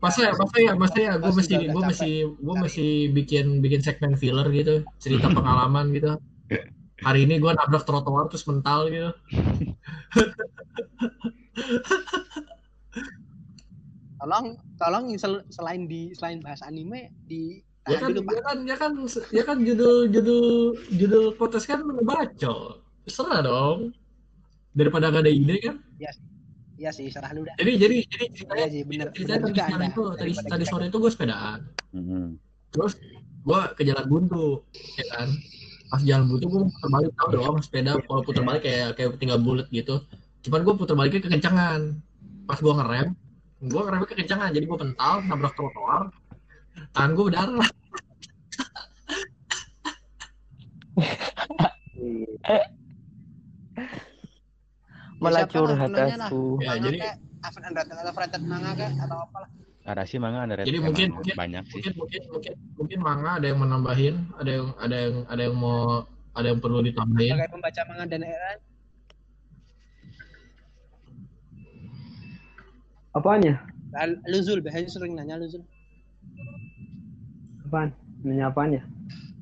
Masa 0.00 0.20
ya, 0.24 0.32
masa 0.32 0.56
ya, 0.56 0.72
masa 0.72 0.96
ya, 0.96 1.12
gue 1.20 1.28
udah 1.28 1.44
gue 1.76 1.82
mesti, 1.84 2.24
gue 2.24 2.54
mesti 2.56 3.12
bikin 3.12 3.60
bikin 3.60 3.84
segmen 3.84 4.16
filler 4.16 4.48
gitu, 4.48 4.80
cerita 4.96 5.28
pengalaman 5.36 5.92
gitu. 5.92 6.16
Hari 7.06 7.28
ini 7.28 7.36
gue 7.36 7.52
nabrak 7.52 7.84
trotoar 7.84 8.32
terus 8.32 8.48
mental 8.48 8.88
gitu. 8.88 9.12
tolong 14.20 14.52
tolong 14.76 15.16
sel- 15.16 15.48
selain 15.48 15.88
di 15.88 16.12
selain 16.12 16.44
bahas 16.44 16.60
anime 16.60 17.08
di 17.24 17.64
Ya 17.88 17.96
kan, 17.96 18.12
dulu, 18.12 18.28
ya 18.28 18.42
kan, 18.44 18.58
ya 18.68 18.76
kan, 18.76 18.92
ya 19.32 19.42
kan 19.42 19.56
judul 19.64 20.12
judul 20.12 20.76
judul 20.94 21.32
podcast 21.34 21.64
kan 21.64 21.80
baca. 22.04 22.76
Serah 23.08 23.40
dong. 23.40 23.96
Daripada 24.76 25.08
gak 25.08 25.24
ada 25.24 25.32
ide 25.32 25.56
kan. 25.64 25.80
Iya 26.80 26.96
sih, 26.96 27.12
serah 27.12 27.28
lu 27.36 27.44
dah. 27.44 27.52
Jadi 27.60 27.76
jadi 27.76 27.96
jadi 28.08 28.24
Iya 28.24 28.32
ceritanya, 28.32 28.66
sih, 28.72 28.80
bener. 28.88 29.12
ceritanya 29.12 29.40
bener 29.44 29.52
tadi 29.52 29.84
itu 29.84 30.00
tadi 30.16 30.32
tadi 30.32 30.64
kita- 30.64 30.72
sore 30.72 30.88
itu 30.88 30.96
gue 30.96 31.12
sepedaan. 31.12 31.60
Mhm. 31.92 32.40
Terus 32.72 32.96
gue 33.44 33.60
ke 33.76 33.84
jalan 33.84 34.08
buntu, 34.08 34.64
ya 34.96 35.04
kan. 35.12 35.28
Pas 35.92 36.00
jalan 36.00 36.24
buntu 36.24 36.48
gue 36.48 36.72
putar 36.72 36.88
balik 36.88 37.12
tau 37.20 37.28
dong 37.28 37.60
sepeda 37.60 38.00
kalau 38.00 38.24
putar 38.24 38.48
balik 38.48 38.64
kayak 38.64 38.96
kayak 38.96 39.12
tinggal 39.20 39.36
bulat 39.36 39.68
gitu. 39.68 40.00
Cuman 40.40 40.64
gue 40.64 40.72
putar 40.72 40.96
baliknya 40.96 41.20
kekencangan. 41.20 42.00
Pas 42.48 42.56
gue 42.56 42.72
ngerem, 42.72 43.12
gue 43.60 43.80
ngeremnya 43.84 44.08
kekencangan 44.08 44.48
jadi 44.48 44.64
gue 44.64 44.78
pental 44.80 45.20
nabrak 45.28 45.52
trotoar. 45.52 46.08
Tangan 46.96 47.12
gue 47.12 47.24
berdarah. 47.28 47.60
Lah, 55.20 55.44
curhat. 55.44 55.90
Ya, 55.92 56.72
jadi- 56.80 57.00
kayak 57.00 57.16
Aven 57.40 57.62
Unrated 57.68 57.96
atau 57.96 58.12
Frented 58.12 58.42
manga 58.44 58.70
kayak 58.76 58.92
atau 59.00 59.18
apa 59.24 59.38
lah. 59.44 59.50
Ada 59.80 60.04
sih 60.04 60.20
manga 60.20 60.44
underrated 60.44 60.68
Jadi 60.68 60.78
mungkin 60.84 61.08
mungkin 61.16 61.34
banyak 61.34 61.64
sih. 61.72 61.80
mungkin 61.80 61.92
mungkin 61.96 62.22
mungkin 62.30 62.52
mungkin 62.76 62.98
manga 63.00 63.30
ada 63.40 63.46
yang 63.48 63.58
menambahin, 63.64 64.14
ada 64.36 64.50
yang 64.52 64.68
ada 64.76 64.96
yang 64.96 65.14
ada 65.24 65.42
yang 65.48 65.56
mau 65.56 66.04
ada 66.36 66.46
yang 66.52 66.60
perlu 66.60 66.78
ditambahin. 66.84 67.32
Sebagai 67.32 67.50
pembaca 67.52 67.80
manga 67.88 68.04
dan 68.06 68.22
era 68.24 68.50
Apaan 73.10 73.42
ya? 73.42 73.56
Nah, 73.90 74.06
lu 74.30 74.38
Zul, 74.38 74.62
biasanya 74.62 74.86
sering 74.86 75.18
nanya 75.18 75.34
lu 75.34 75.50
Zul. 75.50 75.64
Apaan? 77.66 77.90
Nanya 78.22 78.54
apaan 78.54 78.78
ya? 78.78 78.82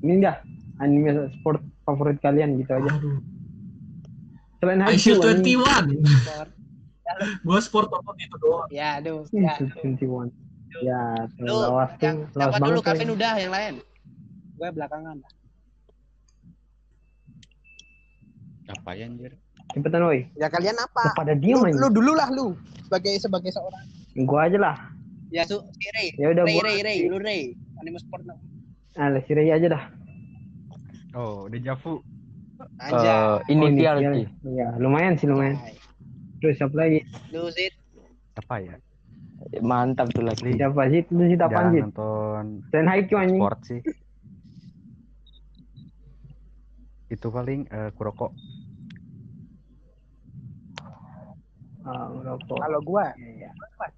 Ini 0.01 0.25
dah 0.25 0.41
anime 0.81 1.29
sport 1.37 1.61
favorit 1.85 2.17
kalian 2.17 2.57
gitu 2.57 2.73
aja. 2.73 2.89
Aduh. 2.89 3.21
Selain 4.59 4.79
ISU 4.91 5.15
Haikyuu, 5.23 5.63
anime. 5.63 6.03
21. 6.03 6.03
Sport. 6.03 6.49
Gua 7.41 7.59
sport 7.59 7.89
apa 7.89 8.11
itu 8.19 8.37
doang. 8.43 8.67
Ya, 8.69 8.99
aduh. 8.99 9.23
Ya, 9.31 9.55
21. 9.59 10.29
Ya, 10.85 11.25
lu 11.41 11.55
lawas 11.57 11.91
yang 11.97 12.29
Lawas 12.37 12.53
siapa 12.55 12.65
dulu 12.69 12.79
banget. 12.85 13.01
Kevin 13.01 13.09
udah 13.17 13.33
yang 13.41 13.51
lain. 13.51 13.73
Gue 14.59 14.69
belakangan. 14.69 15.17
Apa 18.69 18.89
ya 18.93 19.09
anjir? 19.09 19.33
Cepetan 19.73 20.05
woi. 20.05 20.29
Ya 20.37 20.47
kalian 20.51 20.77
apa? 20.77 21.09
Udah 21.09 21.17
pada 21.17 21.33
diem 21.33 21.57
Lu, 21.57 21.65
aja. 21.65 21.77
lu 21.79 21.87
dulu 21.89 22.11
lah 22.13 22.29
lu 22.29 22.53
sebagai 22.85 23.17
sebagai 23.17 23.49
seorang. 23.49 23.85
Gua 24.29 24.45
aja 24.45 24.57
lah. 24.61 24.75
Ya 25.33 25.45
su, 25.45 25.61
si 25.77 25.87
Ray. 25.93 26.13
Ya 26.17 26.33
udah 26.33 26.43
Ray, 26.45 26.53
gua. 26.53 26.61
Ray, 26.69 26.77
Ray, 26.85 26.97
lu 27.09 27.17
Ray. 27.17 27.41
Anime 27.81 27.97
sport. 27.97 28.21
Nah, 28.29 29.09
si 29.25 29.31
Ray 29.33 29.49
aja 29.49 29.67
dah. 29.73 29.83
Oh, 31.17 31.49
Deja 31.49 31.73
Vu. 31.81 32.05
Aja. 32.79 32.95
Eh, 32.95 33.19
Oh, 33.19 33.37
inisial 33.49 33.95
inisial. 33.97 34.13
sih. 34.15 34.25
Ya, 34.49 34.67
lumayan 34.75 35.13
sih 35.13 35.27
lumayan. 35.27 35.59
Terus 36.39 36.55
siapa 36.55 36.75
lagi? 36.75 37.03
Lu 37.29 37.51
Zid. 37.51 37.75
Apa 38.33 38.55
ya? 38.57 38.75
Mantap 39.59 40.07
tuh 40.09 40.23
lagi. 40.23 40.51
Siapa 40.51 40.87
sih? 40.87 41.03
Apaan 41.03 41.49
Jarang 41.49 41.67
sih? 41.69 41.81
nonton 41.81 42.43
Selain 42.69 42.87
Haikyuu 42.87 43.17
anjing. 43.17 43.37
sport 43.37 43.59
sih. 43.63 43.79
Itu 47.09 47.27
paling 47.27 47.67
eh, 47.67 47.91
Kuroko. 47.91 48.31
Ah, 51.81 52.05
ngerokok. 52.07 52.57
Kalau 52.59 52.79
gua, 52.81 53.05
Iya, 53.15 53.29
iya. 53.39 53.49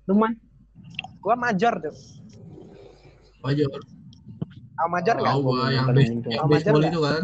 Lumayan. 0.08 0.38
gua 1.20 1.36
major 1.36 1.74
tuh. 1.78 1.96
Aja. 3.44 3.66
Tahu 4.72 4.88
major 4.88 5.16
enggak? 5.18 5.34
Gua 5.38 5.62
yang 5.68 5.86
yang 6.26 6.48
baseball 6.48 6.82
itu 6.82 7.00
kan. 7.00 7.24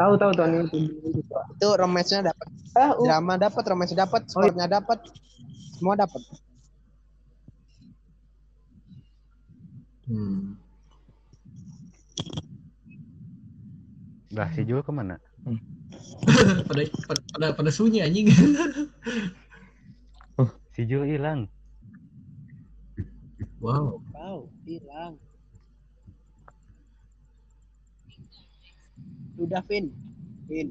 Tahu 0.00 0.12
tahu 0.18 0.30
anime 0.40 0.66
itu. 0.68 0.78
Itu 1.56 1.68
romance-nya 1.76 2.32
dapat. 2.32 2.46
Ah, 2.72 2.96
uh, 2.96 3.04
Drama 3.04 3.34
dapat, 3.36 3.62
romance 3.68 3.94
dapat, 3.94 4.22
sportnya 4.26 4.66
dapat. 4.66 4.98
Semua 5.76 5.94
dapat. 5.94 6.22
Hmm. 10.08 10.56
Lah 14.32 14.48
si 14.56 14.64
Jul 14.64 14.80
ke 14.80 14.92
mana? 14.92 15.20
pada, 16.68 16.80
pada 17.04 17.20
pada 17.36 17.46
pada 17.52 17.70
sunyi 17.70 18.00
anjing. 18.00 18.32
Si 20.72 20.88
Jul 20.88 21.04
hilang. 21.04 21.52
Wow. 23.60 24.00
Wow, 24.16 24.48
hilang. 24.64 25.20
Udah 29.42 29.60
Vin. 29.66 29.90
Vin. 30.46 30.68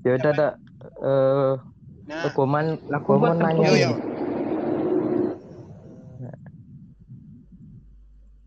Ya 0.00 0.16
udah 0.16 0.32
dah. 0.32 0.52
Eh, 0.80 1.52
Nah, 2.08 2.26
Kuman 2.34 2.80
Kuman 3.06 3.36
nanya. 3.38 3.68
yo 3.70 3.76
yo. 3.76 3.92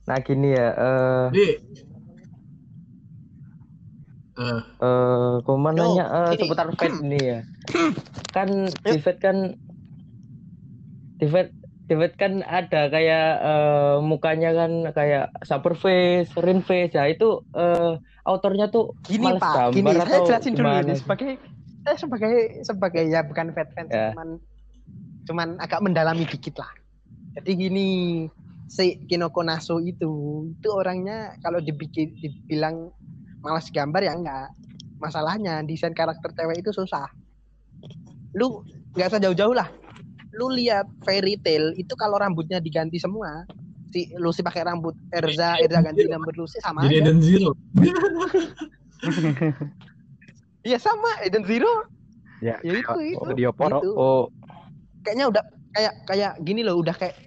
Nah 0.04 0.18
gini 0.20 0.52
ya. 0.52 0.68
Eh, 0.76 1.26
Jadi 1.32 1.46
eh 4.84 5.36
Kuman 5.48 5.74
Yo, 5.78 5.82
nanya 5.86 6.06
eh, 6.12 6.32
gini. 6.36 6.39
seputar 6.44 6.68
Fate 6.76 6.98
ini 7.00 7.20
ya. 7.22 7.39
Kan 8.36 8.50
di 8.68 8.98
Fate 9.00 9.22
kan 9.22 9.38
di 11.22 11.26
Fate 11.30 11.54
Fate 11.98 12.18
kan 12.18 12.34
ada 12.46 12.89
kayak 12.91 13.28
eh, 13.41 13.96
mukanya 14.04 14.52
kan 14.54 14.72
kayak 14.94 15.34
Super 15.46 15.74
Face, 15.78 16.32
Rin 16.39 16.62
Face. 16.66 16.94
Ya 16.94 17.10
itu 17.10 17.41
eh, 17.54 17.98
autornya 18.24 18.72
tuh 18.72 18.96
Gini 19.04 19.36
Pak, 19.36 19.76
gini 19.76 19.91
saya 20.00 20.20
jelasin 20.24 20.54
dulu 20.56 20.72
ini 20.80 20.96
sebagai 20.96 21.32
saya 21.84 21.98
sebagai 22.00 22.34
sebagai 22.64 23.04
ya 23.12 23.20
bukan 23.28 23.52
fan 23.52 23.68
fans 23.76 23.91
Ya. 23.91 24.16
cuman 24.16 24.30
cuman 25.28 25.48
agak 25.60 25.84
mendalami 25.84 26.24
dikit 26.24 26.56
lah. 26.60 26.72
Jadi 27.36 27.52
gini 27.68 27.88
si 28.72 29.04
Kinoko 29.08 29.44
Naso 29.44 29.84
itu 29.84 30.48
itu 30.48 30.70
orangnya 30.72 31.36
kalau 31.44 31.60
dibikin 31.60 32.16
dibilang 32.24 32.91
malas 33.44 33.68
gambar 33.68 34.02
ya 34.04 34.16
enggak. 34.16 34.48
Masalahnya 35.04 35.60
desain 35.68 35.91
karakter 35.91 36.32
cewek 36.32 36.64
itu 36.64 36.72
susah. 36.72 37.12
Lu 38.39 38.64
nggak 38.96 39.12
usah 39.12 39.22
jauh-jauh 39.22 39.52
lah. 39.52 39.68
Lu 40.34 40.50
lihat 40.50 40.90
Fairy 41.06 41.38
Tail 41.38 41.78
itu 41.78 41.94
kalau 41.94 42.18
rambutnya 42.18 42.58
diganti 42.58 42.98
semua 42.98 43.46
si 43.94 44.10
Lucy 44.18 44.42
pakai 44.42 44.66
rambut 44.66 44.98
Erza, 45.14 45.62
Erza 45.62 45.80
ganti 45.80 46.10
rambut 46.10 46.34
Lucy 46.34 46.58
sama 46.58 46.82
jadi 46.84 46.98
aja. 46.98 47.02
Eden 47.06 47.20
Zero. 47.22 47.52
Iya 50.64 50.80
sama 50.80 51.20
Eden 51.20 51.44
Zero. 51.44 51.68
Ya, 52.40 52.56
Ya 52.64 52.72
itu 52.72 52.96
itu. 53.04 53.52
Poro. 53.52 53.84
Itu. 53.84 53.92
Oh, 53.94 54.24
Kayaknya 55.04 55.26
udah 55.28 55.44
kayak 55.76 55.94
kayak 56.08 56.32
gini 56.40 56.64
loh, 56.64 56.80
udah 56.80 56.96
kayak 56.96 57.20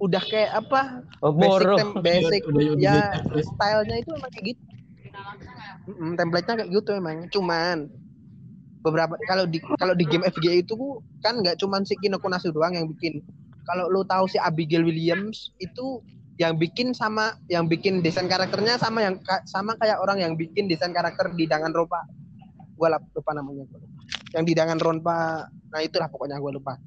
udah 0.00 0.22
kayak 0.24 0.50
apa? 0.56 1.04
oh 1.20 1.36
Basic 1.36 1.68
tem- 1.76 1.96
basic 2.00 2.40
Udah- 2.48 2.56
udah- 2.56 2.74
udah 2.80 3.04
ya 3.36 3.44
stylenya 3.44 3.96
itu 4.00 4.10
emang 4.16 4.30
kayak 4.32 4.44
gitu. 4.56 4.62
Mm, 5.86 6.12
template-nya 6.16 6.54
kayak 6.56 6.70
gitu 6.72 6.90
emang. 6.96 7.16
Cuman 7.28 7.76
beberapa 8.86 9.18
kalau 9.26 9.50
di 9.50 9.58
kalau 9.82 9.98
di 9.98 10.06
game 10.06 10.22
FGA 10.30 10.62
itu 10.62 11.02
kan 11.26 11.42
nggak 11.42 11.58
cuman 11.58 11.82
si 11.82 11.98
Kinoko 11.98 12.30
Nasu 12.30 12.54
doang 12.54 12.78
yang 12.78 12.86
bikin. 12.86 13.18
Kalau 13.66 13.90
lu 13.90 14.06
tahu 14.06 14.30
si 14.30 14.38
Abigail 14.38 14.86
Williams 14.86 15.50
itu 15.58 15.98
yang 16.38 16.54
bikin 16.54 16.94
sama 16.94 17.34
yang 17.50 17.66
bikin 17.66 17.98
desain 17.98 18.30
karakternya 18.30 18.78
sama 18.78 19.02
yang 19.02 19.18
sama 19.50 19.74
kayak 19.82 19.98
orang 19.98 20.22
yang 20.22 20.32
bikin 20.38 20.70
desain 20.70 20.94
karakter 20.94 21.34
di 21.34 21.50
Danganronpa. 21.50 22.06
Gua 22.78 22.94
lupa, 22.94 23.08
lupa 23.10 23.30
namanya. 23.34 23.66
Yang 24.36 24.44
di 24.46 24.52
Danganronpa, 24.54 25.18
nah 25.50 25.80
itulah 25.82 26.06
pokoknya 26.06 26.38
gua 26.38 26.52
lupa. 26.54 26.78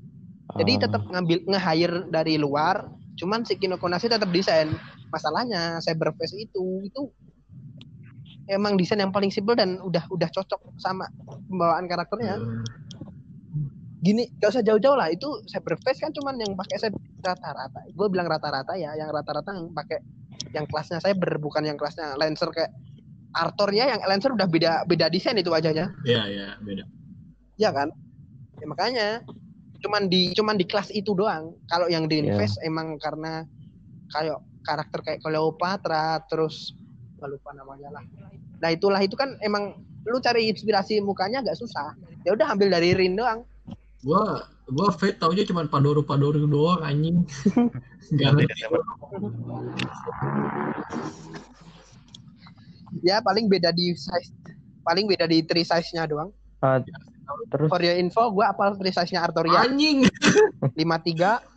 Jadi 0.55 0.71
Ah. 0.77 0.79
tetap 0.87 1.03
ngambil 1.09 1.37
nge-hire 1.49 1.97
dari 2.09 2.39
luar, 2.39 2.87
cuman 3.19 3.43
si 3.43 3.59
Kinoko 3.59 3.89
Nasu 3.91 4.07
tetap 4.07 4.29
desain. 4.31 4.71
Masalahnya 5.09 5.81
Cyberface 5.81 6.37
itu 6.37 6.85
itu 6.85 7.09
emang 8.49 8.75
desain 8.75 8.97
yang 8.97 9.13
paling 9.13 9.29
simpel 9.29 9.53
dan 9.53 9.77
udah 9.79 10.03
udah 10.09 10.29
cocok 10.29 10.59
sama 10.81 11.05
pembawaan 11.47 11.85
karakternya. 11.85 12.35
Eh, 12.35 12.63
Gini, 13.99 14.31
gak 14.39 14.55
usah 14.55 14.63
jauh-jauh 14.63 14.95
lah. 14.95 15.11
Itu 15.11 15.43
Cyberface 15.43 15.99
kan 15.99 16.15
cuman 16.15 16.39
yang 16.39 16.55
pakai 16.55 16.79
cyber 16.79 17.03
rata-rata. 17.19 17.83
Gue 17.91 18.07
bilang 18.07 18.31
rata-rata 18.31 18.79
ya, 18.79 18.95
yang 18.95 19.11
rata-rata 19.11 19.51
yang 19.51 19.75
pakai 19.75 19.99
yang 20.55 20.63
kelasnya 20.71 21.03
cyber 21.03 21.35
bukan 21.35 21.67
yang 21.67 21.75
kelasnya 21.75 22.15
Lancer 22.15 22.47
kayak 22.49 22.71
Arthur 23.35 23.75
ya, 23.75 23.91
yang 23.91 23.99
Lancer 24.07 24.31
udah 24.31 24.47
beda 24.47 24.87
beda 24.87 25.11
desain 25.11 25.35
itu 25.35 25.51
wajahnya. 25.51 25.91
Iya 26.07 26.21
iya 26.31 26.47
beda. 26.63 26.83
ya 27.59 27.75
kan 27.75 27.91
ya, 28.63 28.65
makanya 28.71 29.07
cuman 29.83 30.07
di 30.07 30.31
cuman 30.31 30.55
di 30.55 30.63
kelas 30.63 30.95
itu 30.95 31.11
doang 31.11 31.59
kalau 31.67 31.91
yang 31.91 32.07
di 32.07 32.23
Iya. 32.23 32.39
Invest 32.39 32.55
emang 32.63 32.95
karena 33.03 33.43
kayak 34.15 34.39
karakter 34.63 34.99
kayak 35.03 35.19
Cleopatra 35.19 36.23
terus 36.31 36.71
nggak 37.19 37.31
lupa 37.35 37.49
namanya 37.51 37.89
lah 37.91 38.03
nah 38.63 38.69
itulah 38.71 38.99
itu 39.03 39.19
kan 39.19 39.35
emang 39.43 39.75
lu 40.07 40.17
cari 40.23 40.47
inspirasi 40.47 41.03
mukanya 41.03 41.43
agak 41.43 41.59
susah 41.59 41.93
ya 42.23 42.31
udah 42.33 42.55
ambil 42.55 42.71
dari 42.71 42.95
Rin 42.95 43.19
doang 43.19 43.43
Gua 43.99 44.47
Gua 44.69 44.93
Fate 44.93 45.17
taunya 45.17 45.43
cuma 45.43 45.65
Padoru 45.65 46.05
Padoru 46.05 46.45
doang 46.45 46.85
anjing. 46.85 47.25
Gak 48.21 48.31
ngerti. 48.37 48.69
Ya 53.01 53.17
paling 53.21 53.49
beda 53.49 53.73
di 53.73 53.97
size 53.97 54.29
paling 54.85 55.05
beda 55.09 55.25
di 55.25 55.41
tree 55.41 55.65
size-nya 55.65 56.05
doang. 56.05 56.29
Ah, 56.61 56.81
terus 57.49 57.69
For 57.69 57.81
your 57.81 57.97
info, 57.97 58.29
gua 58.33 58.53
apal 58.53 58.77
tree 58.77 58.93
size-nya 58.93 59.25
Artoria 59.25 59.65
Anjing. 59.65 60.05
53 60.77 61.49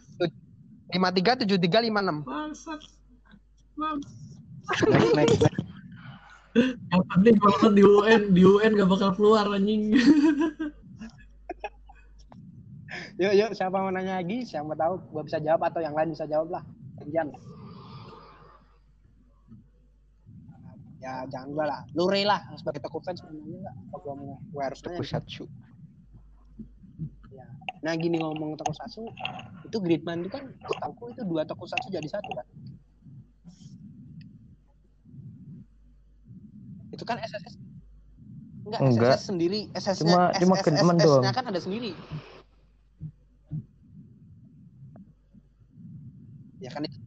53 0.93 1.47
73 1.47 1.89
56. 1.89 2.25
Bangsat. 2.25 2.81
Bang. 3.77 4.01
Next, 4.73 5.13
next, 5.13 5.41
next. 5.43 5.61
Yang 6.93 7.03
penting 7.13 7.37
kalau 7.41 7.69
di 7.73 7.83
UN, 7.85 8.23
di 8.33 8.43
UN 8.45 8.77
gak 8.77 8.89
bakal 8.89 9.11
keluar 9.17 9.49
anjing. 9.53 9.97
Yuk 13.21 13.33
yuk 13.37 13.51
siapa 13.53 13.77
mau 13.77 13.93
nanya 13.93 14.21
lagi? 14.21 14.45
Siapa 14.45 14.73
tahu 14.73 15.01
gua 15.13 15.23
bisa 15.25 15.41
jawab 15.41 15.65
atau 15.69 15.81
yang 15.85 15.97
lain 15.97 16.13
bisa 16.17 16.25
jawab 16.29 16.49
lah. 16.53 16.63
Gantian. 17.01 17.33
Ya 21.01 21.25
jangan 21.29 21.49
gua 21.53 21.65
lah. 21.69 21.81
Lu 21.97 22.09
Ray 22.09 22.25
lah 22.25 22.41
sebagai 22.57 22.81
toko 22.85 23.01
fans 23.05 23.21
nanya 23.25 23.45
enggak? 23.45 23.75
Apa 23.89 23.97
gua 24.01 24.15
mau 24.17 24.37
gua 24.53 24.63
harus 24.73 24.81
nanya? 24.85 25.01
Tokusatsu. 25.01 25.45
Ya. 27.33 27.47
Nah 27.85 27.93
gini 27.97 28.21
ngomong 28.21 28.61
tokusatsu 28.61 29.09
itu 29.69 29.77
Gridman 29.81 30.25
itu 30.25 30.33
kan 30.33 30.53
setahu 30.53 31.13
itu 31.13 31.23
dua 31.25 31.45
tokusatsu 31.49 31.89
jadi 31.93 32.09
satu 32.09 32.31
kan. 32.37 32.47
Itu 36.93 37.03
kan 37.03 37.17
SSS 37.19 37.57
Enggak, 38.63 38.81
Enggak. 38.81 39.11
SSS 39.11 39.23
sendiri, 39.27 39.61
SSS 39.73 40.01
Cuma- 40.01 40.31
cuma 40.35 40.55
Gridman 40.57 40.97
doang. 40.97 41.23
kan 41.35 41.45
ada 41.45 41.59
sendiri. 41.59 41.91
Ya 46.59 46.71
kan 46.71 46.85
itu 46.85 46.99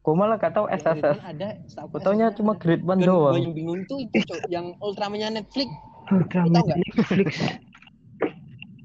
Gue 0.00 0.14
malah 0.14 0.34
gak 0.34 0.50
Gridman 0.66 0.98
SSS. 0.98 1.18
ada, 1.20 1.48
Gue 1.86 2.00
taunya 2.00 2.26
SSS 2.28 2.36
cuma 2.36 2.52
gua 2.98 3.06
doang. 3.06 3.34
yang 3.40 3.52
bingung 3.52 3.80
tuh 3.84 3.98
itu 4.00 4.18
Cok, 4.20 4.40
yang 4.48 4.74
Ultraman-nya 4.78 5.30
Netflix 5.32 5.70
Ultraman 6.04 6.50
Tahu 6.52 6.64
nggak? 6.64 6.78
Netflix. 6.80 7.30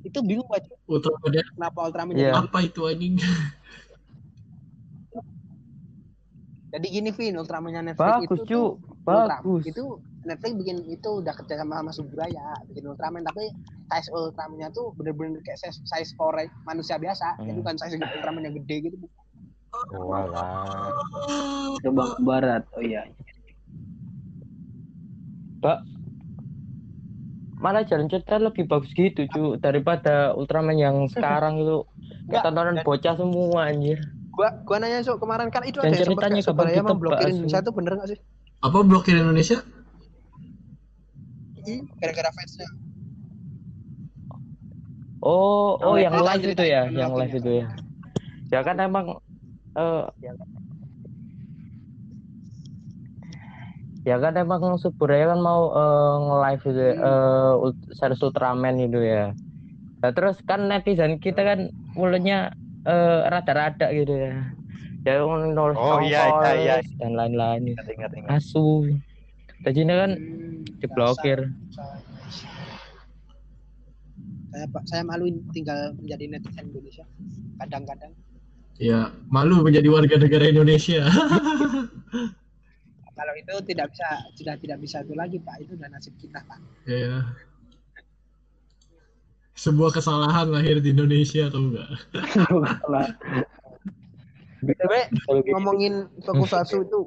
itu 0.04 0.20
bingung 0.22 0.46
baca 0.48 0.70
Ultraman 0.88 1.20
kenapa 1.52 1.80
Ultraman 1.84 2.14
Iya. 2.14 2.32
jadi 2.32 2.38
apa 2.40 2.58
itu 2.64 2.82
anjing? 2.84 3.16
jadi 6.68 6.86
gini 6.88 7.10
Vin 7.12 7.34
Ultraman-nya 7.36 7.82
Netflix 7.84 8.14
Bagus, 8.22 8.26
itu 8.40 8.46
cu. 8.48 8.62
Bagus. 9.04 9.64
itu 9.66 9.84
Netflix 10.28 10.54
bikin 10.54 10.78
itu 10.86 11.10
udah 11.20 11.32
kerja 11.34 11.56
sama 11.58 11.80
sama 11.80 11.92
Subraya 11.92 12.46
bikin 12.68 12.84
Ultraman 12.86 13.24
tapi 13.24 13.48
size 13.88 14.10
Ultraman-nya 14.12 14.68
tuh 14.70 14.92
bener-bener 14.94 15.40
kayak 15.42 15.58
size, 15.58 15.80
size 15.84 16.12
Power 16.14 16.36
Ranger 16.36 16.52
manusia 16.64 16.96
biasa 16.96 17.40
jadi 17.40 17.50
Hmm. 17.50 17.60
bukan 17.64 17.76
size 17.76 17.96
Ultraman 17.96 18.44
yang 18.44 18.56
gede 18.56 18.78
gitu 18.86 18.98
Walah. 19.94 20.90
Coba 21.78 22.04
ke 22.10 22.22
barat. 22.24 22.64
Oh 22.74 22.82
iya. 22.82 23.06
Pak. 25.60 25.80
Malah 27.58 27.84
jalan 27.84 28.06
cerita 28.08 28.38
lebih 28.38 28.66
bagus 28.66 28.90
gitu, 28.92 29.26
cu. 29.28 29.58
Daripada 29.58 30.34
Ultraman 30.34 30.78
yang 30.78 31.06
sekarang 31.08 31.58
itu. 31.58 31.86
Enggak, 32.26 32.42
Tontonan 32.44 32.76
bocah 32.82 33.14
semua 33.16 33.70
anjir. 33.70 33.98
gua 34.30 34.54
gua 34.66 34.78
nanya 34.78 35.02
so 35.02 35.18
kemarin 35.18 35.50
kan 35.50 35.62
itu 35.62 35.82
Dan 35.82 35.90
ada 35.90 35.98
ceritanya 35.98 36.42
kapan 36.42 36.68
ditebak, 36.70 36.98
blokirin 36.98 37.26
Asu? 37.26 37.38
Indonesia 37.40 37.60
tuh 37.62 37.74
bener 37.74 37.92
gak 37.98 38.10
sih 38.14 38.20
Apa 38.62 38.78
blokir 38.86 39.16
Indonesia? 39.18 39.58
Ih, 41.74 41.82
gara-gara 42.02 42.32
fansnya 42.38 42.68
Oh, 45.22 45.78
oh 45.82 45.94
Oh, 45.94 45.98
yang 46.06 46.16
live 46.28 46.44
itu 46.54 46.64
ya, 46.74 46.82
yang 47.00 47.12
live 47.20 47.34
itu 47.40 47.50
ya. 47.62 47.68
Ya 48.54 48.60
kan 48.68 48.78
emang 48.86 49.06
eh 49.80 50.02
ya 54.10 54.16
kan 54.24 54.34
emang 54.42 54.62
Suburaya 54.84 55.26
kan 55.32 55.40
mau 55.48 55.62
eh, 55.78 56.08
nge-live 56.26 56.62
itu 56.70 56.80
ya, 56.90 56.94
eh, 57.06 57.62
ult- 57.64 57.86
series 58.00 58.22
Ultraman 58.26 58.76
itu 58.86 58.98
ya. 59.14 59.18
Nah, 60.02 60.12
terus 60.16 60.36
kan 60.50 60.60
netizen 60.72 61.14
kita 61.26 61.42
kan 61.50 61.60
mulutnya 62.00 62.36
eh, 62.90 63.10
rada-rada 63.34 63.86
gitu 64.00 64.14
ya. 64.26 64.30
Ya 65.08 65.12
nulis 65.58 65.80
Oh, 65.80 66.00
iya, 66.08 66.22
iya, 66.32 66.50
iya. 66.62 66.76
dan 67.00 67.12
lain-lain. 67.20 67.64
Asu. 68.36 68.60
Tadinya 69.64 69.96
kan 70.02 70.12
Hmm, 70.18 70.47
diblokir. 70.82 71.40
saya 74.48 74.66
saya 74.90 75.04
malu 75.06 75.30
tinggal 75.54 75.94
menjadi 76.02 76.34
netizen 76.34 76.66
Indonesia 76.74 77.06
kadang-kadang 77.62 78.10
Ya, 78.78 79.10
malu 79.34 79.66
menjadi 79.66 79.90
warga 79.90 80.22
negara 80.22 80.54
Indonesia. 80.54 81.02
kalau 83.18 83.34
itu 83.34 83.54
tidak 83.74 83.90
bisa 83.90 84.06
sudah 84.38 84.54
tidak 84.62 84.78
bisa 84.78 85.02
itu 85.02 85.18
lagi 85.18 85.42
pak 85.42 85.66
itu 85.66 85.74
udah 85.74 85.90
nasib 85.90 86.14
kita 86.22 86.38
pak 86.46 86.62
ya. 86.86 87.26
Sebuah 89.58 89.90
kesalahan 89.90 90.54
lahir 90.54 90.78
di 90.78 90.94
Indonesia 90.94 91.50
atau 91.50 91.66
enggak? 91.66 91.90
btw 94.58 94.94
Kalau 95.26 95.42
gitu. 95.42 95.54
ngomongin 95.54 95.94
tokusatsu 96.22 96.86
itu 96.86 97.00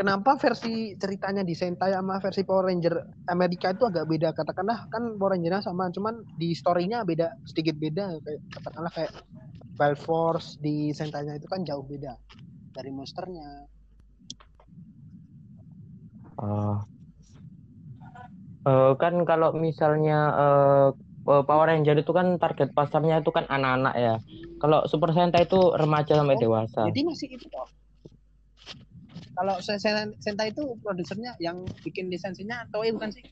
kenapa 0.00 0.40
versi 0.40 0.96
ceritanya 0.96 1.44
di 1.44 1.52
Sentai 1.52 1.92
sama 1.92 2.16
versi 2.24 2.40
Power 2.40 2.72
Ranger 2.72 3.28
Amerika 3.28 3.68
itu 3.76 3.84
agak 3.84 4.08
beda 4.08 4.32
katakanlah 4.32 4.88
kan 4.88 5.20
Power 5.20 5.36
Ranger 5.36 5.60
sama 5.60 5.92
cuman 5.92 6.24
di 6.40 6.56
story-nya 6.56 7.04
beda 7.04 7.28
sedikit 7.44 7.76
beda 7.76 8.16
kayak 8.24 8.40
katakanlah 8.48 8.92
kayak 8.96 9.12
Wild 9.76 10.00
Force 10.00 10.56
di 10.56 10.96
Sentai-nya 10.96 11.36
itu 11.36 11.44
kan 11.44 11.60
jauh 11.68 11.84
beda 11.84 12.16
dari 12.72 12.88
monsternya 12.88 13.68
Ah. 16.40 16.80
Eh, 18.64 18.92
kan 18.96 19.12
kalau 19.28 19.52
misalnya 19.52 20.18
eh, 20.32 20.88
Power 21.20 21.68
Ranger 21.68 22.00
itu 22.00 22.16
kan 22.16 22.40
target 22.40 22.72
pasarnya 22.72 23.20
itu 23.20 23.28
kan 23.28 23.44
anak-anak 23.44 23.94
ya. 24.00 24.14
Kalau 24.56 24.88
Super 24.88 25.12
Sentai 25.12 25.44
itu 25.44 25.60
remaja 25.76 26.16
sampai 26.16 26.40
Oh, 26.40 26.48
dewasa. 26.48 26.88
Jadi 26.88 27.00
masih 27.04 27.28
itu 27.36 27.44
toh. 27.52 27.68
Kalau 29.40 29.56
Se- 29.64 29.80
Se- 29.80 30.12
Sentai 30.20 30.52
itu 30.52 30.76
produsernya 30.84 31.32
yang 31.40 31.64
bikin 31.80 32.12
lisensinya 32.12 32.60
Toei 32.68 32.92
bukan 32.92 33.08
sih? 33.08 33.24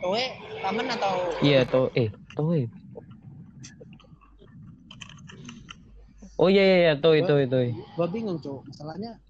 Toei 0.00 0.32
Taman 0.64 0.88
atau 0.96 1.28
Iya 1.44 1.68
tuh, 1.68 1.92
eh 1.92 2.08
eh. 2.08 2.66
Oh 6.40 6.48
iya 6.48 6.64
iya, 6.64 6.76
iya 6.88 6.92
tuh 6.96 7.20
itu 7.20 7.36
itu. 7.36 7.84
gua 8.00 8.08
bingung 8.08 8.40
tuh 8.40 8.64
masalahnya 8.64 9.20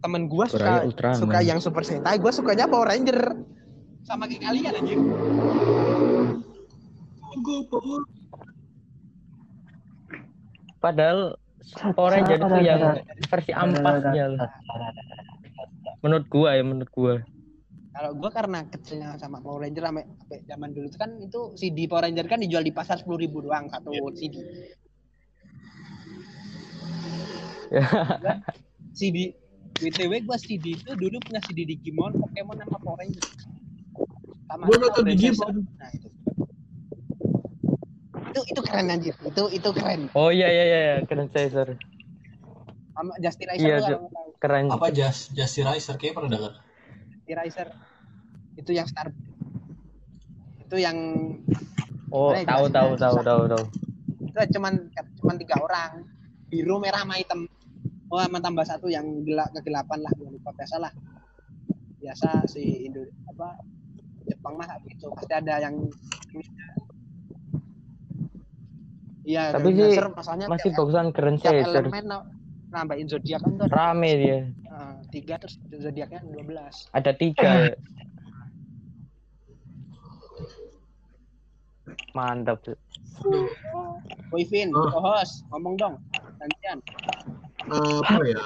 temen 0.00 0.24
gua 0.24 0.48
suka 0.48 0.88
Ultraman. 0.88 1.20
suka 1.20 1.38
yang 1.44 1.60
Super 1.60 1.84
Sentai, 1.84 2.16
gua 2.16 2.32
sukanya 2.32 2.64
Power 2.64 2.88
Ranger. 2.88 3.20
Sama 4.08 4.24
kayak 4.24 4.48
kalian 4.48 4.72
anjir. 4.80 4.96
Padahal 10.80 11.36
Power 11.72 12.10
Ranger 12.12 12.36
itu 12.36 12.56
yang 12.60 12.80
versi 13.26 13.52
ampasnya. 13.56 14.24
loh. 14.36 14.48
Menurut 16.04 16.26
gua 16.28 16.48
ya, 16.52 16.62
menurut 16.62 16.90
gua. 16.92 17.14
Kalau 17.94 18.10
gua 18.18 18.30
karena 18.34 18.66
kecilnya 18.68 19.16
sama 19.16 19.40
Power 19.40 19.64
Ranger 19.64 19.84
sampai 19.88 20.04
sampai 20.04 20.38
zaman 20.44 20.68
dulu 20.76 20.86
itu 20.92 20.98
kan 21.00 21.10
itu 21.22 21.40
CD 21.56 21.88
Power 21.88 22.04
Ranger 22.04 22.26
kan 22.28 22.38
dijual 22.42 22.64
di 22.66 22.74
pasar 22.74 23.00
10.000 23.00 23.24
ribu 23.24 23.38
doang 23.40 23.72
satu 23.72 23.90
CD. 24.12 24.34
Ya. 27.72 27.84
CD 28.98 29.32
BTW 29.74 30.22
gua 30.22 30.38
CD 30.38 30.78
itu 30.78 30.90
dulu 30.94 31.18
punya 31.18 31.42
CD 31.42 31.66
Digimon, 31.66 32.14
Pokemon 32.14 32.56
sama 32.62 32.78
Power 32.78 32.98
Ranger. 33.02 33.24
Sama 34.46 34.62
Gua 34.68 34.76
nonton. 34.78 35.02
Digimon. 35.08 35.54
Nah, 35.80 35.90
itu. 35.90 36.08
Itu 38.34 38.42
itu 38.50 38.60
keren 38.60 38.90
anjir. 38.90 39.14
Itu 39.22 39.46
itu 39.46 39.68
keren. 39.70 40.10
Oh 40.10 40.34
iya 40.34 40.50
iya 40.50 40.64
iya, 40.66 40.82
keren 41.06 41.30
Caesar. 41.30 41.78
Sama 42.90 43.14
Justy 43.22 43.46
Riser 43.46 43.78
Iya. 43.78 43.98
Keren. 44.42 44.66
Apa 44.74 44.90
Just 44.90 45.30
Justy 45.32 45.62
Riser 45.62 45.94
kayaknya 45.94 46.14
pernah 46.18 46.30
dengar. 46.34 46.52
Justy 47.14 47.32
Riser. 47.32 47.68
Itu 48.54 48.70
yang 48.70 48.90
Star 48.90 49.14
itu 50.64 50.76
yang 50.76 50.98
Oh, 52.10 52.34
tahu 52.34 52.66
tahu 52.66 52.90
tahu 52.94 53.16
tahu 53.20 53.42
tahu. 53.46 53.64
itu 54.24 54.38
cuman 54.54 54.90
cuman 55.18 55.36
tiga 55.36 55.58
orang 55.58 56.02
biru 56.46 56.78
merah 56.78 57.02
sama 57.02 57.14
hitam 57.14 57.46
oh 58.08 58.18
sama 58.18 58.38
tambah 58.38 58.62
satu 58.62 58.86
yang 58.86 59.22
gelap 59.22 59.50
kegelapan 59.52 60.02
lah 60.02 60.10
gua 60.14 60.30
lupa 60.30 60.50
biasa 60.50 60.78
lah 60.78 60.90
biasa 61.98 62.46
si 62.46 62.86
Indo 62.86 63.02
apa 63.28 63.58
Jepang 64.26 64.54
mah 64.54 64.66
gitu 64.86 65.10
pasti 65.12 65.34
ada 65.34 65.58
yang 65.60 65.86
iya 69.24 69.50
Tapi 69.50 69.72
sih 69.72 69.96
masalahnya 70.06 70.46
Masih 70.46 70.70
bagusan 70.72 71.08
keren 71.10 71.36
Caesar. 71.36 71.82
elemen 71.82 72.04
na- 72.04 72.28
nambahin 72.68 73.06
zodiak 73.06 73.40
kan 73.40 73.52
tuh 73.54 73.64
ada, 73.66 73.74
Rame 73.74 74.10
dia. 74.14 74.38
eh, 74.50 74.94
tiga 75.08 75.34
terus 75.38 75.56
zodiaknya 75.64 76.20
12 76.22 76.88
Ada 76.90 77.12
tiga. 77.12 77.50
ya. 77.66 77.76
Mantap. 82.12 82.62
Boy 84.28 84.42
Vin, 84.44 84.70
Oh. 84.70 84.88
co-host, 84.88 85.44
ngomong 85.50 85.74
dong. 85.76 85.94
Gantian. 86.36 86.78
eh, 87.64 88.00
apa 88.02 88.22
ya? 88.24 88.42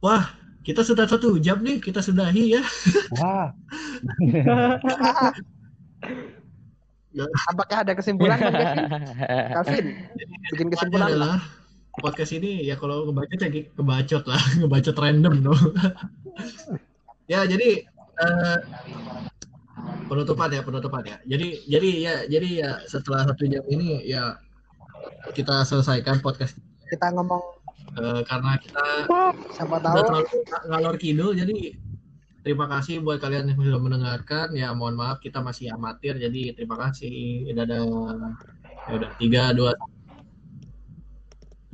Wah, 0.00 0.24
kita 0.60 0.82
sudah 0.82 1.04
satu 1.04 1.36
jam 1.38 1.60
nih, 1.60 1.78
kita 1.78 2.00
sudahi 2.00 2.58
ya. 2.58 2.62
Wah, 3.10 3.52
Apakah 7.50 7.86
ada 7.86 7.92
kesimpulan 7.94 8.38
Bang 8.38 8.54
Kevin? 8.54 8.86
Calvin, 9.54 9.86
bikin 10.54 10.68
kesimpulan 10.74 11.06
lah. 11.06 11.10
adalah 11.14 11.36
podcast 11.94 12.32
ini 12.34 12.66
ya 12.66 12.74
kalau 12.74 13.06
ngebacot 13.06 13.38
ya 13.38 13.50
ngebacot 13.78 14.24
lah, 14.26 14.42
ngebacot 14.62 14.96
random 14.98 15.34
dong. 15.46 15.62
ya 17.30 17.46
jadi 17.46 17.86
eh, 18.18 18.58
penutupan 20.10 20.50
ya 20.50 20.62
penutupan 20.66 21.02
ya. 21.06 21.16
Jadi 21.24 21.64
jadi 21.70 21.90
ya 22.02 22.14
jadi 22.26 22.48
ya 22.66 22.70
setelah 22.90 23.26
satu 23.30 23.46
jam 23.46 23.62
ini 23.70 24.02
ya 24.04 24.38
kita 25.32 25.64
selesaikan 25.64 26.20
podcast 26.20 26.58
Kita 26.90 27.14
ngomong 27.14 27.42
eh, 27.96 28.20
karena 28.26 28.58
kita 28.60 28.84
siapa 29.54 29.76
tahu 29.80 29.96
terlalu 30.02 30.30
ngalor 30.68 30.96
kidul 30.98 31.30
jadi 31.32 31.78
terima 32.44 32.68
kasih 32.68 33.00
buat 33.00 33.18
kalian 33.18 33.50
yang 33.50 33.58
sudah 33.58 33.80
mendengarkan. 33.80 34.52
Ya 34.52 34.70
mohon 34.76 34.94
maaf 35.00 35.18
kita 35.18 35.40
masih 35.40 35.72
amatir 35.72 36.20
jadi 36.20 36.52
terima 36.52 36.76
kasih. 36.76 37.48
Dadah. 37.56 37.82
Ya 38.84 38.92
udah 39.00 39.10
tiga 39.16 39.42
dua 39.56 39.72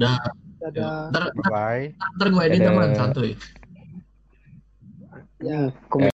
dah. 0.01 0.17
Ada 0.61 1.09
ntar, 1.13 1.25
bye. 1.49 1.93
ntar 2.17 2.27
gue 2.33 2.43
edit 2.49 2.61
Dadah. 2.65 2.69
teman 2.73 2.89
santuy. 2.97 3.33
Ya 5.41 5.73
Komen 5.89 6.09